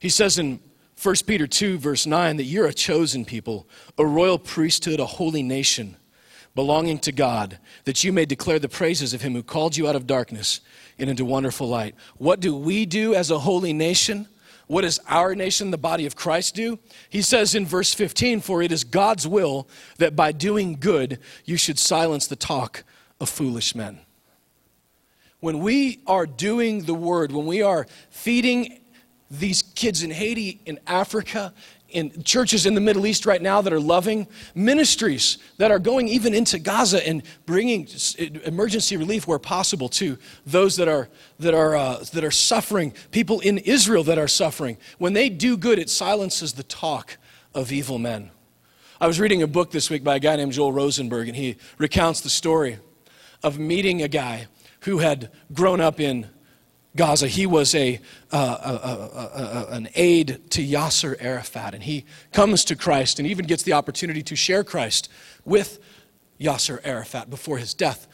He 0.00 0.08
says 0.08 0.38
in 0.38 0.60
1 1.00 1.14
Peter 1.26 1.46
2, 1.46 1.78
verse 1.78 2.06
9, 2.06 2.38
that 2.38 2.44
you're 2.44 2.66
a 2.66 2.72
chosen 2.72 3.24
people, 3.24 3.68
a 3.98 4.04
royal 4.04 4.38
priesthood, 4.38 4.98
a 4.98 5.06
holy 5.06 5.42
nation, 5.42 5.96
belonging 6.54 6.98
to 7.00 7.12
God, 7.12 7.58
that 7.84 8.02
you 8.02 8.12
may 8.12 8.24
declare 8.24 8.58
the 8.58 8.68
praises 8.68 9.14
of 9.14 9.22
him 9.22 9.34
who 9.34 9.42
called 9.42 9.76
you 9.76 9.86
out 9.86 9.94
of 9.94 10.06
darkness 10.06 10.60
and 10.98 11.08
into 11.08 11.24
wonderful 11.24 11.68
light. 11.68 11.94
What 12.16 12.40
do 12.40 12.56
we 12.56 12.86
do 12.86 13.14
as 13.14 13.30
a 13.30 13.38
holy 13.38 13.72
nation? 13.72 14.26
What 14.66 14.82
does 14.82 14.98
our 15.08 15.34
nation, 15.34 15.70
the 15.70 15.78
body 15.78 16.06
of 16.06 16.16
Christ, 16.16 16.54
do? 16.54 16.78
He 17.08 17.22
says 17.22 17.54
in 17.54 17.66
verse 17.66 17.94
15, 17.94 18.40
For 18.40 18.62
it 18.62 18.72
is 18.72 18.82
God's 18.82 19.26
will 19.26 19.68
that 19.98 20.16
by 20.16 20.32
doing 20.32 20.76
good 20.78 21.20
you 21.44 21.56
should 21.56 21.78
silence 21.78 22.26
the 22.26 22.36
talk 22.36 22.82
of 23.20 23.28
foolish 23.28 23.74
men. 23.74 24.00
When 25.38 25.60
we 25.60 26.00
are 26.06 26.26
doing 26.26 26.82
the 26.82 26.94
word, 26.94 27.30
when 27.30 27.46
we 27.46 27.62
are 27.62 27.86
feeding 28.10 28.80
these 29.30 29.62
kids 29.62 30.02
in 30.02 30.10
Haiti, 30.10 30.60
in 30.66 30.80
Africa, 30.86 31.52
in 31.96 32.22
churches 32.24 32.66
in 32.66 32.74
the 32.74 32.80
Middle 32.80 33.06
East 33.06 33.24
right 33.24 33.40
now 33.40 33.62
that 33.62 33.72
are 33.72 33.80
loving, 33.80 34.28
ministries 34.54 35.38
that 35.56 35.70
are 35.70 35.78
going 35.78 36.08
even 36.08 36.34
into 36.34 36.58
Gaza 36.58 37.04
and 37.08 37.22
bringing 37.46 37.88
emergency 38.44 38.98
relief 38.98 39.26
where 39.26 39.38
possible 39.38 39.88
to 39.88 40.18
those 40.44 40.76
that 40.76 40.88
are, 40.88 41.08
that 41.38 41.54
are, 41.54 41.74
uh, 41.74 42.04
that 42.12 42.22
are 42.22 42.30
suffering, 42.30 42.92
people 43.12 43.40
in 43.40 43.56
Israel 43.56 44.04
that 44.04 44.18
are 44.18 44.28
suffering. 44.28 44.76
When 44.98 45.14
they 45.14 45.30
do 45.30 45.56
good, 45.56 45.78
it 45.78 45.88
silences 45.88 46.52
the 46.52 46.64
talk 46.64 47.16
of 47.54 47.72
evil 47.72 47.96
men. 47.96 48.30
I 49.00 49.06
was 49.06 49.18
reading 49.18 49.40
a 49.40 49.46
book 49.46 49.70
this 49.70 49.88
week 49.88 50.04
by 50.04 50.16
a 50.16 50.20
guy 50.20 50.36
named 50.36 50.52
Joel 50.52 50.72
Rosenberg, 50.72 51.28
and 51.28 51.36
he 51.36 51.56
recounts 51.78 52.20
the 52.20 52.28
story 52.28 52.78
of 53.42 53.58
meeting 53.58 54.02
a 54.02 54.08
guy 54.08 54.48
who 54.80 54.98
had 54.98 55.30
grown 55.54 55.80
up 55.80 55.98
in 55.98 56.28
Gaza. 56.96 57.28
He 57.28 57.46
was 57.46 57.74
a, 57.74 58.00
uh, 58.32 58.58
a, 58.62 59.70
a, 59.70 59.74
an 59.74 59.88
aide 59.94 60.50
to 60.50 60.66
Yasser 60.66 61.16
Arafat, 61.20 61.74
and 61.74 61.82
he 61.82 62.04
comes 62.32 62.64
to 62.66 62.76
Christ 62.76 63.18
and 63.18 63.28
even 63.28 63.46
gets 63.46 63.62
the 63.62 63.74
opportunity 63.74 64.22
to 64.22 64.36
share 64.36 64.64
Christ 64.64 65.10
with 65.44 65.78
Yasser 66.40 66.80
Arafat 66.84 67.30
before 67.30 67.58
his 67.58 67.74
death. 67.74 68.06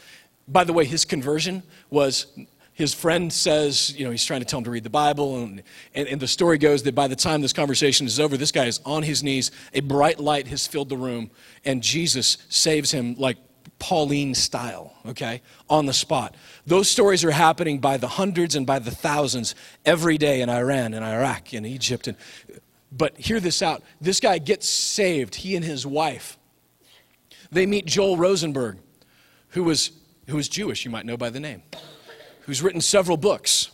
By 0.49 0.64
the 0.64 0.72
way, 0.72 0.85
his 0.85 1.05
conversion 1.05 1.62
was 1.91 2.26
his 2.74 2.95
friend 2.95 3.33
says, 3.33 3.95
you 3.97 4.05
know, 4.05 4.11
he's 4.11 4.24
trying 4.24 4.41
to 4.41 4.47
tell 4.47 4.59
him 4.59 4.64
to 4.64 4.70
read 4.70 4.83
the 4.83 4.91
Bible. 4.91 5.43
And, 5.43 5.62
and, 5.95 6.09
and, 6.09 6.20
the 6.20 6.26
story 6.26 6.57
goes 6.57 6.83
that 6.85 6.95
by 6.95 7.07
the 7.07 7.14
time 7.14 7.43
this 7.43 7.53
conversation 7.53 8.07
is 8.07 8.18
over, 8.18 8.37
this 8.37 8.51
guy 8.51 8.64
is 8.64 8.80
on 8.87 9.03
his 9.03 9.22
knees. 9.22 9.51
A 9.74 9.80
bright 9.80 10.18
light 10.18 10.49
has 10.49 10.66
filled 10.66 10.89
the 10.89 10.97
room, 10.97 11.30
and 11.66 11.83
Jesus 11.83 12.39
saves 12.49 12.91
him 12.91 13.14
like 13.18 13.37
Pauline 13.78 14.34
style, 14.34 14.94
okay, 15.06 15.42
on 15.68 15.86
the 15.86 15.92
spot. 15.92 16.36
Those 16.66 16.88
stories 16.88 17.24
are 17.24 17.30
happening 17.30 17.78
by 17.78 17.96
the 17.96 18.08
hundreds 18.08 18.54
and 18.54 18.66
by 18.66 18.78
the 18.78 18.90
thousands 18.90 19.54
every 19.84 20.18
day 20.18 20.40
in 20.40 20.48
Iran 20.48 20.94
and 20.94 21.04
Iraq 21.04 21.52
and 21.52 21.66
Egypt. 21.66 22.06
And, 22.06 22.16
but 22.90 23.16
hear 23.18 23.40
this 23.40 23.62
out. 23.62 23.82
This 24.00 24.20
guy 24.20 24.38
gets 24.38 24.68
saved, 24.68 25.34
he 25.34 25.56
and 25.56 25.64
his 25.64 25.86
wife. 25.86 26.38
They 27.50 27.66
meet 27.66 27.86
Joel 27.86 28.16
Rosenberg, 28.16 28.78
who 29.48 29.64
was, 29.64 29.90
who 30.28 30.36
was 30.36 30.48
Jewish, 30.48 30.84
you 30.84 30.90
might 30.90 31.04
know 31.04 31.16
by 31.16 31.30
the 31.30 31.40
name, 31.40 31.62
who's 32.42 32.62
written 32.62 32.80
several 32.80 33.16
books. 33.16 33.70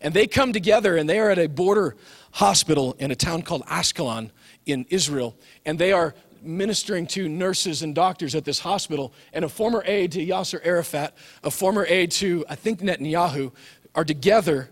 And 0.00 0.14
they 0.14 0.26
come 0.26 0.52
together 0.52 0.96
and 0.96 1.08
they 1.08 1.18
are 1.18 1.30
at 1.30 1.38
a 1.38 1.46
border 1.46 1.96
hospital 2.32 2.96
in 2.98 3.10
a 3.10 3.16
town 3.16 3.42
called 3.42 3.64
Ashkelon 3.66 4.30
in 4.66 4.86
Israel. 4.88 5.36
And 5.66 5.78
they 5.78 5.92
are 5.92 6.14
ministering 6.42 7.06
to 7.08 7.28
nurses 7.28 7.82
and 7.82 7.94
doctors 7.94 8.34
at 8.34 8.44
this 8.44 8.58
hospital, 8.58 9.12
and 9.32 9.44
a 9.44 9.48
former 9.48 9.82
aide 9.86 10.12
to 10.12 10.24
Yasser 10.24 10.60
Arafat, 10.64 11.16
a 11.42 11.50
former 11.50 11.84
aide 11.86 12.10
to, 12.12 12.44
I 12.48 12.54
think, 12.54 12.80
Netanyahu, 12.80 13.52
are 13.94 14.04
together 14.04 14.70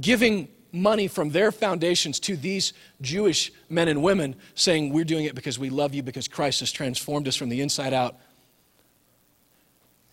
giving 0.00 0.48
money 0.72 1.08
from 1.08 1.30
their 1.30 1.50
foundations 1.50 2.20
to 2.20 2.36
these 2.36 2.72
Jewish 3.00 3.52
men 3.68 3.88
and 3.88 4.02
women, 4.02 4.36
saying, 4.54 4.92
We're 4.92 5.04
doing 5.04 5.24
it 5.24 5.34
because 5.34 5.58
we 5.58 5.70
love 5.70 5.94
you, 5.94 6.02
because 6.02 6.28
Christ 6.28 6.60
has 6.60 6.72
transformed 6.72 7.26
us 7.28 7.36
from 7.36 7.48
the 7.48 7.60
inside 7.60 7.92
out. 7.92 8.16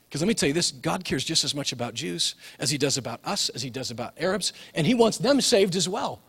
Because 0.07 0.21
let 0.21 0.27
me 0.27 0.33
tell 0.33 0.47
you 0.47 0.53
this 0.53 0.71
God 0.71 1.03
cares 1.03 1.23
just 1.23 1.43
as 1.43 1.53
much 1.53 1.71
about 1.73 1.93
Jews 1.93 2.35
as 2.59 2.69
he 2.69 2.77
does 2.77 2.97
about 2.97 3.19
us, 3.25 3.49
as 3.49 3.61
he 3.61 3.69
does 3.69 3.91
about 3.91 4.13
Arabs, 4.17 4.53
and 4.73 4.87
he 4.87 4.93
wants 4.93 5.17
them 5.17 5.41
saved 5.41 5.75
as 5.75 5.89
well. 5.89 6.21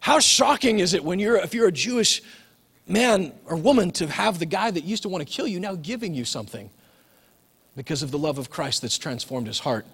How 0.00 0.18
shocking 0.18 0.78
is 0.78 0.94
it 0.94 1.04
when 1.04 1.18
you're, 1.18 1.36
if 1.36 1.54
you're 1.54 1.68
a 1.68 1.72
Jewish 1.72 2.22
man 2.86 3.32
or 3.46 3.56
woman 3.56 3.90
to 3.92 4.06
have 4.06 4.38
the 4.38 4.46
guy 4.46 4.70
that 4.70 4.84
used 4.84 5.02
to 5.04 5.08
want 5.08 5.26
to 5.26 5.32
kill 5.32 5.46
you 5.46 5.60
now 5.60 5.74
giving 5.74 6.14
you 6.14 6.24
something 6.24 6.70
because 7.76 8.02
of 8.02 8.10
the 8.10 8.18
love 8.18 8.38
of 8.38 8.50
Christ 8.50 8.82
that's 8.82 8.98
transformed 8.98 9.46
his 9.46 9.58
heart. 9.58 9.86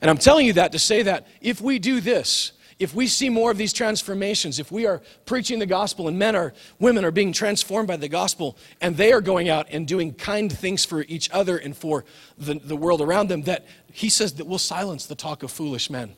And 0.00 0.10
I'm 0.10 0.18
telling 0.18 0.46
you 0.46 0.52
that 0.54 0.72
to 0.72 0.78
say 0.78 1.02
that 1.02 1.26
if 1.40 1.60
we 1.60 1.78
do 1.78 2.00
this, 2.00 2.52
if 2.78 2.94
we 2.94 3.08
see 3.08 3.28
more 3.28 3.50
of 3.50 3.58
these 3.58 3.72
transformations, 3.72 4.60
if 4.60 4.70
we 4.70 4.86
are 4.86 5.02
preaching 5.26 5.58
the 5.58 5.66
gospel 5.66 6.06
and 6.06 6.16
men 6.16 6.36
or 6.36 6.54
women 6.78 7.04
are 7.04 7.10
being 7.10 7.32
transformed 7.32 7.88
by 7.88 7.96
the 7.96 8.08
gospel 8.08 8.56
and 8.80 8.96
they 8.96 9.12
are 9.12 9.20
going 9.20 9.48
out 9.48 9.66
and 9.70 9.88
doing 9.88 10.14
kind 10.14 10.52
things 10.52 10.84
for 10.84 11.02
each 11.08 11.28
other 11.32 11.58
and 11.58 11.76
for 11.76 12.04
the, 12.38 12.54
the 12.54 12.76
world 12.76 13.00
around 13.00 13.28
them, 13.28 13.42
that 13.42 13.66
he 13.92 14.08
says 14.08 14.34
that 14.34 14.46
we'll 14.46 14.58
silence 14.58 15.06
the 15.06 15.16
talk 15.16 15.42
of 15.42 15.50
foolish 15.50 15.90
men. 15.90 16.14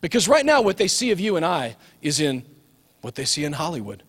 Because 0.00 0.28
right 0.28 0.46
now, 0.46 0.62
what 0.62 0.76
they 0.76 0.86
see 0.86 1.10
of 1.10 1.18
you 1.18 1.34
and 1.34 1.44
I 1.44 1.76
is 2.00 2.20
in 2.20 2.44
what 3.00 3.16
they 3.16 3.24
see 3.24 3.44
in 3.44 3.54
Hollywood 3.54 4.04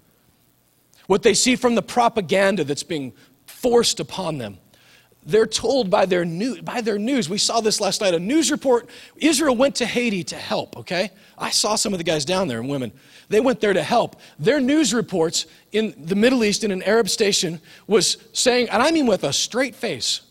what 1.07 1.23
they 1.23 1.33
see 1.33 1.55
from 1.55 1.75
the 1.75 1.81
propaganda 1.81 2.63
that's 2.63 2.83
being 2.83 3.13
forced 3.45 3.99
upon 3.99 4.37
them. 4.37 4.57
They're 5.27 5.47
told 5.47 5.89
by 5.89 6.05
their, 6.05 6.23
new, 6.23 6.61
by 6.61 6.81
their 6.81 6.99
news. 6.99 7.27
We 7.27 7.39
saw 7.39 7.59
this 7.59 7.81
last 7.81 7.99
night. 7.99 8.13
A 8.13 8.19
news 8.19 8.51
report 8.51 8.87
Israel 9.15 9.55
went 9.55 9.75
to 9.77 9.85
Haiti 9.85 10.23
to 10.25 10.35
help, 10.35 10.77
okay? 10.77 11.09
I 11.35 11.49
saw 11.49 11.75
some 11.75 11.93
of 11.93 11.97
the 11.97 12.03
guys 12.03 12.25
down 12.25 12.47
there 12.47 12.59
and 12.59 12.69
women. 12.69 12.91
They 13.27 13.39
went 13.39 13.59
there 13.59 13.73
to 13.73 13.81
help. 13.81 14.17
Their 14.37 14.59
news 14.59 14.93
reports 14.93 15.47
in 15.71 15.95
the 15.97 16.15
Middle 16.15 16.43
East 16.43 16.63
in 16.63 16.69
an 16.69 16.83
Arab 16.83 17.09
station 17.09 17.59
was 17.87 18.17
saying, 18.33 18.69
and 18.69 18.83
I 18.83 18.91
mean 18.91 19.07
with 19.07 19.23
a 19.23 19.33
straight 19.33 19.73
face, 19.73 20.21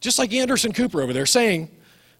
just 0.00 0.18
like 0.18 0.32
Anderson 0.32 0.72
Cooper 0.72 1.02
over 1.02 1.12
there, 1.12 1.26
saying, 1.26 1.70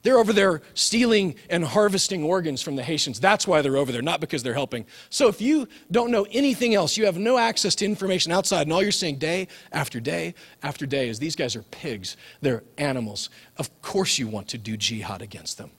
they're 0.03 0.19
over 0.19 0.33
there 0.33 0.63
stealing 0.75 1.35
and 1.49 1.65
harvesting 1.65 2.25
organs 2.25 2.63
from 2.63 2.77
the 2.77 2.83
Haitians. 2.83 3.21
That's 3.21 3.47
why 3.47 3.63
they're 3.63 3.77
over 3.77 3.93
there, 3.93 4.03
not 4.03 4.21
because 4.21 4.43
they're 4.43 4.55
helping. 4.55 4.87
So 5.11 5.29
if 5.29 5.41
you 5.41 5.69
don't 5.91 6.11
know 6.11 6.27
anything 6.31 6.75
else, 6.75 6.97
you 6.97 7.05
have 7.05 7.19
no 7.19 7.39
access 7.39 7.75
to 7.77 7.85
information 7.85 8.33
outside, 8.33 8.63
and 8.63 8.73
all 8.73 8.83
you're 8.83 8.93
seeing 8.93 9.17
day 9.17 9.49
after 9.73 10.01
day 10.01 10.35
after 10.63 10.87
day 10.87 11.09
is 11.09 11.19
these 11.19 11.37
guys 11.37 11.55
are 11.55 11.63
pigs, 11.63 12.17
they're 12.41 12.63
animals. 12.79 13.31
Of 13.59 13.83
course 13.83 14.19
you 14.19 14.27
want 14.27 14.49
to 14.49 14.59
do 14.59 14.77
jihad 14.77 15.23
against 15.23 15.59
them. 15.59 15.71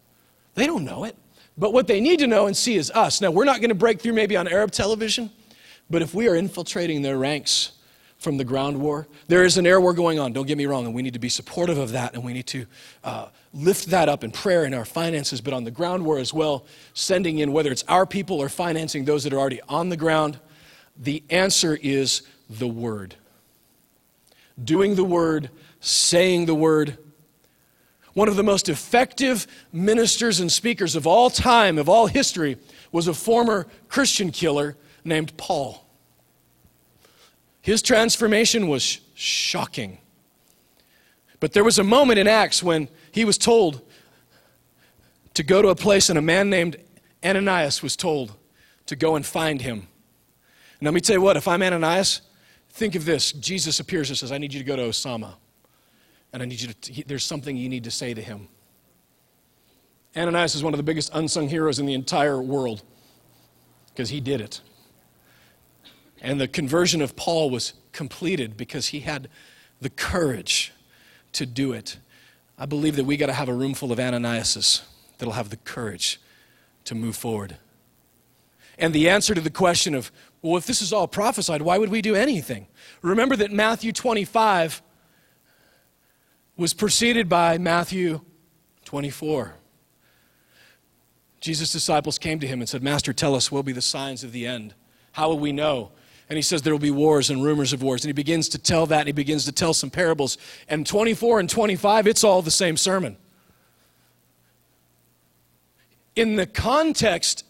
They 0.54 0.66
don't 0.66 0.86
know 0.86 1.04
it. 1.04 1.16
But 1.58 1.74
what 1.74 1.88
they 1.88 2.00
need 2.00 2.20
to 2.20 2.28
know 2.28 2.48
and 2.48 2.56
see 2.56 2.76
is 2.76 2.90
us. 2.92 3.22
Now, 3.22 3.30
we're 3.30 3.46
not 3.46 3.58
going 3.58 3.70
to 3.70 3.76
break 3.76 4.02
through 4.02 4.14
maybe 4.14 4.38
on 4.38 4.48
Arab 4.48 4.72
television, 4.72 5.30
but 5.90 6.02
if 6.02 6.14
we 6.14 6.28
are 6.28 6.36
infiltrating 6.36 7.02
their 7.02 7.18
ranks, 7.18 7.74
from 8.22 8.38
the 8.38 8.44
ground 8.44 8.80
war. 8.80 9.08
There 9.30 9.44
is 9.44 9.58
an 9.58 9.66
air 9.66 9.82
war 9.82 9.96
going 9.96 10.20
on, 10.20 10.32
don't 10.32 10.46
get 10.46 10.56
me 10.56 10.68
wrong, 10.68 10.86
and 10.86 10.94
we 10.94 11.02
need 11.02 11.14
to 11.14 11.20
be 11.20 11.28
supportive 11.28 11.80
of 11.80 11.94
that, 11.94 12.14
and 12.14 12.24
we 12.24 12.34
need 12.34 12.46
to 12.48 12.68
uh, 13.04 13.30
lift 13.52 13.88
that 13.88 14.10
up 14.10 14.24
in 14.24 14.30
prayer 14.30 14.64
in 14.64 14.76
our 14.76 14.86
finances, 14.86 15.42
but 15.42 15.56
on 15.56 15.64
the 15.64 15.72
ground 15.72 16.06
war 16.06 16.20
as 16.20 16.32
well, 16.32 16.64
sending 16.94 17.40
in 17.40 17.52
whether 17.52 17.72
it's 17.72 17.84
our 17.88 18.06
people 18.06 18.40
or 18.40 18.48
financing 18.48 19.06
those 19.06 19.24
that 19.24 19.34
are 19.34 19.40
already 19.40 19.60
on 19.68 19.90
the 19.90 19.98
ground. 19.98 20.40
The 20.96 21.24
answer 21.32 21.80
is 21.82 22.22
the 22.48 22.68
Word. 22.68 23.16
Doing 24.64 24.94
the 24.94 25.04
Word, 25.04 25.50
saying 25.80 26.46
the 26.46 26.54
Word. 26.54 27.00
One 28.14 28.28
of 28.28 28.36
the 28.36 28.44
most 28.44 28.70
effective 28.70 29.48
ministers 29.74 30.40
and 30.40 30.52
speakers 30.52 30.96
of 30.96 31.08
all 31.08 31.32
time, 31.32 31.80
of 31.80 31.90
all 31.90 32.06
history, 32.06 32.58
was 32.92 33.08
a 33.08 33.16
former 33.16 33.66
Christian 33.90 34.30
killer 34.30 34.78
named 35.04 35.36
Paul. 35.38 35.88
His 37.62 37.82
transformation 37.82 38.68
was 38.68 39.00
shocking. 39.14 40.00
But 41.40 41.54
there 41.54 41.64
was 41.64 41.80
a 41.80 41.84
moment 41.84 42.20
in 42.20 42.28
Acts 42.28 42.64
when 42.64 42.88
he 43.12 43.26
was 43.26 43.38
told 43.38 43.82
to 45.34 45.44
go 45.44 45.62
to 45.62 45.70
a 45.70 45.76
place, 45.76 46.10
and 46.10 46.18
a 46.18 46.22
man 46.22 46.50
named 46.50 46.78
Ananias 47.24 47.82
was 47.82 47.96
told 47.96 48.36
to 48.88 48.96
go 48.96 49.16
and 49.16 49.26
find 49.26 49.62
him. 49.62 49.88
And 50.80 50.86
let 50.86 50.94
me 50.94 51.02
tell 51.02 51.16
you 51.16 51.22
what, 51.22 51.38
if 51.38 51.48
I'm 51.48 51.62
Ananias, 51.62 52.22
think 52.70 52.96
of 52.96 53.06
this. 53.06 53.32
Jesus 53.32 53.80
appears 53.80 54.10
and 54.10 54.18
says, 54.18 54.32
I 54.32 54.38
need 54.38 54.54
you 54.54 54.60
to 54.60 54.66
go 54.66 54.76
to 54.76 54.84
Osama. 54.84 55.36
And 56.34 56.42
I 56.42 56.46
need 56.46 56.62
you 56.62 56.74
to, 56.74 56.92
he, 56.92 57.04
there's 57.04 57.26
something 57.26 57.56
you 57.56 57.70
need 57.70 57.84
to 57.84 57.92
say 57.92 58.14
to 58.14 58.22
him. 58.22 58.48
Ananias 60.16 60.56
is 60.56 60.64
one 60.64 60.74
of 60.74 60.78
the 60.78 60.84
biggest 60.84 61.12
unsung 61.14 61.48
heroes 61.48 61.80
in 61.80 61.86
the 61.86 61.94
entire 61.94 62.42
world 62.42 62.84
because 63.90 64.10
he 64.10 64.20
did 64.20 64.42
it. 64.42 64.62
And 66.22 66.40
the 66.40 66.48
conversion 66.48 67.02
of 67.02 67.16
Paul 67.16 67.50
was 67.50 67.74
completed 67.92 68.56
because 68.56 68.88
he 68.88 69.02
had 69.02 69.28
the 69.82 69.90
courage 69.90 70.72
to 71.34 71.46
do 71.46 71.74
it. 71.74 71.98
I 72.58 72.66
believe 72.66 72.96
that 72.96 73.06
we 73.06 73.18
got 73.18 73.26
to 73.26 73.34
have 73.34 73.50
a 73.50 73.54
room 73.54 73.74
full 73.74 73.92
of 73.92 73.98
Ananiases 73.98 74.84
that'll 75.18 75.34
have 75.34 75.50
the 75.50 75.58
courage 75.58 76.22
to 76.86 76.96
move 76.96 77.16
forward. 77.16 77.58
And 78.78 78.94
the 78.94 79.10
answer 79.10 79.34
to 79.34 79.42
the 79.42 79.50
question 79.50 79.96
of, 79.96 80.12
well, 80.42 80.58
if 80.58 80.66
this 80.66 80.82
is 80.82 80.94
all 80.94 81.08
prophesied, 81.08 81.62
why 81.62 81.78
would 81.78 81.90
we 81.90 82.02
do 82.02 82.16
anything? 82.16 82.68
Remember 83.02 83.36
that 83.36 83.52
Matthew 83.52 83.92
25 83.92 84.82
was 86.58 86.74
preceded 86.74 87.28
by 87.28 87.58
Matthew 87.58 88.22
24. 88.86 89.56
Jesus' 91.40 91.72
disciples 91.72 92.20
came 92.20 92.40
to 92.40 92.48
him 92.48 92.60
and 92.60 92.70
said, 92.70 92.84
Master, 92.84 93.14
tell 93.14 93.34
us 93.34 93.52
what 93.52 93.60
will 93.60 93.64
be 93.64 93.72
the 93.72 93.82
signs 93.82 94.24
of 94.24 94.32
the 94.32 94.46
end. 94.46 94.76
How 95.14 95.30
will 95.30 95.40
we 95.40 95.52
know? 95.52 95.92
And 96.32 96.38
he 96.38 96.42
says 96.42 96.62
there 96.62 96.74
will 96.74 96.80
be 96.80 96.92
wars 96.92 97.30
and 97.30 97.44
rumors 97.44 97.74
of 97.74 97.84
wars. 97.84 98.06
And 98.06 98.08
he 98.08 98.14
begins 98.14 98.48
to 98.48 98.58
tell 98.58 98.86
that, 98.86 99.00
and 99.00 99.08
he 99.08 99.12
begins 99.12 99.44
to 99.44 99.52
tell 99.52 99.74
some 99.74 99.90
parables. 99.90 100.38
And 100.70 100.88
24 100.88 101.42
and 101.42 101.50
25, 101.50 102.08
it's 102.08 102.24
all 102.24 102.42
the 102.42 102.50
same 102.50 102.78
sermon. 102.78 103.18
In 106.16 106.38
the 106.38 106.46
context 106.46 107.44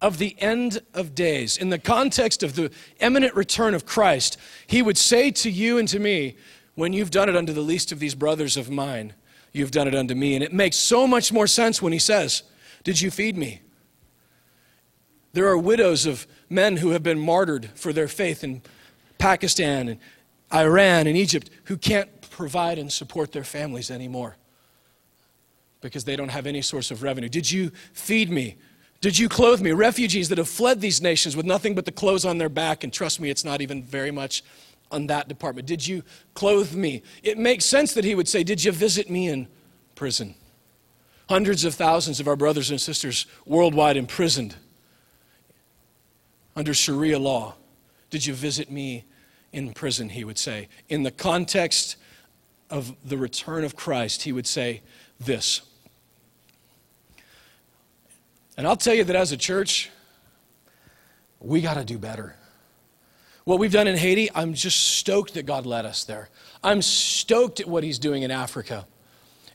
of 0.00 0.18
the 0.18 0.34
end 0.40 0.80
of 0.92 1.14
days, 1.14 1.56
in 1.56 1.68
the 1.68 1.78
context 1.78 2.42
of 2.42 2.56
the 2.56 2.72
imminent 2.98 3.36
return 3.36 3.74
of 3.74 3.86
Christ, 3.86 4.38
he 4.66 4.82
would 4.82 4.98
say 4.98 5.30
to 5.30 5.48
you 5.48 5.78
and 5.78 5.86
to 5.86 6.00
me, 6.00 6.34
When 6.74 6.92
you've 6.92 7.12
done 7.12 7.28
it 7.28 7.36
unto 7.36 7.52
the 7.52 7.60
least 7.60 7.92
of 7.92 8.00
these 8.00 8.16
brothers 8.16 8.56
of 8.56 8.68
mine, 8.68 9.14
you've 9.52 9.70
done 9.70 9.86
it 9.86 9.94
unto 9.94 10.16
me. 10.16 10.34
And 10.34 10.42
it 10.42 10.52
makes 10.52 10.78
so 10.78 11.06
much 11.06 11.32
more 11.32 11.46
sense 11.46 11.80
when 11.80 11.92
he 11.92 12.00
says, 12.00 12.42
Did 12.82 13.00
you 13.00 13.12
feed 13.12 13.36
me? 13.36 13.60
There 15.32 15.46
are 15.46 15.56
widows 15.56 16.06
of 16.06 16.26
men 16.54 16.78
who 16.78 16.90
have 16.90 17.02
been 17.02 17.18
martyred 17.18 17.70
for 17.74 17.92
their 17.92 18.08
faith 18.08 18.44
in 18.44 18.62
Pakistan 19.18 19.88
and 19.88 20.00
Iran 20.52 21.06
and 21.06 21.16
Egypt 21.16 21.50
who 21.64 21.76
can't 21.76 22.08
provide 22.30 22.78
and 22.78 22.92
support 22.92 23.32
their 23.32 23.44
families 23.44 23.90
anymore 23.90 24.36
because 25.80 26.04
they 26.04 26.16
don't 26.16 26.30
have 26.30 26.46
any 26.46 26.62
source 26.62 26.90
of 26.90 27.02
revenue. 27.02 27.28
Did 27.28 27.50
you 27.50 27.70
feed 27.92 28.30
me? 28.30 28.56
Did 29.00 29.18
you 29.18 29.28
clothe 29.28 29.60
me? 29.60 29.72
Refugees 29.72 30.30
that 30.30 30.38
have 30.38 30.48
fled 30.48 30.80
these 30.80 31.02
nations 31.02 31.36
with 31.36 31.44
nothing 31.44 31.74
but 31.74 31.84
the 31.84 31.92
clothes 31.92 32.24
on 32.24 32.38
their 32.38 32.48
back, 32.48 32.84
and 32.84 32.92
trust 32.92 33.20
me, 33.20 33.28
it's 33.28 33.44
not 33.44 33.60
even 33.60 33.82
very 33.82 34.10
much 34.10 34.42
on 34.90 35.08
that 35.08 35.28
department. 35.28 35.66
Did 35.66 35.86
you 35.86 36.02
clothe 36.32 36.74
me? 36.74 37.02
It 37.22 37.36
makes 37.36 37.66
sense 37.66 37.92
that 37.94 38.04
he 38.04 38.14
would 38.14 38.28
say, 38.28 38.42
Did 38.44 38.64
you 38.64 38.72
visit 38.72 39.10
me 39.10 39.28
in 39.28 39.46
prison? 39.94 40.34
Hundreds 41.28 41.64
of 41.64 41.74
thousands 41.74 42.20
of 42.20 42.28
our 42.28 42.36
brothers 42.36 42.70
and 42.70 42.80
sisters 42.80 43.26
worldwide 43.44 43.96
imprisoned 43.96 44.56
under 46.56 46.74
Sharia 46.74 47.18
law. 47.18 47.54
Did 48.10 48.26
you 48.26 48.34
visit 48.34 48.70
me 48.70 49.04
in 49.52 49.72
prison? 49.72 50.08
He 50.08 50.24
would 50.24 50.38
say. 50.38 50.68
In 50.88 51.02
the 51.02 51.10
context 51.10 51.96
of 52.70 52.94
the 53.04 53.16
return 53.16 53.64
of 53.64 53.76
Christ, 53.76 54.22
he 54.22 54.32
would 54.32 54.46
say 54.46 54.82
this. 55.20 55.62
And 58.56 58.66
I'll 58.66 58.76
tell 58.76 58.94
you 58.94 59.04
that 59.04 59.16
as 59.16 59.32
a 59.32 59.36
church, 59.36 59.90
we 61.40 61.60
got 61.60 61.74
to 61.74 61.84
do 61.84 61.98
better. 61.98 62.36
What 63.44 63.58
we've 63.58 63.72
done 63.72 63.86
in 63.86 63.96
Haiti, 63.96 64.30
I'm 64.34 64.54
just 64.54 64.98
stoked 64.98 65.34
that 65.34 65.44
God 65.44 65.66
led 65.66 65.84
us 65.84 66.04
there. 66.04 66.30
I'm 66.62 66.80
stoked 66.80 67.60
at 67.60 67.68
what 67.68 67.84
He's 67.84 67.98
doing 67.98 68.22
in 68.22 68.30
Africa. 68.30 68.86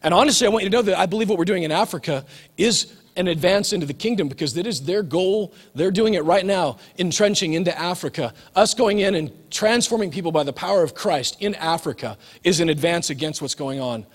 And 0.03 0.13
honestly, 0.13 0.45
I 0.45 0.49
want 0.49 0.63
you 0.63 0.69
to 0.69 0.75
know 0.75 0.81
that 0.83 0.97
I 0.97 1.07
believe 1.07 1.29
what 1.29 1.37
we're 1.37 1.45
doing 1.45 1.63
in 1.63 1.71
Africa 1.71 2.25
is 2.57 2.93
an 3.15 3.27
advance 3.27 3.73
into 3.73 3.85
the 3.85 3.93
kingdom 3.93 4.27
because 4.27 4.53
that 4.53 4.65
is 4.65 4.83
their 4.83 5.03
goal. 5.03 5.53
They're 5.75 5.91
doing 5.91 6.13
it 6.13 6.23
right 6.23 6.45
now, 6.45 6.77
entrenching 6.97 7.53
into 7.53 7.77
Africa. 7.77 8.33
Us 8.55 8.73
going 8.73 8.99
in 8.99 9.15
and 9.15 9.31
transforming 9.51 10.11
people 10.11 10.31
by 10.31 10.43
the 10.43 10.53
power 10.53 10.83
of 10.83 10.95
Christ 10.95 11.37
in 11.39 11.55
Africa 11.55 12.17
is 12.43 12.59
an 12.59 12.69
advance 12.69 13.09
against 13.09 13.41
what's 13.41 13.55
going 13.55 13.79
on 13.79 14.05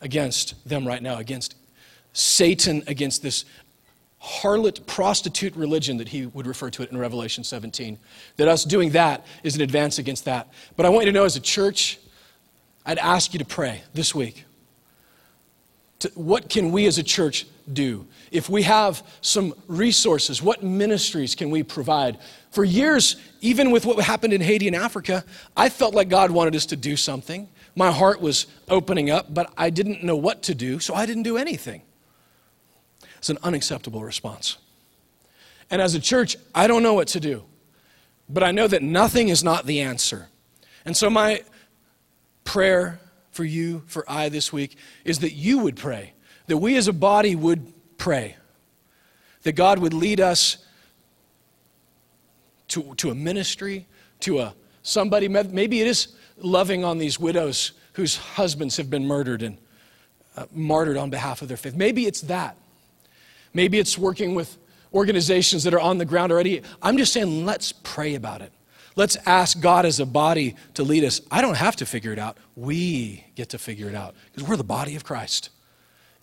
against 0.00 0.54
them 0.68 0.86
right 0.86 1.02
now, 1.02 1.18
against 1.18 1.56
Satan, 2.12 2.82
against 2.86 3.22
this 3.22 3.44
harlot 4.22 4.86
prostitute 4.86 5.54
religion 5.54 5.98
that 5.98 6.08
he 6.08 6.26
would 6.26 6.46
refer 6.46 6.70
to 6.70 6.82
it 6.82 6.90
in 6.90 6.98
Revelation 6.98 7.44
17. 7.44 7.98
That 8.36 8.48
us 8.48 8.64
doing 8.64 8.90
that 8.90 9.24
is 9.42 9.54
an 9.56 9.62
advance 9.62 9.98
against 9.98 10.24
that. 10.24 10.48
But 10.76 10.86
I 10.86 10.88
want 10.88 11.06
you 11.06 11.12
to 11.12 11.18
know 11.18 11.24
as 11.24 11.36
a 11.36 11.40
church, 11.40 11.98
I'd 12.84 12.98
ask 12.98 13.32
you 13.32 13.38
to 13.38 13.44
pray 13.44 13.82
this 13.94 14.14
week. 14.14 14.44
To, 16.00 16.10
what 16.14 16.48
can 16.48 16.72
we 16.72 16.86
as 16.86 16.98
a 16.98 17.02
church 17.02 17.46
do? 17.72 18.06
If 18.30 18.48
we 18.48 18.62
have 18.62 19.02
some 19.22 19.54
resources, 19.66 20.42
what 20.42 20.62
ministries 20.62 21.34
can 21.34 21.50
we 21.50 21.62
provide? 21.62 22.18
For 22.50 22.64
years, 22.64 23.16
even 23.40 23.70
with 23.70 23.86
what 23.86 23.98
happened 24.04 24.32
in 24.32 24.40
Haiti 24.40 24.66
and 24.66 24.76
Africa, 24.76 25.24
I 25.56 25.68
felt 25.68 25.94
like 25.94 26.08
God 26.08 26.30
wanted 26.30 26.54
us 26.54 26.66
to 26.66 26.76
do 26.76 26.96
something. 26.96 27.48
My 27.74 27.90
heart 27.90 28.20
was 28.20 28.46
opening 28.68 29.10
up, 29.10 29.32
but 29.32 29.52
I 29.56 29.70
didn't 29.70 30.02
know 30.02 30.16
what 30.16 30.42
to 30.44 30.54
do, 30.54 30.80
so 30.80 30.94
I 30.94 31.06
didn't 31.06 31.22
do 31.22 31.36
anything. 31.36 31.82
It's 33.18 33.30
an 33.30 33.38
unacceptable 33.42 34.02
response. 34.02 34.58
And 35.70 35.82
as 35.82 35.94
a 35.94 36.00
church, 36.00 36.36
I 36.54 36.66
don't 36.66 36.82
know 36.82 36.94
what 36.94 37.08
to 37.08 37.20
do, 37.20 37.44
but 38.28 38.42
I 38.42 38.52
know 38.52 38.66
that 38.68 38.82
nothing 38.82 39.28
is 39.28 39.42
not 39.42 39.66
the 39.66 39.80
answer. 39.80 40.28
And 40.84 40.96
so, 40.96 41.10
my 41.10 41.42
prayer 42.44 43.00
for 43.36 43.44
you, 43.44 43.82
for 43.86 44.04
I 44.08 44.30
this 44.30 44.52
week, 44.52 44.76
is 45.04 45.20
that 45.20 45.34
you 45.34 45.58
would 45.58 45.76
pray, 45.76 46.14
that 46.46 46.56
we 46.56 46.76
as 46.76 46.88
a 46.88 46.92
body 46.92 47.36
would 47.36 47.72
pray, 47.98 48.36
that 49.42 49.52
God 49.52 49.78
would 49.78 49.92
lead 49.92 50.20
us 50.20 50.56
to, 52.68 52.94
to 52.96 53.10
a 53.10 53.14
ministry, 53.14 53.86
to 54.20 54.40
a 54.40 54.54
somebody, 54.82 55.28
maybe 55.28 55.80
it 55.80 55.86
is 55.86 56.08
loving 56.38 56.84
on 56.84 56.98
these 56.98 57.20
widows 57.20 57.72
whose 57.92 58.16
husbands 58.16 58.76
have 58.76 58.88
been 58.88 59.06
murdered 59.06 59.42
and 59.42 59.58
uh, 60.36 60.46
martyred 60.52 60.96
on 60.96 61.10
behalf 61.10 61.42
of 61.42 61.48
their 61.48 61.56
faith. 61.56 61.74
Maybe 61.74 62.06
it's 62.06 62.22
that. 62.22 62.56
Maybe 63.52 63.78
it's 63.78 63.98
working 63.98 64.34
with 64.34 64.56
organizations 64.92 65.64
that 65.64 65.74
are 65.74 65.80
on 65.80 65.98
the 65.98 66.04
ground 66.04 66.32
already. 66.32 66.62
I'm 66.82 66.96
just 66.96 67.12
saying, 67.12 67.44
let's 67.44 67.72
pray 67.72 68.14
about 68.14 68.42
it. 68.42 68.52
Let's 68.96 69.16
ask 69.26 69.60
God 69.60 69.84
as 69.84 70.00
a 70.00 70.06
body 70.06 70.56
to 70.74 70.82
lead 70.82 71.04
us. 71.04 71.20
I 71.30 71.42
don't 71.42 71.56
have 71.56 71.76
to 71.76 71.86
figure 71.86 72.12
it 72.12 72.18
out. 72.18 72.38
We 72.56 73.24
get 73.34 73.50
to 73.50 73.58
figure 73.58 73.88
it 73.88 73.94
out 73.94 74.14
because 74.32 74.48
we're 74.48 74.56
the 74.56 74.64
body 74.64 74.96
of 74.96 75.04
Christ. 75.04 75.50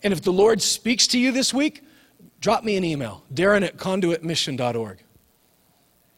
And 0.02 0.12
if 0.12 0.22
the 0.22 0.32
Lord 0.32 0.60
speaks 0.60 1.06
to 1.08 1.18
you 1.18 1.30
this 1.30 1.54
week, 1.54 1.84
drop 2.40 2.64
me 2.64 2.76
an 2.76 2.84
email, 2.84 3.24
darren 3.32 3.64
at 3.64 3.76
conduitmission.org. 3.76 4.98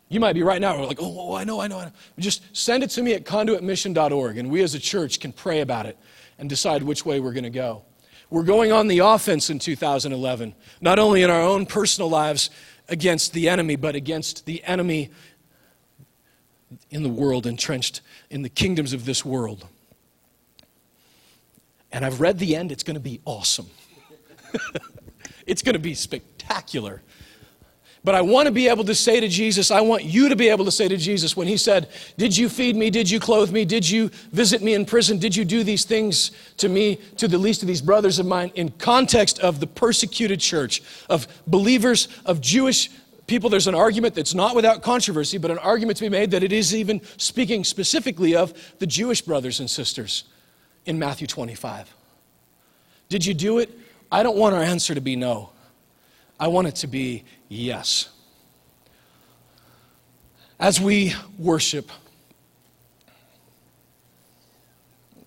You 0.08 0.20
might 0.20 0.32
be 0.32 0.42
right 0.42 0.60
now, 0.60 0.78
we're 0.78 0.86
like, 0.86 1.00
oh, 1.00 1.16
oh, 1.18 1.34
I 1.34 1.44
know, 1.44 1.60
I 1.60 1.66
know, 1.66 1.78
I 1.78 1.84
know. 1.86 1.92
Just 2.18 2.56
send 2.56 2.82
it 2.82 2.90
to 2.90 3.02
me 3.02 3.12
at 3.12 3.24
conduitmission.org, 3.24 4.38
and 4.38 4.50
we 4.50 4.62
as 4.62 4.74
a 4.74 4.78
church 4.78 5.20
can 5.20 5.32
pray 5.32 5.60
about 5.60 5.86
it 5.86 5.98
and 6.38 6.48
decide 6.48 6.82
which 6.82 7.04
way 7.04 7.20
we're 7.20 7.32
going 7.32 7.44
to 7.44 7.50
go. 7.50 7.82
We're 8.30 8.44
going 8.44 8.72
on 8.72 8.88
the 8.88 9.00
offense 9.00 9.50
in 9.50 9.58
2011, 9.58 10.54
not 10.80 10.98
only 10.98 11.22
in 11.22 11.30
our 11.30 11.42
own 11.42 11.66
personal 11.66 12.08
lives 12.08 12.50
against 12.88 13.32
the 13.32 13.48
enemy, 13.48 13.76
but 13.76 13.94
against 13.94 14.46
the 14.46 14.64
enemy 14.64 15.10
in 16.90 17.02
the 17.02 17.08
world, 17.08 17.46
entrenched 17.46 18.00
in 18.30 18.42
the 18.42 18.48
kingdoms 18.48 18.92
of 18.92 19.04
this 19.04 19.24
world. 19.24 19.66
And 21.92 22.04
I've 22.04 22.20
read 22.20 22.38
the 22.38 22.56
end, 22.56 22.72
it's 22.72 22.82
going 22.82 22.94
to 22.94 23.00
be 23.00 23.20
awesome. 23.24 23.70
it's 25.46 25.62
going 25.62 25.74
to 25.74 25.78
be 25.78 25.94
spectacular. 25.94 27.02
But 28.06 28.14
I 28.14 28.20
want 28.20 28.46
to 28.46 28.52
be 28.52 28.68
able 28.68 28.84
to 28.84 28.94
say 28.94 29.18
to 29.18 29.26
Jesus, 29.26 29.72
I 29.72 29.80
want 29.80 30.04
you 30.04 30.28
to 30.28 30.36
be 30.36 30.48
able 30.48 30.64
to 30.64 30.70
say 30.70 30.86
to 30.86 30.96
Jesus 30.96 31.36
when 31.36 31.48
he 31.48 31.56
said, 31.56 31.88
Did 32.16 32.36
you 32.36 32.48
feed 32.48 32.76
me? 32.76 32.88
Did 32.88 33.10
you 33.10 33.18
clothe 33.18 33.50
me? 33.50 33.64
Did 33.64 33.88
you 33.88 34.10
visit 34.30 34.62
me 34.62 34.74
in 34.74 34.84
prison? 34.84 35.18
Did 35.18 35.34
you 35.34 35.44
do 35.44 35.64
these 35.64 35.84
things 35.84 36.30
to 36.58 36.68
me, 36.68 37.00
to 37.16 37.26
the 37.26 37.36
least 37.36 37.62
of 37.62 37.66
these 37.66 37.82
brothers 37.82 38.20
of 38.20 38.26
mine? 38.26 38.52
In 38.54 38.68
context 38.68 39.40
of 39.40 39.58
the 39.58 39.66
persecuted 39.66 40.38
church, 40.38 40.82
of 41.10 41.26
believers, 41.48 42.06
of 42.24 42.40
Jewish 42.40 42.90
people, 43.26 43.50
there's 43.50 43.66
an 43.66 43.74
argument 43.74 44.14
that's 44.14 44.34
not 44.34 44.54
without 44.54 44.82
controversy, 44.82 45.38
but 45.38 45.50
an 45.50 45.58
argument 45.58 45.98
to 45.98 46.04
be 46.04 46.08
made 46.08 46.30
that 46.30 46.42
it 46.42 46.52
is 46.52 46.74
even 46.74 47.00
speaking 47.16 47.64
specifically 47.64 48.36
of 48.36 48.54
the 48.78 48.86
Jewish 48.86 49.22
brothers 49.22 49.60
and 49.60 49.68
sisters 49.68 50.24
in 50.84 50.98
Matthew 50.98 51.26
25. 51.26 51.92
Did 53.08 53.26
you 53.26 53.34
do 53.34 53.58
it? 53.58 53.70
I 54.10 54.22
don't 54.22 54.36
want 54.36 54.54
our 54.54 54.62
answer 54.62 54.94
to 54.94 55.00
be 55.00 55.16
no. 55.16 55.50
I 56.38 56.48
want 56.48 56.68
it 56.68 56.76
to 56.76 56.86
be 56.86 57.24
yes. 57.48 58.08
As 60.58 60.80
we 60.80 61.14
worship, 61.38 61.90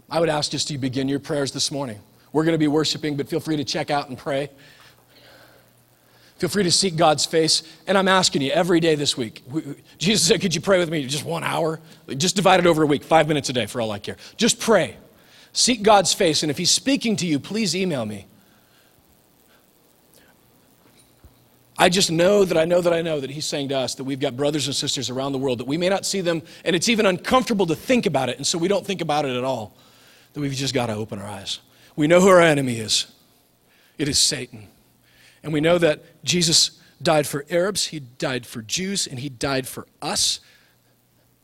I 0.10 0.20
would 0.20 0.30
ask 0.30 0.52
just 0.52 0.72
you 0.72 0.78
begin 0.78 1.08
your 1.08 1.20
prayers 1.20 1.52
this 1.52 1.72
morning. 1.72 2.00
We're 2.32 2.43
going 2.43 2.54
to 2.54 2.60
be 2.60 2.68
worshiping, 2.68 3.16
but 3.16 3.28
feel 3.28 3.39
free 3.39 3.58
to 3.58 3.64
check 3.64 3.91
out 3.91 4.10
and 4.10 4.18
pray. 4.18 4.50
Feel 6.40 6.50
free 6.50 6.64
to 6.64 6.72
seek 6.72 6.96
God's 6.96 7.26
face. 7.26 7.64
And 7.86 7.98
I'm 7.98 8.08
asking 8.08 8.42
you 8.42 8.52
every 8.52 8.80
day 8.80 8.96
this 8.96 9.18
week. 9.18 9.44
Jesus 9.98 10.26
said, 10.26 10.40
Could 10.40 10.56
you 10.56 10.62
pray 10.62 10.80
with 10.80 10.90
me 10.90 11.06
just 11.06 11.26
one 11.26 11.44
hour? 11.44 11.82
Just 12.16 12.38
divide 12.38 12.62
it 12.62 12.66
over 12.66 12.82
a 12.82 12.88
week, 12.88 13.04
five 13.04 13.28
minutes 13.28 13.50
a 13.50 13.54
day 13.54 13.66
for 13.66 13.82
all 13.82 13.92
I 13.92 14.00
care. 14.00 14.16
Just 14.38 14.58
pray. 14.58 14.96
Seek 15.52 15.84
God's 15.84 16.14
face. 16.14 16.42
And 16.42 16.50
if 16.50 16.58
He's 16.58 16.72
speaking 16.72 17.18
to 17.18 17.28
you, 17.28 17.40
please 17.40 17.76
email 17.76 18.06
me. 18.06 18.26
I 21.78 21.90
just 21.90 22.10
know 22.10 22.46
that 22.46 22.58
I 22.58 22.64
know 22.64 22.82
that 22.82 22.94
I 22.94 23.02
know 23.02 23.20
that 23.20 23.30
He's 23.30 23.46
saying 23.46 23.70
to 23.70 23.78
us 23.78 23.96
that 23.96 24.06
we've 24.06 24.20
got 24.20 24.38
brothers 24.38 24.68
and 24.68 24.76
sisters 24.76 25.10
around 25.10 25.34
the 25.34 25.38
world 25.40 25.60
that 25.60 25.68
we 25.68 25.78
may 25.78 25.90
not 25.90 26.06
see 26.06 26.22
them, 26.22 26.42
and 26.64 26.74
it's 26.74 26.88
even 26.88 27.06
uncomfortable 27.06 27.66
to 27.68 27.76
think 27.76 28.06
about 28.06 28.30
it, 28.30 28.38
and 28.38 28.48
so 28.48 28.58
we 28.58 28.70
don't 28.70 28.86
think 28.86 29.02
about 29.02 29.26
it 29.26 29.36
at 29.36 29.44
all. 29.44 29.76
That 30.34 30.40
we've 30.40 30.54
just 30.54 30.74
got 30.74 30.86
to 30.86 30.94
open 30.94 31.20
our 31.20 31.28
eyes. 31.28 31.60
We 31.98 32.08
know 32.08 32.22
who 32.22 32.30
our 32.30 32.42
enemy 32.42 32.80
is 32.80 33.08
it 33.98 34.08
is 34.08 34.18
Satan. 34.18 34.70
And 35.44 35.54
we 35.54 35.62
know 35.62 35.78
that 35.78 36.24
Jesus 36.24 36.80
died 37.02 37.26
for 37.28 37.46
Arabs, 37.50 37.88
he 37.88 38.00
died 38.00 38.46
for 38.46 38.62
Jews, 38.62 39.08
and 39.08 39.20
he 39.20 39.30
died 39.30 39.68
for 39.68 39.88
us, 40.02 40.40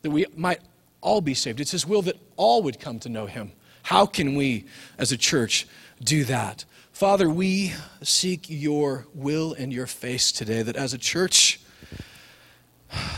that 0.02 0.10
we 0.10 0.26
might 0.36 0.60
all 1.00 1.20
be 1.20 1.34
saved. 1.34 1.60
It's 1.60 1.70
his 1.70 1.86
will 1.86 2.02
that 2.02 2.16
all 2.36 2.62
would 2.62 2.78
come 2.78 2.98
to 3.00 3.08
know 3.08 3.26
him. 3.26 3.52
How 3.84 4.06
can 4.06 4.34
we, 4.34 4.66
as 4.98 5.12
a 5.12 5.16
church, 5.16 5.66
do 6.02 6.24
that? 6.24 6.64
Father, 6.92 7.28
we 7.28 7.72
seek 8.02 8.46
your 8.48 9.06
will 9.14 9.54
and 9.54 9.72
your 9.72 9.86
face 9.86 10.32
today, 10.32 10.62
that 10.62 10.76
as 10.76 10.92
a 10.92 10.98
church, 10.98 11.60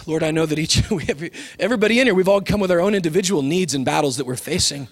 Lord, 0.06 0.22
I 0.22 0.30
know 0.30 0.46
that 0.46 0.58
each, 0.58 0.90
we 0.90 1.04
have, 1.06 1.22
everybody 1.58 2.00
in 2.00 2.06
here, 2.06 2.14
we've 2.14 2.28
all 2.28 2.40
come 2.40 2.60
with 2.60 2.70
our 2.70 2.80
own 2.80 2.94
individual 2.94 3.42
needs 3.42 3.74
and 3.74 3.84
battles 3.84 4.16
that 4.16 4.26
we're 4.26 4.36
facing. 4.36 4.88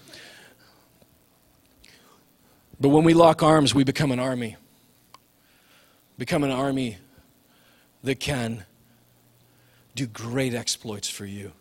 But 2.78 2.90
when 2.90 3.04
we 3.04 3.14
lock 3.14 3.42
arms, 3.42 3.74
we 3.74 3.84
become 3.84 4.12
an 4.12 4.20
army 4.20 4.56
become 6.18 6.44
an 6.44 6.50
army 6.50 6.98
that 8.02 8.20
can 8.20 8.64
do 9.94 10.06
great 10.06 10.54
exploits 10.54 11.08
for 11.08 11.24
you. 11.24 11.52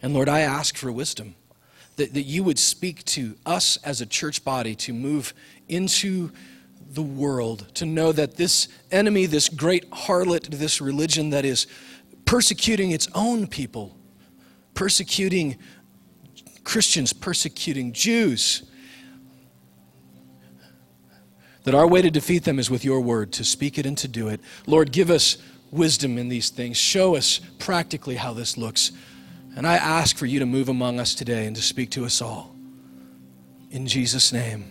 And 0.00 0.14
Lord, 0.14 0.28
I 0.28 0.40
ask 0.40 0.76
for 0.76 0.92
wisdom 0.92 1.34
that, 1.96 2.14
that 2.14 2.22
you 2.22 2.44
would 2.44 2.58
speak 2.58 3.04
to 3.06 3.36
us 3.44 3.76
as 3.78 4.00
a 4.00 4.06
church 4.06 4.44
body 4.44 4.74
to 4.76 4.92
move 4.92 5.34
into 5.68 6.30
the 6.90 7.02
world, 7.02 7.66
to 7.74 7.84
know 7.84 8.12
that 8.12 8.36
this 8.36 8.68
enemy, 8.90 9.26
this 9.26 9.48
great 9.48 9.90
harlot, 9.90 10.48
this 10.50 10.80
religion 10.80 11.30
that 11.30 11.44
is 11.44 11.66
persecuting 12.24 12.92
its 12.92 13.08
own 13.14 13.46
people, 13.46 13.96
persecuting 14.74 15.58
Christians, 16.64 17.12
persecuting 17.12 17.92
Jews, 17.92 18.62
that 21.68 21.74
our 21.74 21.86
way 21.86 22.00
to 22.00 22.10
defeat 22.10 22.44
them 22.44 22.58
is 22.58 22.70
with 22.70 22.82
your 22.82 22.98
word, 22.98 23.30
to 23.30 23.44
speak 23.44 23.76
it 23.76 23.84
and 23.84 23.98
to 23.98 24.08
do 24.08 24.28
it. 24.28 24.40
Lord, 24.66 24.90
give 24.90 25.10
us 25.10 25.36
wisdom 25.70 26.16
in 26.16 26.30
these 26.30 26.48
things. 26.48 26.78
Show 26.78 27.14
us 27.14 27.42
practically 27.58 28.14
how 28.14 28.32
this 28.32 28.56
looks. 28.56 28.90
And 29.54 29.66
I 29.66 29.76
ask 29.76 30.16
for 30.16 30.24
you 30.24 30.38
to 30.38 30.46
move 30.46 30.70
among 30.70 30.98
us 30.98 31.14
today 31.14 31.44
and 31.44 31.54
to 31.54 31.60
speak 31.60 31.90
to 31.90 32.06
us 32.06 32.22
all. 32.22 32.54
In 33.70 33.86
Jesus' 33.86 34.32
name. 34.32 34.64